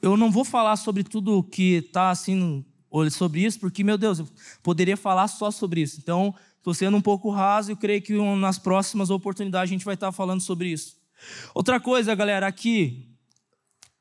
eu 0.00 0.16
não 0.16 0.30
vou 0.30 0.44
falar 0.44 0.76
sobre 0.76 1.02
tudo 1.02 1.42
que 1.42 1.74
está 1.74 2.10
assim 2.10 2.64
sobre 3.10 3.44
isso, 3.44 3.58
porque, 3.58 3.82
meu 3.82 3.96
Deus, 3.96 4.18
eu 4.18 4.28
poderia 4.62 4.96
falar 4.96 5.28
só 5.28 5.50
sobre 5.50 5.80
isso. 5.80 5.98
Então, 6.00 6.34
estou 6.58 6.74
sendo 6.74 6.96
um 6.96 7.00
pouco 7.00 7.30
raso 7.30 7.72
e 7.72 7.76
creio 7.76 8.02
que 8.02 8.12
nas 8.36 8.58
próximas 8.58 9.10
oportunidades 9.10 9.70
a 9.70 9.72
gente 9.72 9.84
vai 9.84 9.94
estar 9.94 10.12
falando 10.12 10.40
sobre 10.40 10.68
isso. 10.68 10.96
Outra 11.54 11.80
coisa, 11.80 12.14
galera, 12.14 12.46
aqui, 12.46 13.08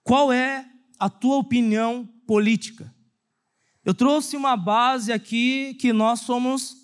qual 0.03 0.31
é 0.31 0.65
a 0.99 1.09
tua 1.09 1.37
opinião 1.37 2.07
política? 2.27 2.93
Eu 3.83 3.93
trouxe 3.93 4.37
uma 4.37 4.55
base 4.55 5.11
aqui 5.11 5.75
que 5.75 5.91
nós 5.91 6.21
somos 6.21 6.75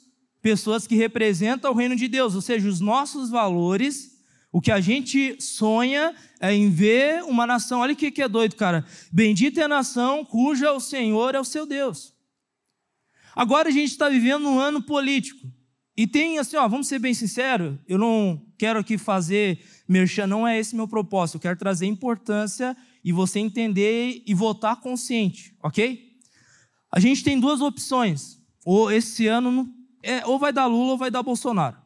pessoas 0.41 0.87
que 0.87 0.95
representam 0.95 1.71
o 1.71 1.75
reino 1.75 1.95
de 1.95 2.07
Deus, 2.07 2.33
ou 2.33 2.41
seja, 2.41 2.67
os 2.67 2.79
nossos 2.79 3.29
valores 3.29 4.16
O 4.51 4.61
que 4.61 4.71
a 4.71 4.79
gente 4.79 5.41
sonha 5.41 6.15
é 6.39 6.53
em 6.53 6.69
ver 6.69 7.23
uma 7.23 7.45
nação. 7.45 7.81
Olha 7.81 7.93
o 7.93 7.95
que 7.95 8.21
é 8.21 8.27
doido, 8.27 8.55
cara. 8.55 8.85
Bendita 9.11 9.61
é 9.61 9.63
a 9.63 9.67
nação 9.67 10.23
cuja 10.23 10.71
o 10.71 10.79
Senhor 10.79 11.35
é 11.35 11.39
o 11.39 11.43
seu 11.43 11.65
Deus. 11.65 12.13
Agora 13.35 13.69
a 13.69 13.71
gente 13.71 13.91
está 13.91 14.09
vivendo 14.09 14.47
um 14.47 14.59
ano 14.59 14.81
político. 14.81 15.47
E 15.95 16.05
tem 16.05 16.37
assim, 16.37 16.55
ó, 16.55 16.67
vamos 16.67 16.87
ser 16.87 16.99
bem 16.99 17.13
sinceros, 17.13 17.75
eu 17.87 17.97
não 17.97 18.39
quero 18.55 18.79
aqui 18.79 18.99
fazer 18.99 19.59
merchan, 19.87 20.27
não 20.27 20.47
é 20.47 20.59
esse 20.59 20.75
meu 20.75 20.87
propósito. 20.87 21.37
Eu 21.37 21.41
quero 21.41 21.57
trazer 21.57 21.87
importância 21.87 22.77
e 23.03 23.11
você 23.11 23.39
entender 23.39 24.21
e 24.25 24.33
votar 24.33 24.79
consciente, 24.79 25.55
ok? 25.61 26.17
A 26.91 26.99
gente 26.99 27.23
tem 27.23 27.39
duas 27.39 27.61
opções. 27.61 28.39
Ou 28.63 28.91
esse 28.91 29.27
ano, 29.27 29.73
é, 30.03 30.25
ou 30.25 30.37
vai 30.37 30.53
dar 30.53 30.67
Lula 30.67 30.91
ou 30.91 30.97
vai 30.97 31.09
dar 31.09 31.23
Bolsonaro. 31.23 31.77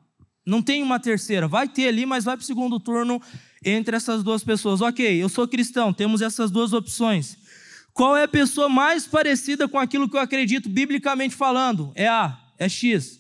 Não 0.46 0.62
tem 0.62 0.82
uma 0.82 1.00
terceira. 1.00 1.48
Vai 1.48 1.68
ter 1.68 1.88
ali, 1.88 2.06
mas 2.06 2.24
vai 2.24 2.36
para 2.36 2.44
o 2.44 2.46
segundo 2.46 2.80
turno 2.80 3.22
entre 3.64 3.96
essas 3.96 4.24
duas 4.24 4.44
pessoas. 4.44 4.82
Ok, 4.82 5.22
eu 5.22 5.30
sou 5.30 5.48
cristão, 5.48 5.94
temos 5.94 6.22
essas 6.22 6.50
duas 6.50 6.74
opções. 6.74 7.38
Qual 7.94 8.16
é 8.16 8.24
a 8.24 8.28
pessoa 8.28 8.70
mais 8.70 9.06
parecida 9.06 9.68
com 9.68 9.78
aquilo 9.78 10.10
que 10.10 10.16
eu 10.16 10.22
acredito, 10.22 10.70
biblicamente 10.70 11.36
falando? 11.36 11.92
É 11.94 12.08
A, 12.08 12.40
é 12.58 12.68
X. 12.68 13.20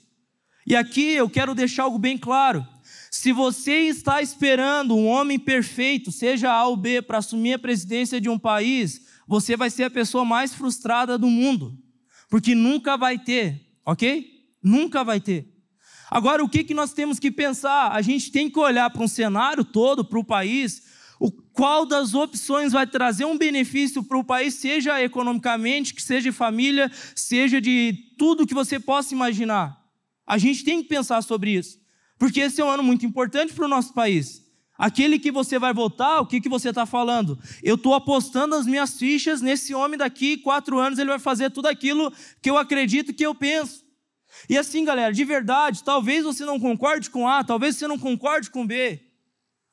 E 0.66 0.76
aqui 0.76 1.12
eu 1.12 1.30
quero 1.30 1.54
deixar 1.54 1.84
algo 1.84 2.00
bem 2.00 2.18
claro. 2.18 2.66
Se 3.12 3.34
você 3.34 3.90
está 3.90 4.22
esperando 4.22 4.96
um 4.96 5.06
homem 5.06 5.38
perfeito, 5.38 6.12
seja 6.12 6.52
A 6.52 6.66
ou 6.66 6.78
B, 6.78 7.02
para 7.02 7.18
assumir 7.18 7.54
a 7.54 7.60
presidência 7.60 8.22
de 8.22 8.30
um 8.30 8.40
país, 8.40 9.02
você 9.28 9.58
vai 9.58 9.70
ser 9.70 9.84
a 9.84 9.90
pessoa 9.90 10.24
mais 10.24 10.54
frustrada 10.54 11.18
do 11.18 11.28
mundo. 11.28 11.78
Porque 12.30 12.56
nunca 12.56 12.96
vai 12.96 13.20
ter, 13.20 13.62
ok? 13.86 14.32
Nunca 14.64 15.04
vai 15.04 15.20
ter. 15.20 15.51
Agora, 16.12 16.43
o 16.43 16.49
que, 16.49 16.66
que 16.66 16.74
nós 16.74 16.91
temos 16.91 17.20
que 17.20 17.32
pensar? 17.32 17.93
A 17.93 18.01
gente 18.01 18.34
tem 18.34 18.49
que 18.49 18.59
olhar 18.59 18.89
para 18.89 19.01
um 19.01 19.07
cenário 19.07 19.64
todo, 19.64 20.03
para 20.03 20.20
o 20.20 20.26
país, 20.26 20.84
o 21.18 21.32
qual 21.32 21.86
das 21.86 22.14
opções 22.14 22.74
vai 22.74 22.86
trazer 22.86 23.24
um 23.24 23.38
benefício 23.38 24.03
para 24.03 24.18
o 24.18 24.24
país, 24.24 24.55
seja 24.55 25.01
economicamente, 25.01 25.93
que 25.93 26.01
seja 26.01 26.30
de 26.30 26.36
família, 26.36 26.91
seja 27.16 27.62
de 27.62 27.93
tudo 28.18 28.45
que 28.45 28.53
você 28.53 28.78
possa 28.78 29.14
imaginar. 29.14 29.82
A 30.28 30.38
gente 30.38 30.66
tem 30.66 30.84
que 30.84 30.89
pensar 30.89 31.22
sobre 31.22 31.51
isso, 31.51 31.80
porque 32.20 32.41
esse 32.41 32.59
é 32.59 32.66
um 32.66 32.70
ano 32.70 32.84
muito 32.84 33.05
importante 33.05 33.53
para 33.53 33.64
o 33.64 33.70
nosso 33.70 33.93
país. 33.93 34.41
Aquele 34.78 35.18
que 35.18 35.32
você 35.32 35.57
vai 35.57 35.74
votar, 35.74 36.20
o 36.20 36.26
que, 36.26 36.41
que 36.41 36.49
você 36.49 36.70
está 36.70 36.86
falando? 36.86 37.39
Eu 37.64 37.76
estou 37.76 37.93
apostando 37.93 38.55
as 38.55 38.66
minhas 38.66 38.97
fichas 38.97 39.41
nesse 39.41 39.74
homem 39.74 39.97
daqui, 39.97 40.36
quatro 40.36 40.78
anos 40.78 40.99
ele 40.99 41.09
vai 41.09 41.20
fazer 41.20 41.51
tudo 41.51 41.68
aquilo 41.68 42.12
que 42.41 42.49
eu 42.49 42.57
acredito 42.57 43.14
que 43.14 43.26
eu 43.26 43.34
penso. 43.34 43.91
E 44.50 44.58
assim, 44.58 44.84
galera, 44.84 45.14
de 45.14 45.24
verdade, 45.24 45.84
talvez 45.84 46.24
você 46.24 46.46
não 46.46 46.60
concorde 46.60 47.10
com 47.10 47.28
A, 47.28 47.44
talvez 47.44 47.76
você 47.76 47.88
não 47.88 48.00
concorde 48.00 48.50
com 48.50 48.66
B. 48.66 49.00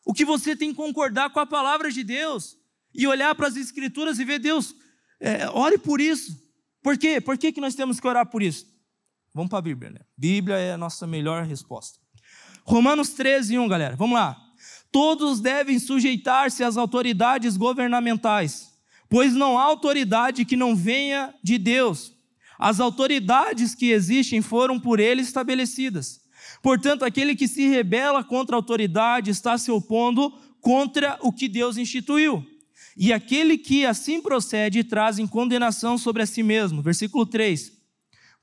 O 0.04 0.12
que 0.12 0.24
você 0.24 0.56
tem 0.56 0.70
que 0.70 0.76
concordar 0.76 1.30
com 1.30 1.40
a 1.40 1.46
palavra 1.46 1.90
de 1.90 2.02
Deus 2.02 2.56
e 2.94 3.06
olhar 3.06 3.34
para 3.34 3.48
as 3.48 3.56
Escrituras 3.56 4.18
e 4.18 4.24
ver, 4.24 4.38
Deus, 4.38 4.74
é, 5.20 5.48
ore 5.50 5.78
por 5.78 6.00
isso. 6.00 6.36
Por 6.82 6.96
quê? 6.96 7.20
Por 7.20 7.36
que, 7.36 7.52
que 7.52 7.60
nós 7.60 7.74
temos 7.74 8.00
que 8.00 8.06
orar 8.06 8.26
por 8.26 8.42
isso? 8.42 8.66
Vamos 9.34 9.50
para 9.50 9.58
a 9.58 9.62
Bíblia, 9.62 9.90
né? 9.90 10.00
Bíblia 10.16 10.56
é 10.56 10.72
a 10.72 10.78
nossa 10.78 11.06
melhor 11.06 11.44
resposta. 11.44 11.98
Romanos 12.64 13.10
13, 13.10 13.58
1, 13.58 13.68
galera, 13.68 13.96
vamos 13.96 14.14
lá. 14.14 14.36
Todos 14.90 15.40
devem 15.40 15.78
sujeitar-se 15.78 16.64
às 16.64 16.76
autoridades 16.76 17.56
governamentais, 17.56 18.72
pois 19.08 19.34
não 19.34 19.58
há 19.58 19.62
autoridade 19.62 20.44
que 20.44 20.56
não 20.56 20.74
venha 20.74 21.34
de 21.42 21.58
Deus 21.58 22.17
as 22.58 22.80
autoridades 22.80 23.74
que 23.74 23.90
existem 23.92 24.42
foram 24.42 24.80
por 24.80 24.98
ele 24.98 25.22
estabelecidas. 25.22 26.20
Portanto, 26.60 27.04
aquele 27.04 27.36
que 27.36 27.46
se 27.46 27.68
rebela 27.68 28.24
contra 28.24 28.56
a 28.56 28.58
autoridade 28.58 29.30
está 29.30 29.56
se 29.56 29.70
opondo 29.70 30.30
contra 30.60 31.16
o 31.22 31.32
que 31.32 31.48
Deus 31.48 31.76
instituiu. 31.76 32.44
E 32.96 33.12
aquele 33.12 33.56
que 33.56 33.86
assim 33.86 34.20
procede 34.20 34.82
traz 34.82 35.20
em 35.20 35.26
condenação 35.26 35.96
sobre 35.96 36.22
a 36.22 36.26
si 36.26 36.42
mesmo. 36.42 36.82
Versículo 36.82 37.24
3. 37.24 37.72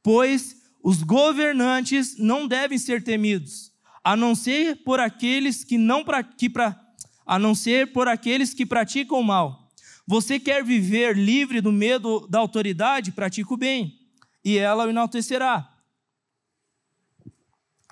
Pois 0.01 0.55
os 0.81 1.03
governantes 1.03 2.17
não 2.17 2.47
devem 2.47 2.77
ser 2.77 3.03
temidos, 3.03 3.71
a 4.03 4.15
não 4.15 4.33
ser 4.33 4.83
por 4.83 4.99
aqueles 4.99 5.63
que 5.63 5.77
não 5.77 6.05
que 6.37 6.47
pra, 6.47 6.79
a 7.25 7.37
não 7.37 7.53
ser 7.53 7.91
por 7.91 8.07
aqueles 8.07 8.53
que 8.53 8.65
praticam 8.65 9.19
o 9.19 9.23
mal. 9.23 9.67
Você 10.07 10.39
quer 10.39 10.63
viver 10.63 11.17
livre 11.17 11.59
do 11.59 11.71
medo 11.71 12.27
da 12.29 12.37
autoridade? 12.37 13.11
Pratique 13.11 13.51
o 13.51 13.57
bem 13.57 14.04
e 14.45 14.59
ela 14.59 14.85
o 14.85 14.89
enaltecerá. 14.89 15.67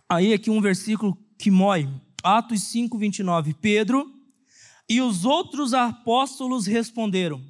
Aí 0.07 0.31
aqui 0.31 0.51
um 0.51 0.61
versículo 0.61 1.17
que 1.39 1.49
mói, 1.49 1.89
Atos 2.23 2.61
5, 2.65 2.95
29. 2.95 3.55
Pedro 3.55 4.13
e 4.87 5.01
os 5.01 5.25
outros 5.25 5.73
apóstolos 5.73 6.67
responderam: 6.67 7.43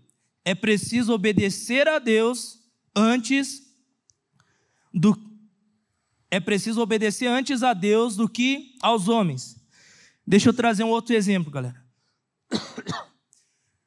é 0.45 0.55
preciso 0.55 1.11
obedecer 1.13 1.89
a 1.89 1.99
Deus 1.99 2.59
antes 2.95 3.61
do 4.93 5.13
é 6.31 6.39
preciso 6.39 6.81
obedecer 6.81 7.27
antes 7.27 7.61
a 7.61 7.73
Deus 7.73 8.15
do 8.15 8.27
que 8.27 8.75
aos 8.81 9.07
homens. 9.07 9.61
Deixa 10.25 10.49
eu 10.49 10.53
trazer 10.53 10.83
um 10.83 10.89
outro 10.89 11.13
exemplo, 11.13 11.51
galera. 11.51 11.83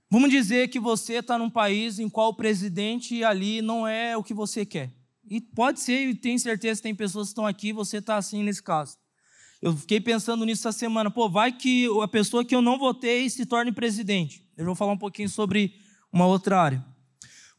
Vamos 0.09 0.31
dizer 0.31 0.69
que 0.69 0.79
você 0.79 1.15
está 1.15 1.37
num 1.37 1.51
país 1.51 1.99
em 1.99 2.09
qual 2.09 2.29
o 2.29 2.37
presidente 2.37 3.25
ali 3.25 3.61
não 3.61 3.89
é 3.89 4.17
o 4.17 4.23
que 4.23 4.33
você 4.33 4.65
quer. 4.65 4.93
E 5.29 5.41
pode 5.41 5.81
ser, 5.81 6.09
e 6.09 6.15
tenho 6.15 6.39
certeza 6.39 6.83
tem 6.83 6.95
pessoas 6.95 7.29
que 7.29 7.33
estão 7.33 7.47
aqui, 7.47 7.73
você 7.73 7.99
está 7.99 8.17
assim 8.17 8.43
nesse 8.43 8.63
caso. 8.63 8.97
Eu 9.61 9.77
fiquei 9.77 10.01
pensando 10.01 10.45
nisso 10.45 10.69
essa 10.69 10.79
semana. 10.79 11.11
Pô, 11.11 11.29
vai 11.29 11.51
que 11.51 11.89
a 12.03 12.07
pessoa 12.07 12.45
que 12.45 12.55
eu 12.55 12.63
não 12.63 12.79
votei 12.79 13.29
se 13.29 13.45
torne 13.45 13.73
presidente. 13.73 14.47
Eu 14.57 14.65
vou 14.65 14.75
falar 14.75 14.93
um 14.93 14.99
pouquinho 14.99 15.29
sobre 15.29 15.75
uma 16.13 16.27
outra 16.27 16.61
área. 16.61 16.85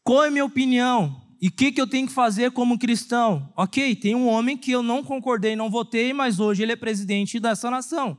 Qual 0.02 0.24
é 0.24 0.28
a 0.28 0.30
minha 0.30 0.44
opinião? 0.44 1.20
E 1.40 1.48
o 1.48 1.52
que, 1.52 1.70
que 1.70 1.80
eu 1.80 1.86
tenho 1.86 2.06
que 2.06 2.12
fazer 2.12 2.50
como 2.52 2.78
cristão? 2.78 3.52
Ok, 3.56 3.94
tem 3.96 4.14
um 4.14 4.26
homem 4.26 4.56
que 4.56 4.70
eu 4.70 4.82
não 4.82 5.04
concordei, 5.04 5.54
não 5.54 5.70
votei, 5.70 6.12
mas 6.12 6.40
hoje 6.40 6.62
ele 6.62 6.72
é 6.72 6.76
presidente 6.76 7.38
dessa 7.38 7.70
nação. 7.70 8.18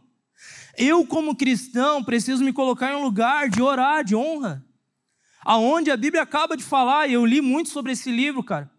Eu, 0.78 1.06
como 1.06 1.36
cristão, 1.36 2.04
preciso 2.04 2.44
me 2.44 2.54
colocar 2.54 2.92
em 2.92 2.96
um 2.96 3.04
lugar 3.04 3.50
de 3.50 3.62
orar, 3.62 4.04
de 4.04 4.16
honra. 4.16 4.64
Aonde 5.42 5.90
a 5.90 5.98
Bíblia 5.98 6.22
acaba 6.22 6.56
de 6.56 6.64
falar, 6.64 7.08
e 7.08 7.14
eu 7.14 7.26
li 7.26 7.42
muito 7.42 7.70
sobre 7.70 7.94
esse 7.94 8.12
livro, 8.12 8.44
cara 8.44 8.70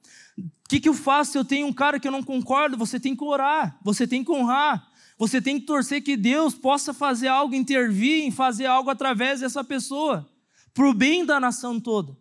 que, 0.70 0.78
que 0.78 0.88
eu 0.88 0.94
faço 0.94 1.32
se 1.32 1.38
eu 1.38 1.44
tenho 1.44 1.66
um 1.66 1.72
cara 1.72 1.98
que 1.98 2.06
eu 2.06 2.12
não 2.12 2.22
concordo? 2.22 2.76
Você 2.76 3.00
tem 3.00 3.16
que 3.16 3.24
orar, 3.24 3.76
você 3.82 4.06
tem 4.06 4.22
que 4.22 4.30
honrar, 4.30 4.88
você 5.18 5.42
tem 5.42 5.58
que 5.58 5.66
torcer 5.66 6.00
que 6.00 6.16
Deus 6.16 6.54
possa 6.54 6.94
fazer 6.94 7.26
algo, 7.26 7.56
intervir, 7.56 8.30
fazer 8.30 8.66
algo 8.66 8.88
através 8.88 9.40
dessa 9.40 9.64
pessoa, 9.64 10.30
para 10.72 10.88
o 10.88 10.94
bem 10.94 11.24
da 11.24 11.40
nação 11.40 11.80
toda. 11.80 12.16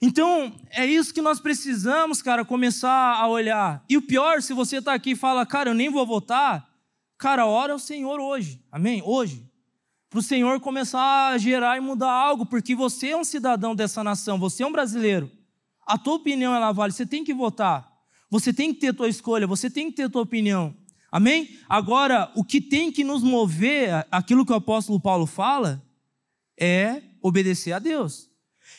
Então, 0.00 0.50
é 0.70 0.86
isso 0.86 1.12
que 1.12 1.20
nós 1.20 1.38
precisamos, 1.38 2.22
cara, 2.22 2.42
começar 2.42 3.16
a 3.16 3.28
olhar. 3.28 3.84
E 3.86 3.98
o 3.98 4.02
pior, 4.02 4.40
se 4.40 4.54
você 4.54 4.78
está 4.78 4.94
aqui 4.94 5.10
e 5.10 5.16
fala, 5.16 5.44
cara, 5.44 5.68
eu 5.68 5.74
nem 5.74 5.90
vou 5.90 6.06
votar, 6.06 6.66
cara, 7.18 7.44
ora 7.44 7.74
ao 7.74 7.78
Senhor 7.78 8.18
hoje, 8.18 8.64
amém? 8.72 9.02
Hoje. 9.04 9.46
Para 10.08 10.20
o 10.20 10.22
Senhor 10.22 10.58
começar 10.58 11.32
a 11.34 11.36
gerar 11.36 11.76
e 11.76 11.80
mudar 11.80 12.10
algo, 12.10 12.46
porque 12.46 12.74
você 12.74 13.08
é 13.08 13.16
um 13.16 13.24
cidadão 13.24 13.74
dessa 13.74 14.02
nação, 14.02 14.38
você 14.38 14.62
é 14.62 14.66
um 14.66 14.72
brasileiro. 14.72 15.30
A 15.86 15.98
tua 15.98 16.14
opinião 16.14 16.54
ela 16.54 16.72
vale, 16.72 16.92
você 16.92 17.06
tem 17.06 17.24
que 17.24 17.34
votar. 17.34 17.92
Você 18.30 18.52
tem 18.52 18.72
que 18.72 18.80
ter 18.80 18.88
a 18.88 18.94
tua 18.94 19.08
escolha, 19.08 19.46
você 19.46 19.70
tem 19.70 19.90
que 19.90 19.96
ter 19.96 20.04
a 20.04 20.08
tua 20.08 20.22
opinião. 20.22 20.74
Amém? 21.10 21.56
Agora, 21.68 22.32
o 22.34 22.42
que 22.42 22.60
tem 22.60 22.90
que 22.90 23.04
nos 23.04 23.22
mover, 23.22 24.06
aquilo 24.10 24.44
que 24.44 24.52
o 24.52 24.56
apóstolo 24.56 24.98
Paulo 24.98 25.26
fala, 25.26 25.80
é 26.58 27.02
obedecer 27.22 27.72
a 27.72 27.78
Deus. 27.78 28.28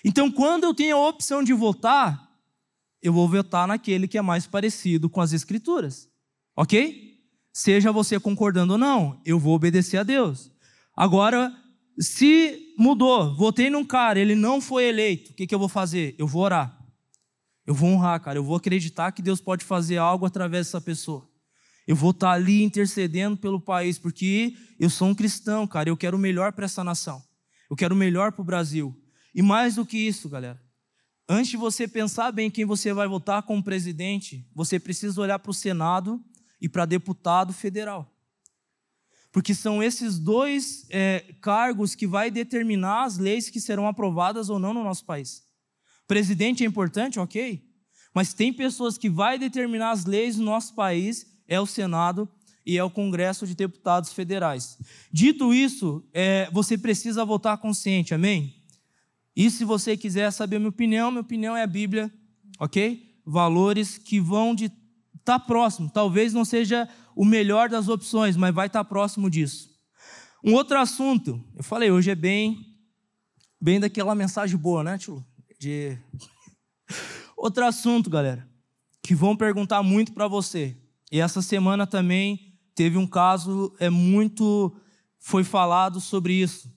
Então, 0.04 0.30
quando 0.30 0.66
eu 0.66 0.74
tenho 0.74 0.98
a 0.98 1.08
opção 1.08 1.42
de 1.42 1.54
votar, 1.54 2.30
eu 3.02 3.14
vou 3.14 3.30
votar 3.30 3.68
naquele 3.68 4.08
que 4.08 4.18
é 4.18 4.22
mais 4.22 4.46
parecido 4.46 5.10
com 5.10 5.22
as 5.22 5.32
Escrituras. 5.32 6.10
Ok? 6.56 7.22
Seja 7.54 7.92
você 7.92 8.20
concordando 8.20 8.74
ou 8.74 8.80
não, 8.80 9.22
eu 9.26 9.40
vou 9.40 9.56
obedecer 9.56 9.98
a 9.98 10.04
Deus. 10.04 10.52
Agora, 10.96 11.56
se 11.98 12.74
mudou, 12.78 13.34
votei 13.36 13.70
num 13.70 13.86
cara, 13.86 14.20
ele 14.20 14.36
não 14.36 14.60
foi 14.60 14.86
eleito, 14.86 15.32
o 15.32 15.34
que, 15.34 15.48
que 15.48 15.56
eu 15.56 15.60
vou 15.60 15.70
fazer? 15.70 16.16
Eu 16.18 16.28
vou 16.28 16.42
orar. 16.42 16.85
Eu 17.66 17.74
vou 17.74 17.90
honrar, 17.90 18.20
cara. 18.22 18.38
Eu 18.38 18.44
vou 18.44 18.56
acreditar 18.56 19.12
que 19.12 19.22
Deus 19.22 19.42
pode 19.42 19.66
fazer 19.66 19.98
algo 19.98 20.26
através 20.26 20.68
dessa 20.68 20.80
pessoa. 20.80 21.28
Eu 21.88 21.96
vou 21.96 22.12
estar 22.12 22.32
ali 22.32 22.64
intercedendo 22.64 23.38
pelo 23.38 23.62
país, 23.62 23.98
porque 24.00 24.56
eu 24.80 24.90
sou 24.90 25.08
um 25.10 25.16
cristão, 25.16 25.68
cara. 25.68 25.90
Eu 25.90 25.98
quero 25.98 26.18
o 26.18 26.20
melhor 26.20 26.52
para 26.52 26.66
essa 26.66 26.84
nação. 26.84 27.22
Eu 27.70 27.76
quero 27.76 27.94
o 27.94 27.98
melhor 27.98 28.32
para 28.32 28.42
o 28.42 28.46
Brasil. 28.46 28.96
E 29.34 29.42
mais 29.42 29.76
do 29.76 29.86
que 29.86 29.98
isso, 29.98 30.30
galera. 30.30 30.62
Antes 31.28 31.52
de 31.52 31.58
você 31.58 31.88
pensar 31.88 32.32
bem 32.32 32.52
quem 32.52 32.66
você 32.66 32.94
vai 32.94 33.08
votar 33.08 33.44
como 33.44 33.64
presidente, 33.64 34.48
você 34.54 34.80
precisa 34.80 35.20
olhar 35.20 35.40
para 35.40 35.50
o 35.50 35.54
Senado 35.54 36.24
e 36.62 36.70
para 36.70 36.86
deputado 36.86 37.52
federal. 37.52 38.12
Porque 39.32 39.54
são 39.54 39.84
esses 39.84 40.18
dois 40.18 40.86
é, 40.90 41.34
cargos 41.42 41.94
que 41.94 42.08
vai 42.08 42.32
determinar 42.32 43.04
as 43.04 43.18
leis 43.18 43.50
que 43.50 43.60
serão 43.60 43.88
aprovadas 43.88 44.50
ou 44.50 44.60
não 44.60 44.74
no 44.74 44.84
nosso 44.84 45.04
país. 45.04 45.45
Presidente 46.08 46.64
é 46.64 46.68
importante, 46.68 47.20
ok. 47.20 47.64
Mas 48.14 48.34
tem 48.34 48.54
pessoas 48.54 48.98
que 48.98 49.10
vai 49.10 49.38
determinar 49.38 49.92
as 49.92 50.06
leis 50.06 50.38
do 50.38 50.44
nosso 50.44 50.74
país, 50.74 51.26
é 51.48 51.60
o 51.60 51.66
Senado 51.66 52.30
e 52.66 52.78
é 52.78 52.84
o 52.84 52.90
Congresso 52.90 53.46
de 53.46 53.56
Deputados 53.56 54.14
Federais. 54.14 54.78
Dito 55.12 55.54
isso, 55.54 56.04
é, 56.14 56.50
você 56.52 56.78
precisa 56.78 57.26
votar 57.26 57.58
consciente, 57.58 58.14
amém? 58.14 58.64
E 59.36 59.52
se 59.52 59.66
você 59.66 59.98
quiser 59.98 60.32
saber 60.32 60.60
minha 60.60 60.70
opinião, 60.70 61.12
minha 61.12 61.22
opinião 61.22 61.58
é 61.58 61.64
a 61.64 61.68
Bíblia, 61.68 62.12
ok? 62.60 63.20
Valores 63.26 63.98
que 63.98 64.20
vão 64.20 64.56
de 64.56 64.72
tá 65.26 65.40
próximo. 65.40 65.90
Talvez 65.90 66.34
não 66.34 66.46
seja 66.46 66.88
o 67.16 67.26
melhor 67.26 67.68
das 67.68 67.90
opções, 67.90 68.38
mas 68.38 68.54
vai 68.54 68.68
estar 68.68 68.84
tá 68.84 68.90
próximo 68.90 69.30
disso. 69.30 69.70
Um 70.44 70.54
outro 70.54 70.78
assunto, 70.80 71.44
eu 71.56 71.64
falei, 71.64 71.92
hoje 71.92 72.12
é 72.12 72.16
bem, 72.16 72.64
bem 73.60 73.80
daquela 73.80 74.14
mensagem 74.14 74.56
boa, 74.56 74.84
né, 74.84 74.98
tio? 74.98 75.26
De... 75.60 75.98
Outro 77.36 77.66
assunto, 77.66 78.10
galera, 78.10 78.48
que 79.02 79.16
vão 79.16 79.36
perguntar 79.36 79.82
muito 79.84 80.14
para 80.14 80.28
você. 80.28 80.78
E 81.12 81.20
essa 81.20 81.42
semana 81.42 81.86
também 81.86 82.58
teve 82.74 82.98
um 82.98 83.08
caso 83.08 83.76
é 83.80 83.90
muito 83.90 84.76
foi 85.20 85.44
falado 85.44 86.00
sobre 86.00 86.34
isso. 86.34 86.72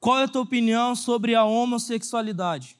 Qual 0.00 0.18
é 0.18 0.24
a 0.24 0.28
tua 0.28 0.42
opinião 0.42 0.94
sobre 0.94 1.34
a 1.34 1.44
homossexualidade? 1.44 2.78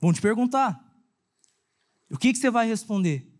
Vão 0.00 0.12
te 0.12 0.22
perguntar. 0.22 0.82
O 2.10 2.16
que, 2.16 2.32
que 2.32 2.38
você 2.38 2.50
vai 2.50 2.66
responder? 2.66 3.30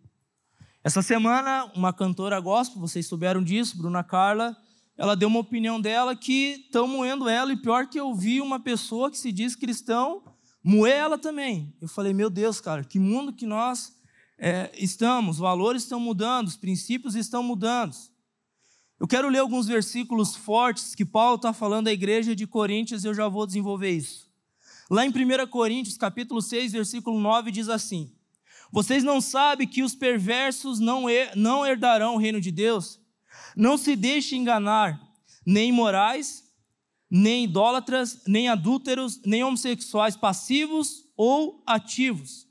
Essa 0.82 1.02
semana, 1.02 1.64
uma 1.74 1.92
cantora 1.92 2.38
gospel, 2.40 2.80
vocês 2.80 3.06
souberam 3.06 3.42
disso, 3.42 3.78
Bruna 3.78 4.04
Carla, 4.04 4.56
ela 4.96 5.14
deu 5.14 5.28
uma 5.28 5.40
opinião 5.40 5.80
dela 5.80 6.16
que 6.16 6.64
estão 6.66 6.86
moendo 6.86 7.28
ela, 7.28 7.52
e 7.52 7.56
pior 7.56 7.86
que 7.86 8.00
eu 8.00 8.14
vi 8.14 8.40
uma 8.40 8.58
pessoa 8.58 9.10
que 9.10 9.18
se 9.18 9.30
diz 9.30 9.54
cristão 9.54 10.22
moer 10.62 10.94
ela 10.94 11.16
também. 11.16 11.72
Eu 11.80 11.86
falei, 11.86 12.12
meu 12.12 12.28
Deus, 12.28 12.60
cara, 12.60 12.82
que 12.82 12.98
mundo 12.98 13.32
que 13.32 13.46
nós 13.46 13.96
é, 14.36 14.70
estamos, 14.76 15.36
os 15.36 15.40
valores 15.40 15.82
estão 15.82 16.00
mudando, 16.00 16.48
os 16.48 16.56
princípios 16.56 17.14
estão 17.14 17.42
mudando. 17.42 17.94
Eu 18.98 19.06
quero 19.06 19.28
ler 19.28 19.38
alguns 19.38 19.66
versículos 19.66 20.34
fortes 20.34 20.94
que 20.94 21.04
Paulo 21.04 21.36
está 21.36 21.52
falando 21.52 21.88
à 21.88 21.92
igreja 21.92 22.34
de 22.34 22.46
Coríntios 22.46 23.04
e 23.04 23.06
eu 23.06 23.14
já 23.14 23.28
vou 23.28 23.46
desenvolver 23.46 23.90
isso. 23.90 24.26
Lá 24.90 25.04
em 25.04 25.10
1 25.10 25.46
Coríntios, 25.48 25.96
capítulo 25.96 26.40
6, 26.40 26.72
versículo 26.72 27.20
9, 27.20 27.50
diz 27.50 27.68
assim: 27.68 28.12
Vocês 28.72 29.04
não 29.04 29.20
sabem 29.20 29.68
que 29.68 29.82
os 29.82 29.94
perversos 29.94 30.80
não, 30.80 31.04
não 31.34 31.66
herdarão 31.66 32.14
o 32.14 32.18
reino 32.18 32.40
de 32.40 32.50
Deus? 32.50 32.98
Não 33.56 33.76
se 33.78 33.96
deixe 33.96 34.36
enganar, 34.36 35.00
nem 35.44 35.70
imorais, 35.70 36.44
nem 37.10 37.44
idólatras, 37.44 38.22
nem 38.26 38.48
adúlteros, 38.48 39.20
nem 39.24 39.44
homossexuais 39.44 40.16
passivos 40.16 41.04
ou 41.16 41.62
ativos 41.66 42.46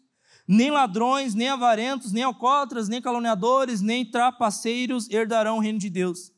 nem 0.47 0.69
ladrões, 0.69 1.33
nem 1.33 1.49
avarentos, 1.49 2.11
nem 2.11 2.23
alcoólatras, 2.23 2.87
nem 2.87 3.01
caluniadores, 3.01 3.81
nem 3.81 4.05
trapaceiros 4.05 5.09
herdarão 5.09 5.57
o 5.57 5.59
reino 5.59 5.79
de 5.79 5.89
Deus. 5.89 6.31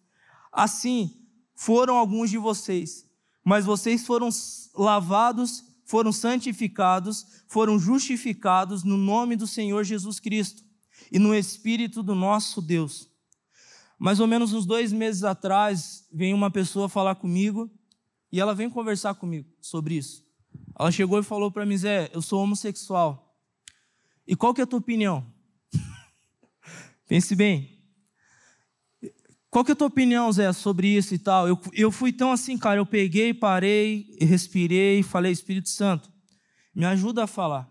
Assim 0.52 1.28
foram 1.54 1.98
alguns 1.98 2.30
de 2.30 2.38
vocês, 2.38 3.06
mas 3.44 3.66
vocês 3.66 4.06
foram 4.06 4.30
lavados, 4.76 5.64
foram 5.86 6.12
santificados, 6.12 7.26
foram 7.48 7.78
justificados 7.78 8.84
no 8.84 8.98
nome 8.98 9.36
do 9.36 9.48
Senhor 9.48 9.84
Jesus 9.84 10.20
Cristo 10.20 10.64
e 11.12 11.20
no 11.20 11.36
Espírito 11.36 12.02
do 12.02 12.16
nosso 12.16 12.62
Deus. 12.62 13.07
Mais 13.98 14.20
ou 14.20 14.28
menos 14.28 14.54
uns 14.54 14.66
dois 14.66 14.92
meses 14.92 15.24
atrás, 15.24 16.08
veio 16.14 16.36
uma 16.36 16.52
pessoa 16.52 16.88
falar 16.88 17.16
comigo 17.16 17.70
e 18.32 18.40
ela 18.40 18.54
veio 18.54 18.70
conversar 18.70 19.16
comigo 19.16 19.48
sobre 19.60 19.96
isso. 19.96 20.26
Ela 20.80 20.92
chegou 20.92 21.20
e 21.20 21.24
falou 21.24 21.52
para 21.52 21.66
mim, 21.66 21.78
Zé, 21.78 22.10
eu 22.14 22.22
sou 22.22 22.42
homossexual. 22.44 23.36
E 24.28 24.36
qual 24.36 24.54
que 24.54 24.62
é 24.62 24.64
a 24.64 24.68
tua 24.68 24.80
opinião? 24.80 25.26
Pense 27.08 27.36
bem. 27.36 27.78
Qual 29.50 29.66
que 29.66 29.72
é 29.72 29.74
a 29.74 29.76
tua 29.76 29.88
opinião, 29.88 30.32
Zé, 30.32 30.52
sobre 30.54 30.90
isso 30.90 31.16
e 31.16 31.18
tal? 31.18 31.48
Eu, 31.48 31.60
eu 31.74 31.92
fui 31.92 32.14
tão 32.14 32.32
assim, 32.32 32.58
cara, 32.58 32.80
eu 32.80 32.86
peguei, 32.86 33.34
parei, 33.34 34.16
respirei, 34.22 35.02
falei, 35.02 35.32
Espírito 35.32 35.70
Santo, 35.70 36.12
me 36.76 36.86
ajuda 36.86 37.24
a 37.24 37.28
falar. 37.28 37.68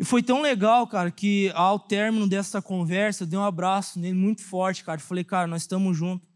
E 0.00 0.04
foi 0.04 0.22
tão 0.22 0.40
legal, 0.40 0.86
cara, 0.86 1.10
que 1.10 1.52
ao 1.54 1.78
término 1.78 2.26
dessa 2.26 2.62
conversa, 2.62 3.24
eu 3.24 3.26
dei 3.26 3.38
um 3.38 3.44
abraço 3.44 4.00
nele 4.00 4.14
muito 4.14 4.42
forte, 4.42 4.82
cara. 4.82 4.98
Falei, 4.98 5.22
cara, 5.22 5.46
nós 5.46 5.60
estamos 5.60 5.94
juntos. 5.94 6.26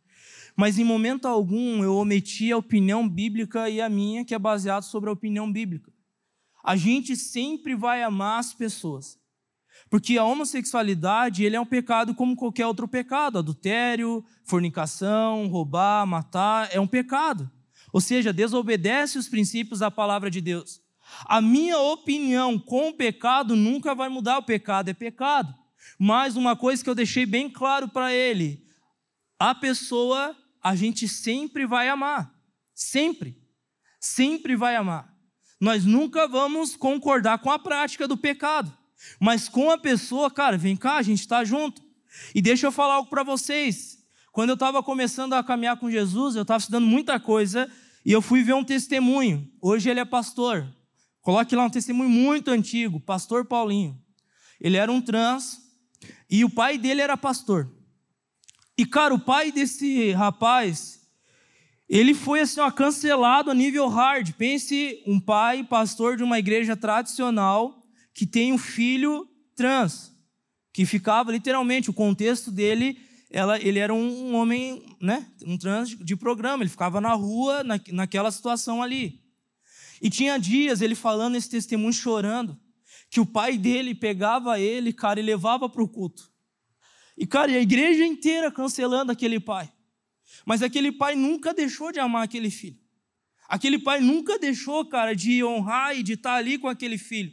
Mas 0.55 0.79
em 0.79 0.85
momento 0.85 1.27
algum 1.27 1.83
eu 1.83 1.97
omiti 1.97 2.53
a 2.53 2.59
opinião 2.59 3.09
bíblica 3.09 3.71
e 3.71 3.81
a 3.81 3.89
minha, 3.89 4.23
que 4.23 4.35
é 4.35 4.39
baseada 4.39 4.83
sobre 4.83 5.09
a 5.09 5.15
opinião 5.15 5.51
bíblica. 5.51 5.91
A 6.63 6.77
gente 6.77 7.17
sempre 7.17 7.75
vai 7.75 8.03
amar 8.03 8.39
as 8.39 8.53
pessoas. 8.53 9.19
Porque 9.89 10.19
a 10.19 10.25
homossexualidade 10.25 11.43
ele 11.43 11.57
é 11.57 11.61
um 11.61 11.65
pecado 11.65 12.15
como 12.15 12.37
qualquer 12.37 12.67
outro 12.67 12.87
pecado. 12.87 13.39
Adultério, 13.39 14.23
fornicação, 14.45 15.49
roubar, 15.49 16.07
matar, 16.07 16.69
é 16.71 16.79
um 16.79 16.87
pecado. 16.87 17.51
Ou 17.95 18.01
seja, 18.03 18.31
desobedece 18.31 19.17
os 19.17 19.27
princípios 19.27 19.79
da 19.79 19.91
palavra 19.91 20.31
de 20.31 20.43
Deus. 20.43 20.84
A 21.27 21.41
minha 21.41 21.79
opinião 21.79 22.59
com 22.59 22.89
o 22.89 22.95
pecado 22.95 23.57
nunca 23.57 23.95
vai 23.95 24.09
mudar. 24.09 24.39
O 24.39 24.43
pecado 24.43 24.89
é 24.89 24.95
pecado. 24.95 25.55
Mas 25.99 26.37
uma 26.37 26.57
coisa 26.57 26.83
que 26.83 26.91
eu 26.91 26.95
deixei 26.95 27.27
bem 27.27 27.49
claro 27.51 27.89
para 27.89 28.13
ele: 28.13 28.65
a 29.39 29.55
pessoa 29.55 30.37
a 30.63 30.75
gente 30.75 31.07
sempre 31.07 31.67
vai 31.67 31.89
amar. 31.89 32.33
Sempre. 32.75 33.39
Sempre 34.01 34.57
vai 34.57 34.77
amar. 34.77 35.13
Nós 35.61 35.85
nunca 35.85 36.27
vamos 36.27 36.77
concordar 36.77 37.39
com 37.39 37.51
a 37.51 37.59
prática 37.59 38.09
do 38.09 38.17
pecado. 38.17 38.73
Mas 39.21 39.49
com 39.49 39.71
a 39.71 39.79
pessoa, 39.79 40.31
cara, 40.31 40.57
vem 40.57 40.77
cá, 40.77 40.97
a 40.97 41.03
gente 41.03 41.21
está 41.21 41.45
junto. 41.45 41.83
E 42.35 42.41
deixa 42.41 42.67
eu 42.67 42.73
falar 42.73 42.95
algo 42.95 43.11
para 43.11 43.23
vocês. 43.23 43.99
Quando 44.33 44.51
eu 44.51 44.55
estava 44.55 44.83
começando 44.83 45.35
a 45.35 45.45
caminhar 45.45 45.79
com 45.79 45.91
Jesus, 45.91 46.35
eu 46.35 46.43
estava 46.43 46.59
estudando 46.59 46.87
muita 46.87 47.21
coisa 47.21 47.71
e 48.05 48.13
eu 48.13 48.21
fui 48.21 48.43
ver 48.43 48.55
um 48.55 48.65
testemunho. 48.65 49.49
Hoje 49.61 49.89
ele 49.89 50.01
é 50.01 50.05
pastor. 50.05 50.67
Coloque 51.25 51.57
lá 51.57 51.65
um 51.65 51.71
testemunho 51.71 52.11
muito 52.11 52.51
antigo, 52.51 53.01
pastor 53.01 53.47
Paulinho. 53.47 53.99
Ele 54.61 54.77
era 54.77 54.93
um 54.93 55.01
trans 55.01 55.59
e 56.29 56.45
o 56.45 56.51
pai 56.51 56.77
dele 56.77 57.01
era 57.01 57.17
pastor. 57.17 57.75
E 58.77 58.85
cara, 58.85 59.15
o 59.15 59.19
pai 59.19 59.51
desse 59.51 60.13
rapaz, 60.13 61.01
ele 61.89 62.13
foi 62.13 62.41
assim, 62.41 62.61
ó, 62.61 62.71
cancelado 62.71 63.51
a 63.51 63.55
nível 63.55 63.89
hard. 63.89 64.33
Pense 64.33 65.03
um 65.07 65.19
pai, 65.19 65.65
pastor 65.65 66.19
de 66.19 66.23
uma 66.23 66.39
igreja 66.39 66.77
tradicional, 66.77 67.83
que 68.13 68.27
tem 68.27 68.53
um 68.53 68.59
filho 68.59 69.27
trans, 69.57 70.13
que 70.75 70.85
ficava 70.85 71.33
literalmente, 71.33 71.89
o 71.89 71.95
contexto 71.95 72.51
dele, 72.51 72.99
ela, 73.31 73.59
ele 73.59 73.79
era 73.79 73.95
um, 73.95 74.29
um, 74.29 74.35
homem, 74.35 74.95
né, 75.01 75.27
um 75.47 75.57
trans 75.57 75.89
de 75.89 76.17
programa, 76.17 76.63
ele 76.63 76.71
ficava 76.71 77.01
na 77.01 77.15
rua, 77.15 77.65
na, 77.65 77.81
naquela 77.93 78.31
situação 78.31 78.83
ali. 78.83 79.24
E 80.05 80.11
tinha 80.11 80.39
dias 80.39 80.83
ele 80.83 80.95
falando 80.95 81.35
esse 81.35 81.49
testemunho, 81.49 81.91
chorando, 81.91 82.61
que 83.09 83.21
o 83.21 83.25
pai 83.25 83.57
dele 83.57 83.95
pegava 83.95 84.61
ele, 84.61 84.93
cara, 84.93 85.19
e 85.19 85.23
levava 85.23 85.67
para 85.67 85.83
o 85.83 85.89
culto. 85.89 86.31
E, 87.17 87.27
cara, 87.27 87.51
e 87.51 87.57
a 87.57 87.61
igreja 87.61 88.05
inteira 88.05 88.53
cancelando 88.53 89.11
aquele 89.11 89.41
pai. 89.41 89.73
Mas 90.45 90.63
aquele 90.63 90.93
pai 90.93 91.15
nunca 91.15 91.55
deixou 91.55 91.91
de 91.91 92.01
amar 92.01 92.23
aquele 92.23 92.51
filho. 92.51 92.79
Aquele 93.49 93.79
pai 93.79 94.01
nunca 94.01 94.39
deixou, 94.39 94.85
cara, 94.85 95.17
de 95.17 95.43
honrar 95.43 95.97
e 95.97 96.03
de 96.03 96.13
estar 96.13 96.35
ali 96.35 96.59
com 96.59 96.69
aquele 96.69 96.99
filho. 96.99 97.33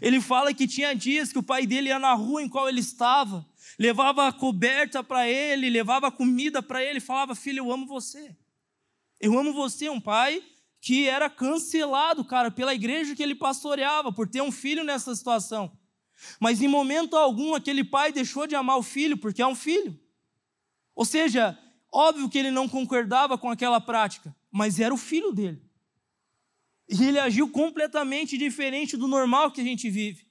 Ele 0.00 0.20
fala 0.20 0.54
que 0.54 0.68
tinha 0.68 0.94
dias 0.94 1.32
que 1.32 1.38
o 1.40 1.42
pai 1.42 1.66
dele 1.66 1.88
ia 1.88 1.98
na 1.98 2.14
rua 2.14 2.40
em 2.40 2.48
qual 2.48 2.68
ele 2.68 2.78
estava, 2.78 3.44
levava 3.76 4.28
a 4.28 4.32
coberta 4.32 5.02
para 5.02 5.28
ele, 5.28 5.68
levava 5.68 6.12
comida 6.12 6.62
para 6.62 6.80
ele, 6.80 7.00
falava: 7.00 7.34
Filho, 7.34 7.58
eu 7.58 7.72
amo 7.72 7.86
você. 7.86 8.36
Eu 9.20 9.36
amo 9.36 9.52
você, 9.52 9.88
um 9.88 10.00
pai 10.00 10.40
que 10.84 11.08
era 11.08 11.30
cancelado, 11.30 12.22
cara, 12.22 12.50
pela 12.50 12.74
igreja 12.74 13.16
que 13.16 13.22
ele 13.22 13.34
pastoreava, 13.34 14.12
por 14.12 14.28
ter 14.28 14.42
um 14.42 14.52
filho 14.52 14.84
nessa 14.84 15.14
situação. 15.14 15.72
Mas 16.38 16.60
em 16.60 16.68
momento 16.68 17.16
algum 17.16 17.54
aquele 17.54 17.82
pai 17.82 18.12
deixou 18.12 18.46
de 18.46 18.54
amar 18.54 18.76
o 18.76 18.82
filho, 18.82 19.16
porque 19.16 19.40
é 19.40 19.46
um 19.46 19.54
filho. 19.54 19.98
Ou 20.94 21.06
seja, 21.06 21.58
óbvio 21.90 22.28
que 22.28 22.36
ele 22.36 22.50
não 22.50 22.68
concordava 22.68 23.38
com 23.38 23.48
aquela 23.48 23.80
prática, 23.80 24.36
mas 24.52 24.78
era 24.78 24.92
o 24.92 24.98
filho 24.98 25.32
dele. 25.32 25.64
E 26.86 27.02
ele 27.02 27.18
agiu 27.18 27.48
completamente 27.48 28.36
diferente 28.36 28.94
do 28.94 29.08
normal 29.08 29.50
que 29.50 29.62
a 29.62 29.64
gente 29.64 29.88
vive. 29.88 30.26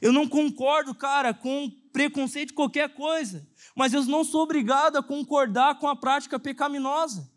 Eu 0.00 0.10
não 0.10 0.26
concordo, 0.26 0.94
cara, 0.94 1.34
com 1.34 1.70
preconceito 1.92 2.48
de 2.48 2.54
qualquer 2.54 2.94
coisa, 2.94 3.46
mas 3.76 3.92
eu 3.92 4.02
não 4.06 4.24
sou 4.24 4.42
obrigado 4.42 4.96
a 4.96 5.02
concordar 5.02 5.78
com 5.78 5.86
a 5.86 5.94
prática 5.94 6.38
pecaminosa. 6.38 7.30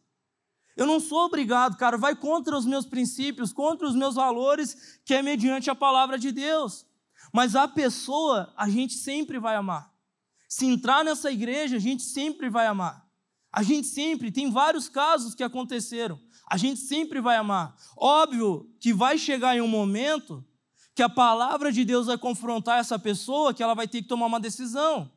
Eu 0.76 0.86
não 0.86 1.00
sou 1.00 1.26
obrigado, 1.26 1.78
cara, 1.78 1.98
vai 1.98 2.16
contra 2.16 2.58
os 2.58 2.66
meus 2.66 2.86
princípios, 2.86 3.52
contra 3.52 3.88
os 3.88 3.96
meus 3.96 4.16
valores, 4.16 5.00
que 5.06 5.14
é 5.14 5.22
mediante 5.22 5.70
a 5.70 5.76
palavra 5.76 6.18
de 6.18 6.32
Deus. 6.32 6.86
Mas 7.34 7.56
a 7.56 7.68
pessoa, 7.68 8.54
a 8.58 8.70
gente 8.70 8.94
sempre 8.94 9.40
vai 9.40 9.56
amar. 9.56 9.92
Se 10.48 10.66
entrar 10.66 11.04
nessa 11.04 11.32
igreja, 11.32 11.78
a 11.78 11.80
gente 11.80 12.04
sempre 12.04 12.50
vai 12.50 12.68
amar. 12.68 13.06
A 13.52 13.64
gente 13.64 13.88
sempre, 13.88 14.32
tem 14.32 14.50
vários 14.50 14.88
casos 14.88 15.36
que 15.36 15.44
aconteceram 15.44 16.20
a 16.52 16.58
gente 16.58 16.82
sempre 16.82 17.22
vai 17.22 17.38
amar. 17.38 17.74
Óbvio 17.96 18.70
que 18.78 18.92
vai 18.92 19.18
chegar 19.18 19.56
em 19.56 19.62
um 19.62 19.70
momento 19.70 20.46
que 20.94 21.02
a 21.02 21.08
palavra 21.08 21.72
de 21.72 21.86
Deus 21.86 22.08
vai 22.08 22.18
confrontar 22.18 22.78
essa 22.78 23.00
pessoa, 23.00 23.54
que 23.54 23.64
ela 23.64 23.74
vai 23.74 23.88
ter 23.88 24.02
que 24.02 24.10
tomar 24.10 24.26
uma 24.26 24.40
decisão. 24.40 25.10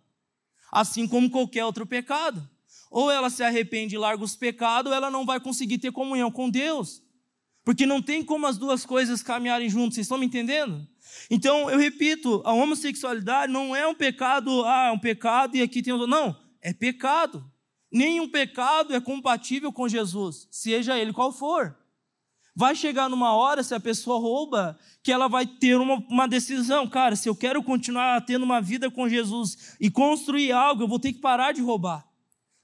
assim 0.71 1.09
como 1.09 1.29
qualquer 1.29 1.65
outro 1.65 1.85
pecado. 1.85 2.49
Ou 2.95 3.11
ela 3.11 3.29
se 3.29 3.43
arrepende 3.43 3.97
e 3.97 3.99
larga 3.99 4.23
os 4.23 4.37
pecados, 4.37 4.89
ou 4.89 4.97
ela 4.97 5.11
não 5.11 5.27
vai 5.27 5.41
conseguir 5.41 5.79
ter 5.79 5.91
comunhão 5.91 6.31
com 6.31 6.49
Deus. 6.49 7.03
Porque 7.65 7.85
não 7.85 8.01
tem 8.01 8.23
como 8.23 8.47
as 8.47 8.57
duas 8.57 8.87
coisas 8.87 9.21
caminharem 9.21 9.69
juntas, 9.69 9.97
vocês 9.97 10.05
estão 10.05 10.17
me 10.17 10.27
entendendo? 10.27 10.87
Então, 11.29 11.69
eu 11.69 11.77
repito, 11.77 12.41
a 12.45 12.53
homossexualidade 12.53 13.53
não 13.53 13.75
é 13.75 13.85
um 13.85 13.97
pecado, 13.97 14.65
ah, 14.65 14.87
é 14.87 14.93
um 14.93 14.99
pecado 14.99 15.57
e 15.57 15.63
aqui 15.63 15.83
tem 15.83 15.93
outro. 15.93 16.07
Não, 16.07 16.37
é 16.63 16.73
pecado. 16.73 17.45
Nenhum 17.91 18.29
pecado 18.29 18.95
é 18.95 19.01
compatível 19.01 19.73
com 19.73 19.89
Jesus, 19.89 20.47
seja 20.49 20.97
ele 20.97 21.13
qual 21.13 21.33
for. 21.33 21.77
Vai 22.55 22.77
chegar 22.77 23.11
numa 23.11 23.35
hora, 23.35 23.65
se 23.65 23.75
a 23.75 23.81
pessoa 23.81 24.21
rouba, 24.21 24.79
que 25.03 25.11
ela 25.11 25.27
vai 25.27 25.49
ter 25.49 25.81
uma, 25.81 25.97
uma, 26.09 26.29
decisão. 26.29 26.89
Cara, 26.89 27.17
se 27.17 27.29
eu 27.29 27.35
quero 27.35 27.61
continuar 27.61 28.21
tendo 28.21 28.45
uma 28.45 28.61
vida 28.61 28.89
com 28.89 29.09
Jesus 29.09 29.75
e 29.81 29.91
construir 29.91 30.53
algo, 30.53 30.85
eu 30.85 30.89
vou 30.89 31.01
ter 31.01 31.13
que 31.13 31.19
parar 31.19 31.51
de 31.51 31.61
roubar. 31.61 32.14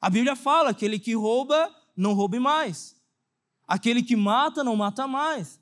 A 0.01 0.09
Bíblia 0.09 0.35
fala: 0.35 0.71
aquele 0.71 0.99
que 0.99 1.15
rouba, 1.15 1.75
não 1.97 2.15
roube 2.15 2.39
mais. 2.39 2.97
Aquele 3.67 4.03
que 4.03 4.17
mata, 4.17 4.65
não 4.65 4.75
mata 4.75 5.07
mais. 5.07 5.61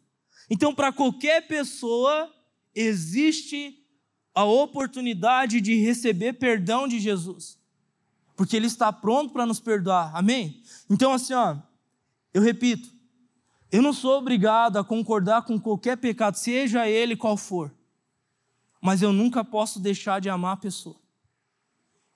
Então, 0.48 0.74
para 0.74 0.92
qualquer 0.92 1.46
pessoa, 1.46 2.32
existe 2.74 3.84
a 4.34 4.44
oportunidade 4.44 5.60
de 5.60 5.74
receber 5.76 6.34
perdão 6.34 6.86
de 6.86 6.98
Jesus. 6.98 7.58
Porque 8.36 8.56
Ele 8.56 8.66
está 8.66 8.92
pronto 8.92 9.32
para 9.32 9.44
nos 9.44 9.60
perdoar. 9.60 10.14
Amém? 10.14 10.62
Então, 10.88 11.12
assim, 11.12 11.34
ó, 11.34 11.56
eu 12.32 12.40
repito, 12.40 12.88
eu 13.70 13.82
não 13.82 13.92
sou 13.92 14.16
obrigado 14.18 14.78
a 14.78 14.84
concordar 14.84 15.42
com 15.42 15.60
qualquer 15.60 15.96
pecado, 15.96 16.36
seja 16.36 16.88
ele 16.88 17.16
qual 17.16 17.36
for. 17.36 17.74
Mas 18.80 19.02
eu 19.02 19.12
nunca 19.12 19.44
posso 19.44 19.78
deixar 19.80 20.20
de 20.20 20.30
amar 20.30 20.54
a 20.54 20.56
pessoa. 20.56 20.96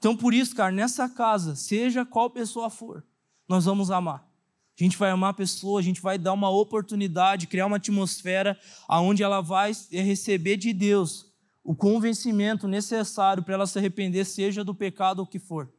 Então, 0.02 0.16
por 0.16 0.34
isso, 0.34 0.56
cara, 0.56 0.72
nessa 0.72 1.08
casa, 1.08 1.54
seja 1.54 2.04
qual 2.04 2.28
pessoa 2.28 2.68
for, 2.68 3.06
nós 3.48 3.66
vamos 3.66 3.88
amar. 3.88 4.28
A 4.76 4.82
gente 4.82 4.96
vai 4.96 5.12
amar 5.12 5.30
a 5.30 5.32
pessoa, 5.32 5.78
a 5.78 5.82
gente 5.82 6.00
vai 6.00 6.18
dar 6.18 6.32
uma 6.32 6.50
oportunidade, 6.50 7.46
criar 7.46 7.66
uma 7.66 7.76
atmosfera 7.76 8.58
onde 8.90 9.22
ela 9.22 9.40
vai 9.40 9.70
receber 9.92 10.56
de 10.56 10.72
Deus 10.72 11.26
o 11.62 11.72
convencimento 11.72 12.66
necessário 12.66 13.44
para 13.44 13.54
ela 13.54 13.64
se 13.64 13.78
arrepender, 13.78 14.24
seja 14.24 14.64
do 14.64 14.74
pecado 14.74 15.20
ou 15.20 15.26
que 15.26 15.38
for. 15.38 15.72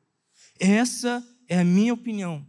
Essa 0.57 1.21
é 1.49 1.59
a 1.59 1.65
minha 1.65 1.93
opinião, 1.93 2.47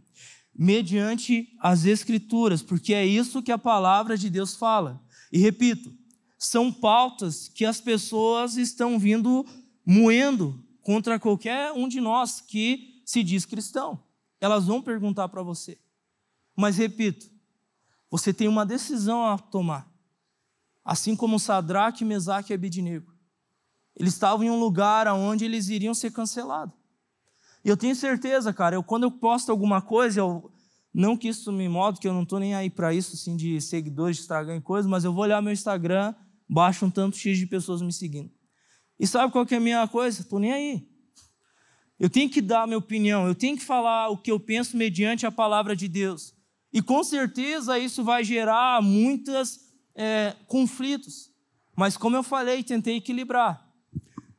mediante 0.57 1.49
as 1.59 1.83
Escrituras, 1.83 2.61
porque 2.61 2.93
é 2.93 3.05
isso 3.05 3.43
que 3.43 3.51
a 3.51 3.57
palavra 3.57 4.17
de 4.17 4.29
Deus 4.29 4.55
fala. 4.55 5.03
E 5.29 5.39
repito, 5.39 5.93
são 6.39 6.71
pautas 6.71 7.49
que 7.49 7.65
as 7.65 7.81
pessoas 7.81 8.55
estão 8.55 8.97
vindo 8.97 9.45
moendo 9.85 10.63
contra 10.85 11.19
qualquer 11.19 11.71
um 11.71 11.87
de 11.87 11.99
nós 11.99 12.39
que 12.39 13.01
se 13.03 13.23
diz 13.23 13.43
cristão. 13.43 14.03
Elas 14.39 14.67
vão 14.67 14.83
perguntar 14.83 15.27
para 15.29 15.41
você. 15.41 15.79
Mas 16.55 16.77
repito, 16.77 17.25
você 18.07 18.31
tem 18.31 18.47
uma 18.47 18.63
decisão 18.63 19.25
a 19.25 19.35
tomar. 19.35 19.91
Assim 20.83 21.15
como 21.15 21.39
Sadraque, 21.39 22.05
Mesaque 22.05 22.53
e 22.53 22.55
Abidnego. 22.55 23.11
Eles 23.95 24.13
estavam 24.13 24.45
em 24.45 24.51
um 24.51 24.59
lugar 24.59 25.07
onde 25.07 25.43
eles 25.43 25.69
iriam 25.69 25.95
ser 25.95 26.11
cancelados. 26.11 26.75
E 27.63 27.69
eu 27.69 27.75
tenho 27.75 27.95
certeza, 27.95 28.53
cara, 28.53 28.75
eu, 28.75 28.83
quando 28.83 29.03
eu 29.03 29.11
posto 29.11 29.51
alguma 29.51 29.81
coisa, 29.81 30.19
eu, 30.19 30.51
não 30.93 31.17
que 31.17 31.29
isso 31.29 31.51
me 31.51 31.67
mode, 31.67 31.99
que 31.99 32.07
eu 32.07 32.13
não 32.13 32.21
estou 32.21 32.39
nem 32.39 32.53
aí 32.53 32.69
para 32.69 32.93
isso, 32.93 33.15
assim, 33.15 33.35
de 33.35 33.59
seguidores, 33.59 34.17
de 34.17 34.21
Instagram 34.21 34.57
e 34.57 34.61
coisas, 34.61 34.89
mas 34.89 35.03
eu 35.03 35.11
vou 35.11 35.23
olhar 35.23 35.41
meu 35.41 35.51
Instagram, 35.51 36.13
baixo 36.47 36.85
um 36.85 36.91
tanto 36.91 37.17
X 37.17 37.39
de 37.39 37.47
pessoas 37.47 37.81
me 37.81 37.91
seguindo. 37.91 38.34
E 38.99 39.05
sabe 39.05 39.31
qual 39.31 39.45
que 39.45 39.53
é 39.53 39.57
a 39.57 39.61
minha 39.61 39.87
coisa? 39.87 40.21
Estou 40.21 40.39
nem 40.39 40.53
aí. 40.53 40.87
Eu 41.99 42.09
tenho 42.09 42.29
que 42.29 42.41
dar 42.41 42.63
a 42.63 42.67
minha 42.67 42.77
opinião, 42.77 43.25
eu 43.25 43.35
tenho 43.35 43.57
que 43.57 43.63
falar 43.63 44.09
o 44.09 44.17
que 44.17 44.29
eu 44.29 44.39
penso 44.39 44.75
mediante 44.75 45.25
a 45.25 45.31
palavra 45.31 45.75
de 45.75 45.87
Deus. 45.87 46.33
E 46.73 46.81
com 46.81 47.03
certeza 47.03 47.79
isso 47.79 48.03
vai 48.03 48.23
gerar 48.23 48.81
muitos 48.81 49.59
é, 49.95 50.35
conflitos. 50.47 51.31
Mas 51.75 51.95
como 51.95 52.15
eu 52.15 52.23
falei, 52.23 52.63
tentei 52.63 52.97
equilibrar. 52.97 53.65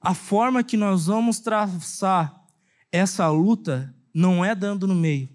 A 0.00 0.14
forma 0.14 0.62
que 0.62 0.76
nós 0.76 1.06
vamos 1.06 1.40
traçar 1.40 2.44
essa 2.92 3.28
luta 3.28 3.94
não 4.14 4.44
é 4.44 4.54
dando 4.54 4.86
no 4.86 4.94
meio, 4.94 5.28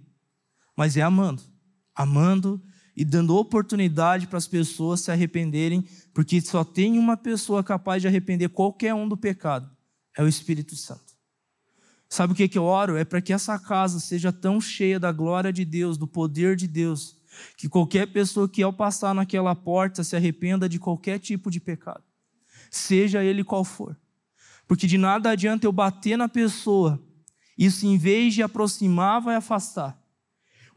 mas 0.78 0.96
é 0.96 1.02
amando. 1.02 1.42
Amando 1.96 2.62
e 3.02 3.06
dando 3.06 3.36
oportunidade 3.36 4.28
para 4.28 4.38
as 4.38 4.47
pessoas 4.47 5.02
se 5.02 5.12
arrependerem, 5.12 5.84
porque 6.14 6.39
só 6.39 6.64
tem 6.64 6.99
uma 6.99 7.18
pessoa 7.18 7.64
capaz 7.64 7.99
de 7.99 8.08
arrepender 8.08 8.49
qualquer 8.49 8.93
um 8.93 9.10
do 9.10 9.18
pecado: 9.18 9.68
é 10.16 10.22
o 10.22 10.28
Espírito 10.28 10.76
Santo. 10.76 11.16
Sabe 12.08 12.34
o 12.34 12.36
que, 12.36 12.47
que 12.47 12.60
eu 12.60 12.64
oro? 12.64 12.95
É 12.95 13.04
para 13.04 13.20
que 13.20 13.34
essa 13.34 13.58
casa 13.58 13.99
seja 13.99 14.32
tão 14.32 14.62
cheia 14.62 14.99
da 14.99 15.12
glória 15.12 15.52
de 15.52 15.66
Deus, 15.66 15.97
do 15.97 16.06
poder 16.06 16.56
de 16.56 16.68
Deus, 16.68 17.18
que 17.58 17.68
qualquer 17.68 18.06
pessoa 18.06 18.47
que 18.47 18.62
ao 18.62 18.72
passar 18.72 19.16
naquela 19.16 19.56
porta 19.56 20.04
se 20.04 20.16
arrependa 20.16 20.70
de 20.70 20.78
qualquer 20.78 21.18
tipo 21.18 21.49
de 21.49 21.60
pecado, 21.60 22.04
seja 22.70 23.24
ele 23.24 23.43
qual 23.43 23.64
for. 23.64 23.99
Porque 24.68 24.86
de 24.86 24.99
nada 24.99 25.32
adianta 25.32 25.66
eu 25.66 25.72
bater 25.72 26.20
na 26.20 26.30
pessoa, 26.30 27.02
isso 27.58 27.84
em 27.88 27.97
vez 27.97 28.36
de 28.36 28.43
aproximar, 28.43 29.20
vai 29.22 29.36
afastar. 29.36 29.99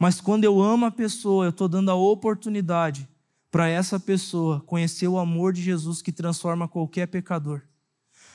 Mas 0.05 0.21
quando 0.21 0.45
eu 0.45 0.61
amo 0.61 0.85
a 0.85 0.91
pessoa, 0.91 1.47
eu 1.47 1.49
estou 1.49 1.67
dando 1.67 1.91
a 1.91 1.95
oportunidade 1.95 3.09
para 3.51 3.71
essa 3.71 3.99
pessoa 3.99 4.61
conhecer 4.61 5.09
o 5.09 5.19
amor 5.19 5.51
de 5.51 5.63
Jesus 5.63 6.03
que 6.03 6.13
transforma 6.13 6.69
qualquer 6.69 7.07
pecador. 7.07 7.63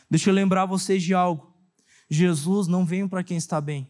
Deixa 0.09 0.31
eu 0.31 0.33
lembrar 0.33 0.65
vocês 0.65 1.03
de 1.03 1.13
algo. 1.13 1.53
Jesus 2.09 2.65
não 2.65 2.83
veio 2.83 3.07
para 3.07 3.23
quem 3.23 3.37
está 3.37 3.61
bem. 3.61 3.87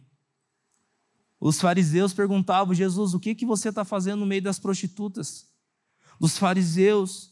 Os 1.40 1.62
fariseus 1.62 2.12
perguntavam, 2.14 2.74
Jesus, 2.74 3.14
o 3.14 3.20
que, 3.20 3.34
que 3.34 3.46
você 3.46 3.70
está 3.70 3.86
fazendo 3.86 4.20
no 4.20 4.26
meio 4.26 4.42
das 4.42 4.60
prostitutas? 4.60 5.48
Dos 6.20 6.38
fariseus, 6.38 7.32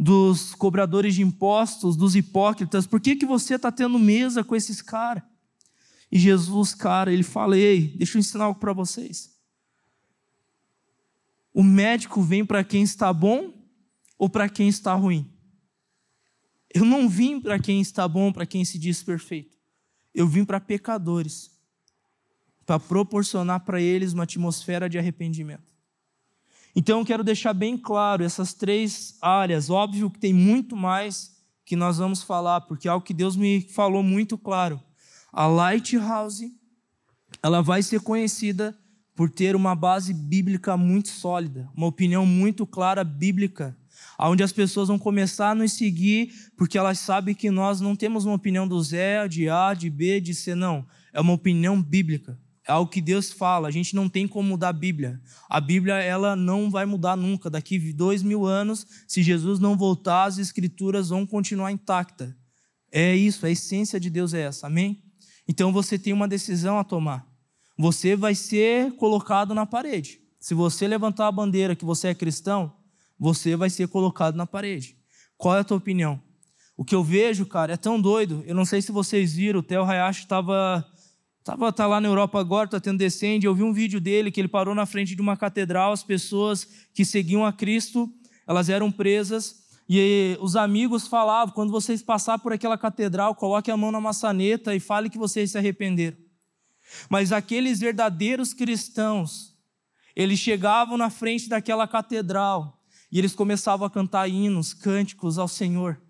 dos 0.00 0.54
cobradores 0.54 1.14
de 1.14 1.20
impostos, 1.20 1.94
dos 1.94 2.16
hipócritas, 2.16 2.86
por 2.86 3.02
que, 3.02 3.16
que 3.16 3.26
você 3.26 3.56
está 3.56 3.70
tendo 3.70 3.98
mesa 3.98 4.42
com 4.42 4.56
esses 4.56 4.80
caras? 4.80 5.22
E 6.10 6.18
Jesus, 6.18 6.74
cara, 6.74 7.12
ele 7.12 7.22
fala, 7.22 7.58
ei, 7.58 7.88
deixa 7.98 8.16
eu 8.16 8.20
ensinar 8.20 8.44
algo 8.44 8.58
para 8.58 8.72
vocês. 8.72 9.33
O 11.54 11.62
médico 11.62 12.20
vem 12.20 12.44
para 12.44 12.64
quem 12.64 12.82
está 12.82 13.12
bom 13.12 13.54
ou 14.18 14.28
para 14.28 14.48
quem 14.48 14.68
está 14.68 14.92
ruim? 14.94 15.30
Eu 16.74 16.84
não 16.84 17.08
vim 17.08 17.40
para 17.40 17.60
quem 17.60 17.80
está 17.80 18.08
bom, 18.08 18.32
para 18.32 18.44
quem 18.44 18.64
se 18.64 18.76
diz 18.76 19.00
perfeito. 19.04 19.56
Eu 20.12 20.26
vim 20.26 20.44
para 20.44 20.58
pecadores, 20.58 21.52
para 22.66 22.80
proporcionar 22.80 23.60
para 23.60 23.80
eles 23.80 24.12
uma 24.12 24.24
atmosfera 24.24 24.88
de 24.88 24.98
arrependimento. 24.98 25.62
Então 26.74 26.98
eu 26.98 27.06
quero 27.06 27.22
deixar 27.22 27.54
bem 27.54 27.78
claro 27.78 28.24
essas 28.24 28.52
três 28.52 29.16
áreas. 29.22 29.70
Óbvio 29.70 30.10
que 30.10 30.18
tem 30.18 30.34
muito 30.34 30.74
mais 30.74 31.40
que 31.64 31.76
nós 31.76 31.98
vamos 31.98 32.20
falar, 32.20 32.62
porque 32.62 32.88
é 32.88 32.90
algo 32.90 33.06
que 33.06 33.14
Deus 33.14 33.36
me 33.36 33.60
falou 33.60 34.02
muito 34.02 34.36
claro. 34.36 34.82
A 35.32 35.46
Lighthouse, 35.46 36.52
ela 37.40 37.62
vai 37.62 37.80
ser 37.80 38.00
conhecida 38.00 38.76
por 39.14 39.30
ter 39.30 39.54
uma 39.54 39.74
base 39.74 40.12
bíblica 40.12 40.76
muito 40.76 41.08
sólida, 41.08 41.68
uma 41.76 41.86
opinião 41.86 42.26
muito 42.26 42.66
clara 42.66 43.04
bíblica 43.04 43.76
onde 44.18 44.42
as 44.42 44.52
pessoas 44.52 44.88
vão 44.88 44.98
começar 44.98 45.50
a 45.50 45.54
nos 45.54 45.72
seguir 45.72 46.32
porque 46.56 46.78
elas 46.78 46.98
sabem 46.98 47.34
que 47.34 47.50
nós 47.50 47.80
não 47.80 47.96
temos 47.96 48.24
uma 48.24 48.34
opinião 48.34 48.66
do 48.66 48.80
Zé, 48.82 49.26
de 49.26 49.48
A, 49.48 49.74
de 49.74 49.90
B, 49.90 50.20
de 50.20 50.34
C, 50.34 50.54
não. 50.54 50.86
É 51.12 51.20
uma 51.20 51.32
opinião 51.32 51.80
bíblica. 51.80 52.38
É 52.66 52.72
algo 52.72 52.90
que 52.90 53.00
Deus 53.00 53.30
fala. 53.30 53.68
A 53.68 53.70
gente 53.70 53.94
não 53.94 54.08
tem 54.08 54.26
como 54.26 54.48
mudar 54.48 54.70
a 54.70 54.72
Bíblia. 54.72 55.20
A 55.48 55.60
Bíblia 55.60 55.96
ela 55.96 56.34
não 56.34 56.70
vai 56.70 56.86
mudar 56.86 57.16
nunca. 57.16 57.50
Daqui 57.50 57.92
dois 57.92 58.22
mil 58.22 58.46
anos, 58.46 58.86
se 59.06 59.22
Jesus 59.22 59.58
não 59.58 59.76
voltar, 59.76 60.24
as 60.24 60.38
Escrituras 60.38 61.10
vão 61.10 61.26
continuar 61.26 61.70
intactas. 61.72 62.32
É 62.90 63.14
isso. 63.14 63.44
A 63.44 63.50
essência 63.50 64.00
de 64.00 64.08
Deus 64.08 64.32
é 64.32 64.42
essa. 64.42 64.66
Amém? 64.66 65.02
Então 65.46 65.72
você 65.72 65.98
tem 65.98 66.12
uma 66.12 66.26
decisão 66.26 66.78
a 66.78 66.84
tomar. 66.84 67.26
Você 67.76 68.14
vai 68.14 68.34
ser 68.34 68.92
colocado 68.96 69.54
na 69.54 69.66
parede. 69.66 70.20
Se 70.38 70.54
você 70.54 70.86
levantar 70.86 71.26
a 71.26 71.32
bandeira 71.32 71.74
que 71.74 71.84
você 71.84 72.08
é 72.08 72.14
cristão, 72.14 72.72
você 73.18 73.56
vai 73.56 73.70
ser 73.70 73.88
colocado 73.88 74.36
na 74.36 74.46
parede. 74.46 74.96
Qual 75.36 75.56
é 75.56 75.60
a 75.60 75.64
tua 75.64 75.76
opinião? 75.76 76.20
O 76.76 76.84
que 76.84 76.94
eu 76.94 77.02
vejo, 77.02 77.46
cara, 77.46 77.74
é 77.74 77.76
tão 77.76 78.00
doido. 78.00 78.42
Eu 78.46 78.54
não 78.54 78.64
sei 78.64 78.82
se 78.82 78.92
vocês 78.92 79.34
viram, 79.34 79.60
o 79.60 79.62
Theo 79.62 79.84
Hayashi 79.84 80.22
estava 80.22 80.84
tava, 81.44 81.70
tá 81.72 81.86
lá 81.86 82.00
na 82.00 82.08
Europa 82.08 82.40
agora, 82.40 82.64
está 82.64 82.80
tendo 82.80 82.98
descende. 82.98 83.46
Eu 83.46 83.54
vi 83.54 83.62
um 83.62 83.72
vídeo 83.72 84.00
dele 84.00 84.30
que 84.30 84.40
ele 84.40 84.48
parou 84.48 84.74
na 84.74 84.86
frente 84.86 85.14
de 85.14 85.20
uma 85.20 85.36
catedral. 85.36 85.92
As 85.92 86.02
pessoas 86.02 86.66
que 86.92 87.04
seguiam 87.04 87.44
a 87.44 87.52
Cristo, 87.52 88.10
elas 88.46 88.68
eram 88.68 88.90
presas. 88.90 89.62
E 89.88 90.36
os 90.40 90.56
amigos 90.56 91.06
falavam: 91.06 91.54
quando 91.54 91.70
vocês 91.70 92.02
passar 92.02 92.38
por 92.38 92.52
aquela 92.52 92.78
catedral, 92.78 93.34
coloque 93.34 93.70
a 93.70 93.76
mão 93.76 93.92
na 93.92 94.00
maçaneta 94.00 94.74
e 94.74 94.80
fale 94.80 95.10
que 95.10 95.18
vocês 95.18 95.50
se 95.50 95.58
arrependeram. 95.58 96.23
Mas 97.08 97.32
aqueles 97.32 97.80
verdadeiros 97.80 98.52
cristãos, 98.52 99.56
eles 100.14 100.38
chegavam 100.38 100.96
na 100.96 101.10
frente 101.10 101.48
daquela 101.48 101.88
catedral 101.88 102.80
e 103.10 103.18
eles 103.18 103.34
começavam 103.34 103.86
a 103.86 103.90
cantar 103.90 104.28
hinos, 104.28 104.72
cânticos 104.74 105.38
ao 105.38 105.48
Senhor. 105.48 106.00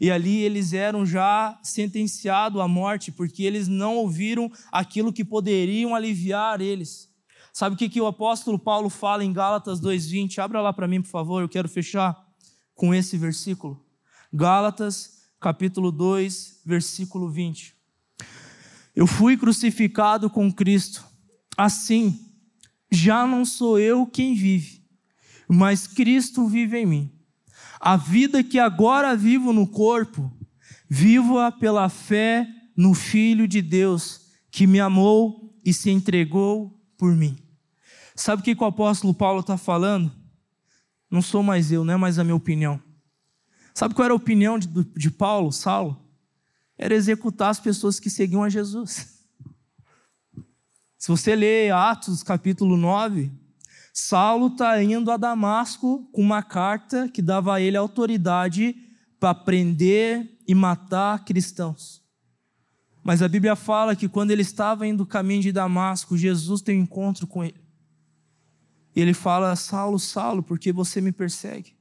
E 0.00 0.10
ali 0.10 0.38
eles 0.42 0.72
eram 0.72 1.04
já 1.04 1.58
sentenciados 1.62 2.60
à 2.60 2.68
morte, 2.68 3.10
porque 3.10 3.42
eles 3.44 3.68
não 3.68 3.96
ouviram 3.96 4.50
aquilo 4.70 5.12
que 5.12 5.24
poderiam 5.24 5.94
aliviar 5.94 6.60
eles. 6.60 7.10
Sabe 7.52 7.74
o 7.74 7.78
que, 7.78 7.88
que 7.88 8.00
o 8.00 8.06
apóstolo 8.06 8.58
Paulo 8.58 8.88
fala 8.88 9.24
em 9.24 9.32
Gálatas 9.32 9.80
2,20? 9.80 10.38
Abra 10.38 10.60
lá 10.60 10.72
para 10.72 10.86
mim, 10.86 11.02
por 11.02 11.08
favor, 11.08 11.42
eu 11.42 11.48
quero 11.48 11.68
fechar 11.68 12.16
com 12.74 12.94
esse 12.94 13.16
versículo. 13.18 13.82
Gálatas, 14.32 15.28
capítulo 15.40 15.90
2, 15.90 16.62
versículo 16.64 17.28
20. 17.28 17.79
Eu 19.00 19.06
fui 19.06 19.34
crucificado 19.34 20.28
com 20.28 20.52
Cristo. 20.52 21.02
Assim, 21.56 22.20
já 22.92 23.26
não 23.26 23.46
sou 23.46 23.78
eu 23.78 24.06
quem 24.06 24.34
vive, 24.34 24.84
mas 25.48 25.86
Cristo 25.86 26.46
vive 26.46 26.76
em 26.76 26.84
mim. 26.84 27.12
A 27.80 27.96
vida 27.96 28.44
que 28.44 28.58
agora 28.58 29.16
vivo 29.16 29.54
no 29.54 29.66
corpo, 29.66 30.30
vivo-a 30.86 31.50
pela 31.50 31.88
fé 31.88 32.46
no 32.76 32.92
Filho 32.92 33.48
de 33.48 33.62
Deus, 33.62 34.32
que 34.50 34.66
me 34.66 34.78
amou 34.78 35.58
e 35.64 35.72
se 35.72 35.88
entregou 35.88 36.78
por 36.98 37.16
mim. 37.16 37.38
Sabe 38.14 38.42
o 38.42 38.44
que 38.44 38.54
o 38.62 38.66
apóstolo 38.66 39.14
Paulo 39.14 39.40
está 39.40 39.56
falando? 39.56 40.12
Não 41.10 41.22
sou 41.22 41.42
mais 41.42 41.72
eu, 41.72 41.86
não 41.86 41.94
é 41.94 41.96
mais 41.96 42.18
a 42.18 42.22
minha 42.22 42.36
opinião. 42.36 42.78
Sabe 43.72 43.94
qual 43.94 44.04
era 44.04 44.12
a 44.12 44.16
opinião 44.16 44.58
de, 44.58 44.68
de 44.94 45.10
Paulo, 45.10 45.50
Saulo? 45.50 46.09
Era 46.82 46.94
executar 46.94 47.50
as 47.50 47.60
pessoas 47.60 48.00
que 48.00 48.08
seguiam 48.08 48.42
a 48.42 48.48
Jesus. 48.48 49.06
Se 50.96 51.08
você 51.08 51.36
ler 51.36 51.70
Atos 51.74 52.22
capítulo 52.22 52.74
9, 52.74 53.30
Saulo 53.92 54.46
está 54.46 54.82
indo 54.82 55.10
a 55.10 55.18
Damasco 55.18 56.08
com 56.10 56.22
uma 56.22 56.42
carta 56.42 57.06
que 57.06 57.20
dava 57.20 57.54
a 57.54 57.60
ele 57.60 57.76
autoridade 57.76 58.74
para 59.18 59.34
prender 59.34 60.38
e 60.48 60.54
matar 60.54 61.22
cristãos. 61.22 62.02
Mas 63.04 63.20
a 63.20 63.28
Bíblia 63.28 63.54
fala 63.54 63.94
que 63.94 64.08
quando 64.08 64.30
ele 64.30 64.40
estava 64.40 64.86
indo 64.86 65.02
o 65.02 65.06
caminho 65.06 65.42
de 65.42 65.52
Damasco, 65.52 66.16
Jesus 66.16 66.62
tem 66.62 66.80
um 66.80 66.84
encontro 66.84 67.26
com 67.26 67.44
ele. 67.44 67.60
E 68.96 69.02
ele 69.02 69.12
fala: 69.12 69.54
Saulo, 69.54 69.98
Saulo, 69.98 70.42
por 70.42 70.58
que 70.58 70.72
você 70.72 70.98
me 71.02 71.12
persegue? 71.12 71.76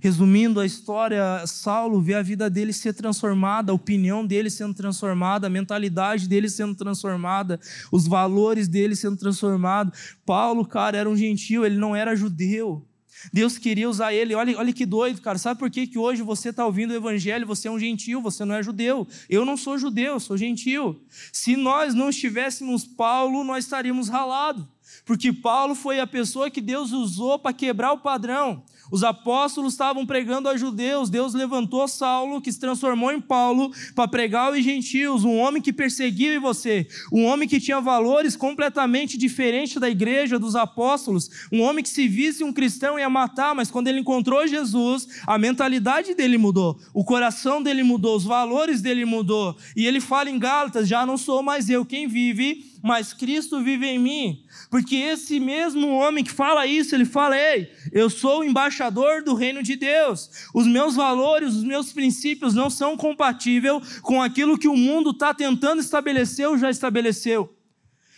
Resumindo 0.00 0.60
a 0.60 0.66
história, 0.66 1.46
Saulo 1.46 2.00
vê 2.00 2.14
a 2.14 2.22
vida 2.22 2.48
dele 2.48 2.72
ser 2.72 2.94
transformada, 2.94 3.70
a 3.70 3.74
opinião 3.74 4.26
dele 4.26 4.48
sendo 4.48 4.74
transformada, 4.74 5.46
a 5.46 5.50
mentalidade 5.50 6.26
dele 6.26 6.48
sendo 6.48 6.74
transformada, 6.74 7.60
os 7.92 8.06
valores 8.06 8.66
dele 8.66 8.96
sendo 8.96 9.16
transformados. 9.16 10.16
Paulo, 10.24 10.64
cara, 10.64 10.96
era 10.96 11.08
um 11.08 11.16
gentil, 11.16 11.64
ele 11.64 11.76
não 11.76 11.94
era 11.94 12.16
judeu. 12.16 12.86
Deus 13.32 13.58
queria 13.58 13.88
usar 13.88 14.14
ele. 14.14 14.34
Olha, 14.34 14.56
olha 14.56 14.72
que 14.72 14.86
doido, 14.86 15.20
cara. 15.20 15.36
Sabe 15.36 15.58
por 15.58 15.70
que, 15.70 15.86
que 15.86 15.98
hoje 15.98 16.22
você 16.22 16.48
está 16.48 16.64
ouvindo 16.64 16.92
o 16.92 16.96
evangelho? 16.96 17.46
Você 17.46 17.68
é 17.68 17.70
um 17.70 17.78
gentil, 17.78 18.22
você 18.22 18.44
não 18.44 18.54
é 18.54 18.62
judeu. 18.62 19.06
Eu 19.28 19.44
não 19.44 19.56
sou 19.56 19.76
judeu, 19.76 20.18
sou 20.18 20.36
gentil. 20.36 21.02
Se 21.32 21.56
nós 21.56 21.94
não 21.94 22.08
estivéssemos 22.08 22.84
Paulo, 22.84 23.44
nós 23.44 23.64
estaríamos 23.64 24.08
ralados. 24.08 24.64
Porque 25.04 25.32
Paulo 25.32 25.74
foi 25.74 26.00
a 26.00 26.06
pessoa 26.06 26.50
que 26.50 26.60
Deus 26.60 26.92
usou 26.92 27.38
para 27.38 27.52
quebrar 27.52 27.92
o 27.92 27.98
padrão. 27.98 28.62
Os 28.90 29.04
apóstolos 29.04 29.72
estavam 29.72 30.04
pregando 30.04 30.48
a 30.48 30.56
judeus, 30.56 31.08
Deus 31.08 31.32
levantou 31.32 31.86
Saulo, 31.86 32.40
que 32.40 32.50
se 32.50 32.58
transformou 32.58 33.12
em 33.12 33.20
Paulo, 33.20 33.70
para 33.94 34.08
pregar 34.08 34.48
aos 34.48 34.64
gentios, 34.64 35.22
um 35.22 35.36
homem 35.36 35.62
que 35.62 35.72
perseguia 35.72 36.40
você, 36.40 36.88
um 37.12 37.24
homem 37.24 37.48
que 37.48 37.60
tinha 37.60 37.80
valores 37.80 38.34
completamente 38.34 39.16
diferentes 39.16 39.80
da 39.80 39.88
igreja, 39.88 40.38
dos 40.38 40.56
apóstolos, 40.56 41.30
um 41.52 41.62
homem 41.62 41.84
que 41.84 41.88
se 41.88 42.08
visse 42.08 42.42
um 42.42 42.52
cristão 42.52 42.98
ia 42.98 43.08
matar, 43.08 43.54
mas 43.54 43.70
quando 43.70 43.86
ele 43.86 44.00
encontrou 44.00 44.46
Jesus, 44.46 45.06
a 45.26 45.38
mentalidade 45.38 46.14
dele 46.14 46.36
mudou, 46.36 46.78
o 46.92 47.04
coração 47.04 47.62
dele 47.62 47.84
mudou, 47.84 48.16
os 48.16 48.24
valores 48.24 48.82
dele 48.82 49.04
mudou, 49.04 49.56
e 49.76 49.86
ele 49.86 50.00
fala 50.00 50.30
em 50.30 50.38
Gálatas: 50.38 50.88
já 50.88 51.06
não 51.06 51.16
sou 51.16 51.42
mais 51.42 51.70
eu 51.70 51.84
quem 51.84 52.08
vive, 52.08 52.70
mas 52.82 53.12
Cristo 53.12 53.62
vive 53.62 53.86
em 53.86 53.98
mim. 53.98 54.44
Porque 54.70 54.96
esse 54.96 55.38
mesmo 55.38 55.88
homem 55.88 56.24
que 56.24 56.30
fala 56.30 56.66
isso, 56.66 56.94
ele 56.94 57.04
fala: 57.04 57.38
Ei, 57.38 57.70
eu 57.92 58.08
sou 58.08 58.40
o 58.40 58.44
embaixador 58.44 59.22
do 59.22 59.34
reino 59.34 59.62
de 59.62 59.76
Deus. 59.76 60.30
Os 60.54 60.66
meus 60.66 60.94
valores, 60.94 61.54
os 61.54 61.64
meus 61.64 61.92
princípios 61.92 62.54
não 62.54 62.70
são 62.70 62.96
compatíveis 62.96 64.00
com 64.00 64.22
aquilo 64.22 64.58
que 64.58 64.68
o 64.68 64.76
mundo 64.76 65.10
está 65.10 65.34
tentando 65.34 65.80
estabelecer 65.80 66.48
ou 66.48 66.56
já 66.56 66.70
estabeleceu. 66.70 67.54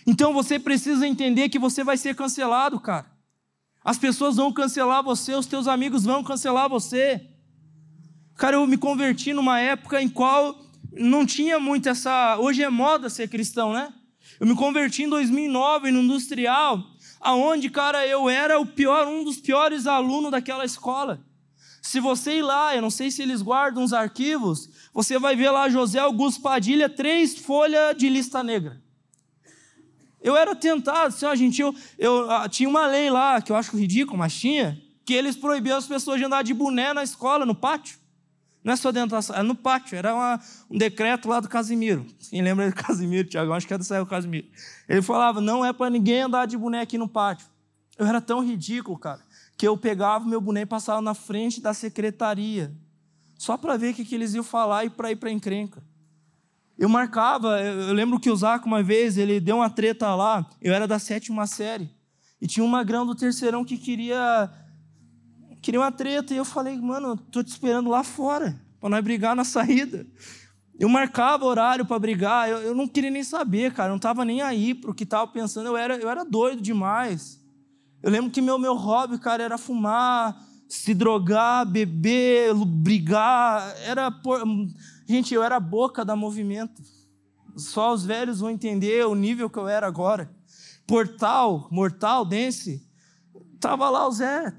Então 0.07 0.33
você 0.33 0.59
precisa 0.59 1.07
entender 1.07 1.49
que 1.49 1.59
você 1.59 1.83
vai 1.83 1.97
ser 1.97 2.15
cancelado, 2.15 2.79
cara. 2.81 3.11
As 3.85 3.99
pessoas 3.99 4.37
vão 4.37 4.53
cancelar 4.53 5.03
você, 5.03 5.35
os 5.35 5.47
teus 5.47 5.67
amigos 5.67 6.05
vão 6.05 6.23
cancelar 6.23 6.69
você. 6.69 7.29
Cara, 8.37 8.57
eu 8.57 8.67
me 8.67 8.77
converti 8.77 9.33
numa 9.33 9.61
época 9.61 10.01
em 10.01 10.09
qual 10.09 10.61
não 10.93 11.27
tinha 11.27 11.59
muito 11.59 11.89
essa. 11.89 12.37
Hoje 12.39 12.63
é 12.63 12.71
moda 12.71 13.09
ser 13.11 13.29
cristão, 13.29 13.73
né? 13.73 13.93
Eu 14.41 14.47
me 14.47 14.55
converti 14.55 15.05
em 15.05 15.09
2009 15.09 15.91
no 15.91 16.01
industrial, 16.01 16.83
aonde, 17.21 17.71
cara, 17.71 18.07
eu 18.07 18.29
era 18.29 18.59
o 18.59 18.67
pior, 18.67 19.07
um 19.07 19.25
dos 19.25 19.39
piores 19.39 19.87
alunos 19.87 20.31
daquela 20.31 20.65
escola. 20.65 21.25
Se 21.81 21.99
você 21.99 22.39
ir 22.39 22.43
lá, 22.43 22.75
eu 22.77 22.83
não 22.83 22.91
sei 22.91 23.11
se 23.11 23.23
eles 23.23 23.43
guardam 23.43 23.83
os 23.83 23.93
arquivos, 23.93 24.69
você 24.95 25.19
vai 25.19 25.35
ver 25.35 25.51
lá 25.51 25.69
José 25.69 25.99
Augusto 25.99 26.41
Padilha, 26.41 26.89
três 26.89 27.37
folhas 27.37 27.97
de 27.97 28.09
lista 28.09 28.43
negra. 28.43 28.81
Eu 30.21 30.37
era 30.37 30.55
tentado, 30.55 31.09
assim, 31.09 31.27
ó, 31.27 31.35
gente, 31.35 31.61
eu, 31.61 31.75
eu 31.99 32.31
ah, 32.31 32.49
tinha 32.49 32.69
uma 32.69 32.87
lei 32.87 33.11
lá, 33.11 33.43
que 33.43 33.51
eu 33.51 33.57
acho 33.57 33.77
ridículo, 33.77 34.17
mas 34.17 34.33
tinha, 34.33 34.81
que 35.05 35.13
eles 35.13 35.35
proibiam 35.35 35.77
as 35.77 35.87
pessoas 35.87 36.19
de 36.19 36.25
andar 36.25 36.43
de 36.43 36.55
boné 36.55 36.93
na 36.93 37.03
escola, 37.03 37.45
no 37.45 37.55
pátio. 37.55 37.99
Não 38.65 38.73
é 38.73 38.77
só 38.77 38.93
dentro 38.93 39.11
da 39.11 39.23
sala, 39.23 39.41
é 39.41 39.43
no 39.43 39.55
pátio. 39.55 39.97
Era 39.97 40.15
uma, 40.15 40.41
um 40.71 40.79
decreto 40.79 41.29
lá 41.29 41.41
do 41.41 41.49
Casimiro. 41.49 42.07
Quem 42.31 42.43
lembra 42.43 42.71
do 42.71 42.75
Casimiro, 42.77 43.29
Tiago? 43.29 43.53
Acho 43.53 43.67
que 43.67 43.75
é 43.75 43.79
do 43.79 44.07
Casimiro. 44.07 44.47
Ele 44.89 45.03
falava: 45.03 45.41
não 45.41 45.65
é 45.65 45.73
para 45.73 45.91
ninguém 45.91 46.23
andar 46.23 46.47
de 46.47 46.57
boneco 46.57 46.85
aqui 46.85 46.99
no 46.99 47.09
pátio. 47.09 47.47
Eu 47.99 48.07
era 48.07 48.21
tão 48.21 48.45
ridículo, 48.45 48.99
cara, 48.99 49.21
que 49.57 49.67
eu 49.67 49.77
pegava 49.77 50.25
meu 50.25 50.41
boneco 50.41 50.67
e 50.67 50.71
passava 50.71 51.01
na 51.01 51.15
frente 51.15 51.61
da 51.61 51.75
secretaria, 51.75 52.73
só 53.37 53.57
para 53.57 53.77
ver 53.77 53.93
o 53.93 53.95
que, 53.95 54.05
que 54.05 54.15
eles 54.15 54.35
iam 54.35 54.43
falar 54.43 54.85
e 54.85 54.91
para 54.91 55.11
ir 55.11 55.17
para 55.17 55.31
encrenca. 55.31 55.83
Eu 56.79 56.89
marcava, 56.89 57.61
eu 57.61 57.93
lembro 57.93 58.19
que 58.19 58.31
o 58.31 58.37
Zaco, 58.37 58.67
uma 58.67 58.83
vez, 58.83 59.19
ele 59.19 59.39
deu 59.39 59.57
uma 59.57 59.69
treta 59.69 60.15
lá, 60.15 60.49
eu 60.61 60.73
era 60.73 60.89
da 60.89 60.99
sétima 60.99 61.47
série, 61.47 61.91
e 62.41 62.47
tinha 62.47 62.65
uma 62.65 62.83
grão 62.83 63.05
do 63.05 63.15
terceirão 63.15 63.65
que 63.65 63.77
queria 63.77 64.51
queria 65.63 65.81
uma 65.81 65.93
treta. 65.93 66.35
E 66.35 66.37
eu 66.37 66.45
falei, 66.45 66.77
mano, 66.77 67.17
tô 67.17 67.43
te 67.43 67.49
esperando 67.49 67.89
lá 67.89 68.03
fora, 68.03 68.61
para 68.81 68.91
nós 68.91 69.03
brigar 69.03 69.35
na 69.35 69.45
saída. 69.45 70.07
Eu 70.79 70.89
marcava 70.89 71.45
horário 71.45 71.87
para 71.87 71.99
brigar, 71.99 72.49
eu, 72.49 72.59
eu, 72.59 72.75
não 72.75 72.89
queria 72.89 73.11
nem 73.11 73.23
saber, 73.23 73.73
cara, 73.73 73.89
eu 73.89 73.93
não 73.93 73.97
estava 73.97 74.25
nem 74.25 74.43
aí 74.43 74.75
para 74.75 74.91
o 74.91 74.95
que 74.95 75.05
estava 75.05 75.31
pensando, 75.31 75.69
eu 75.69 75.77
era, 75.77 75.97
eu 75.97 76.11
era 76.11 76.25
doido 76.25 76.61
demais. 76.61 77.41
Eu 78.03 78.11
lembro 78.11 78.31
que 78.31 78.41
meu, 78.41 78.59
meu 78.59 78.75
hobby, 78.75 79.17
cara, 79.19 79.45
era 79.45 79.57
fumar, 79.57 80.37
se 80.69 80.93
drogar, 80.93 81.65
beber, 81.67 82.55
brigar, 82.55 83.73
era... 83.83 84.11
Por... 84.11 84.43
Gente, 85.07 85.33
eu 85.35 85.43
era 85.43 85.57
a 85.57 85.61
boca 85.61 86.05
da 86.05 86.17
movimento. 86.17 86.83
Só 87.55 87.93
os 87.93 88.05
velhos 88.05 88.41
vão 88.41 88.51
entender 88.51 89.07
o 89.07 89.15
nível 89.15 89.51
que 89.51 89.59
eu 89.59 89.69
era 89.69 89.87
agora. 89.87 90.35
Portal, 90.87 91.69
Mortal, 91.71 92.25
Dance, 92.25 92.83
tava 93.61 93.89
lá 93.91 94.09
o 94.09 94.13
Zé, 94.13 94.53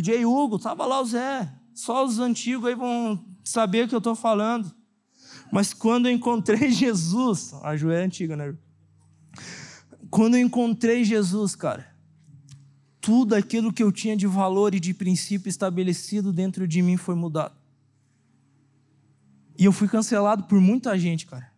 DJ 0.00 0.24
Hugo, 0.24 0.56
estava 0.56 0.86
lá 0.86 1.00
o 1.00 1.04
Zé. 1.04 1.52
Só 1.74 2.04
os 2.04 2.18
antigos 2.18 2.66
aí 2.66 2.74
vão 2.74 3.24
saber 3.42 3.84
o 3.84 3.88
que 3.88 3.94
eu 3.94 3.98
estou 3.98 4.14
falando. 4.14 4.72
Mas 5.52 5.72
quando 5.72 6.06
eu 6.06 6.12
encontrei 6.12 6.70
Jesus, 6.72 7.52
a 7.62 7.76
Ju 7.76 7.90
é 7.90 8.04
antiga, 8.04 8.36
né? 8.36 8.56
Quando 10.10 10.36
eu 10.36 10.40
encontrei 10.40 11.04
Jesus, 11.04 11.54
cara, 11.56 11.92
tudo 13.00 13.34
aquilo 13.34 13.72
que 13.72 13.82
eu 13.82 13.92
tinha 13.92 14.16
de 14.16 14.26
valor 14.26 14.74
e 14.74 14.80
de 14.80 14.94
princípio 14.94 15.48
estabelecido 15.48 16.32
dentro 16.32 16.66
de 16.66 16.80
mim 16.80 16.96
foi 16.96 17.14
mudado. 17.14 17.54
E 19.58 19.64
eu 19.64 19.72
fui 19.72 19.88
cancelado 19.88 20.44
por 20.44 20.60
muita 20.60 20.98
gente, 20.98 21.26
cara. 21.26 21.52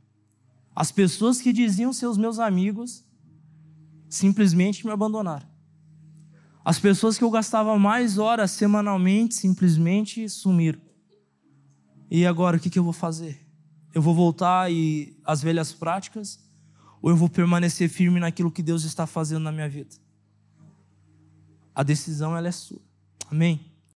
As 0.74 0.92
pessoas 0.92 1.40
que 1.40 1.52
diziam 1.52 1.92
ser 1.92 2.06
os 2.06 2.18
meus 2.18 2.38
amigos 2.38 3.04
simplesmente 4.08 4.84
me 4.84 4.92
abandonaram. 4.92 5.46
As 6.66 6.80
pessoas 6.80 7.16
que 7.16 7.22
eu 7.22 7.30
gastava 7.30 7.78
mais 7.78 8.18
horas 8.18 8.50
semanalmente 8.50 9.36
simplesmente 9.36 10.28
sumiram. 10.28 10.80
E 12.10 12.26
agora 12.26 12.56
o 12.56 12.60
que, 12.60 12.68
que 12.68 12.76
eu 12.76 12.82
vou 12.82 12.92
fazer? 12.92 13.40
Eu 13.94 14.02
vou 14.02 14.12
voltar 14.12 14.68
e 14.68 15.16
às 15.24 15.40
velhas 15.40 15.72
práticas 15.72 16.40
ou 17.00 17.08
eu 17.08 17.14
vou 17.14 17.28
permanecer 17.28 17.88
firme 17.88 18.18
naquilo 18.18 18.50
que 18.50 18.64
Deus 18.64 18.82
está 18.82 19.06
fazendo 19.06 19.44
na 19.44 19.52
minha 19.52 19.68
vida? 19.68 19.94
A 21.72 21.84
decisão 21.84 22.36
ela 22.36 22.48
é 22.48 22.50
sua. 22.52 22.82
Amém. 23.30 23.60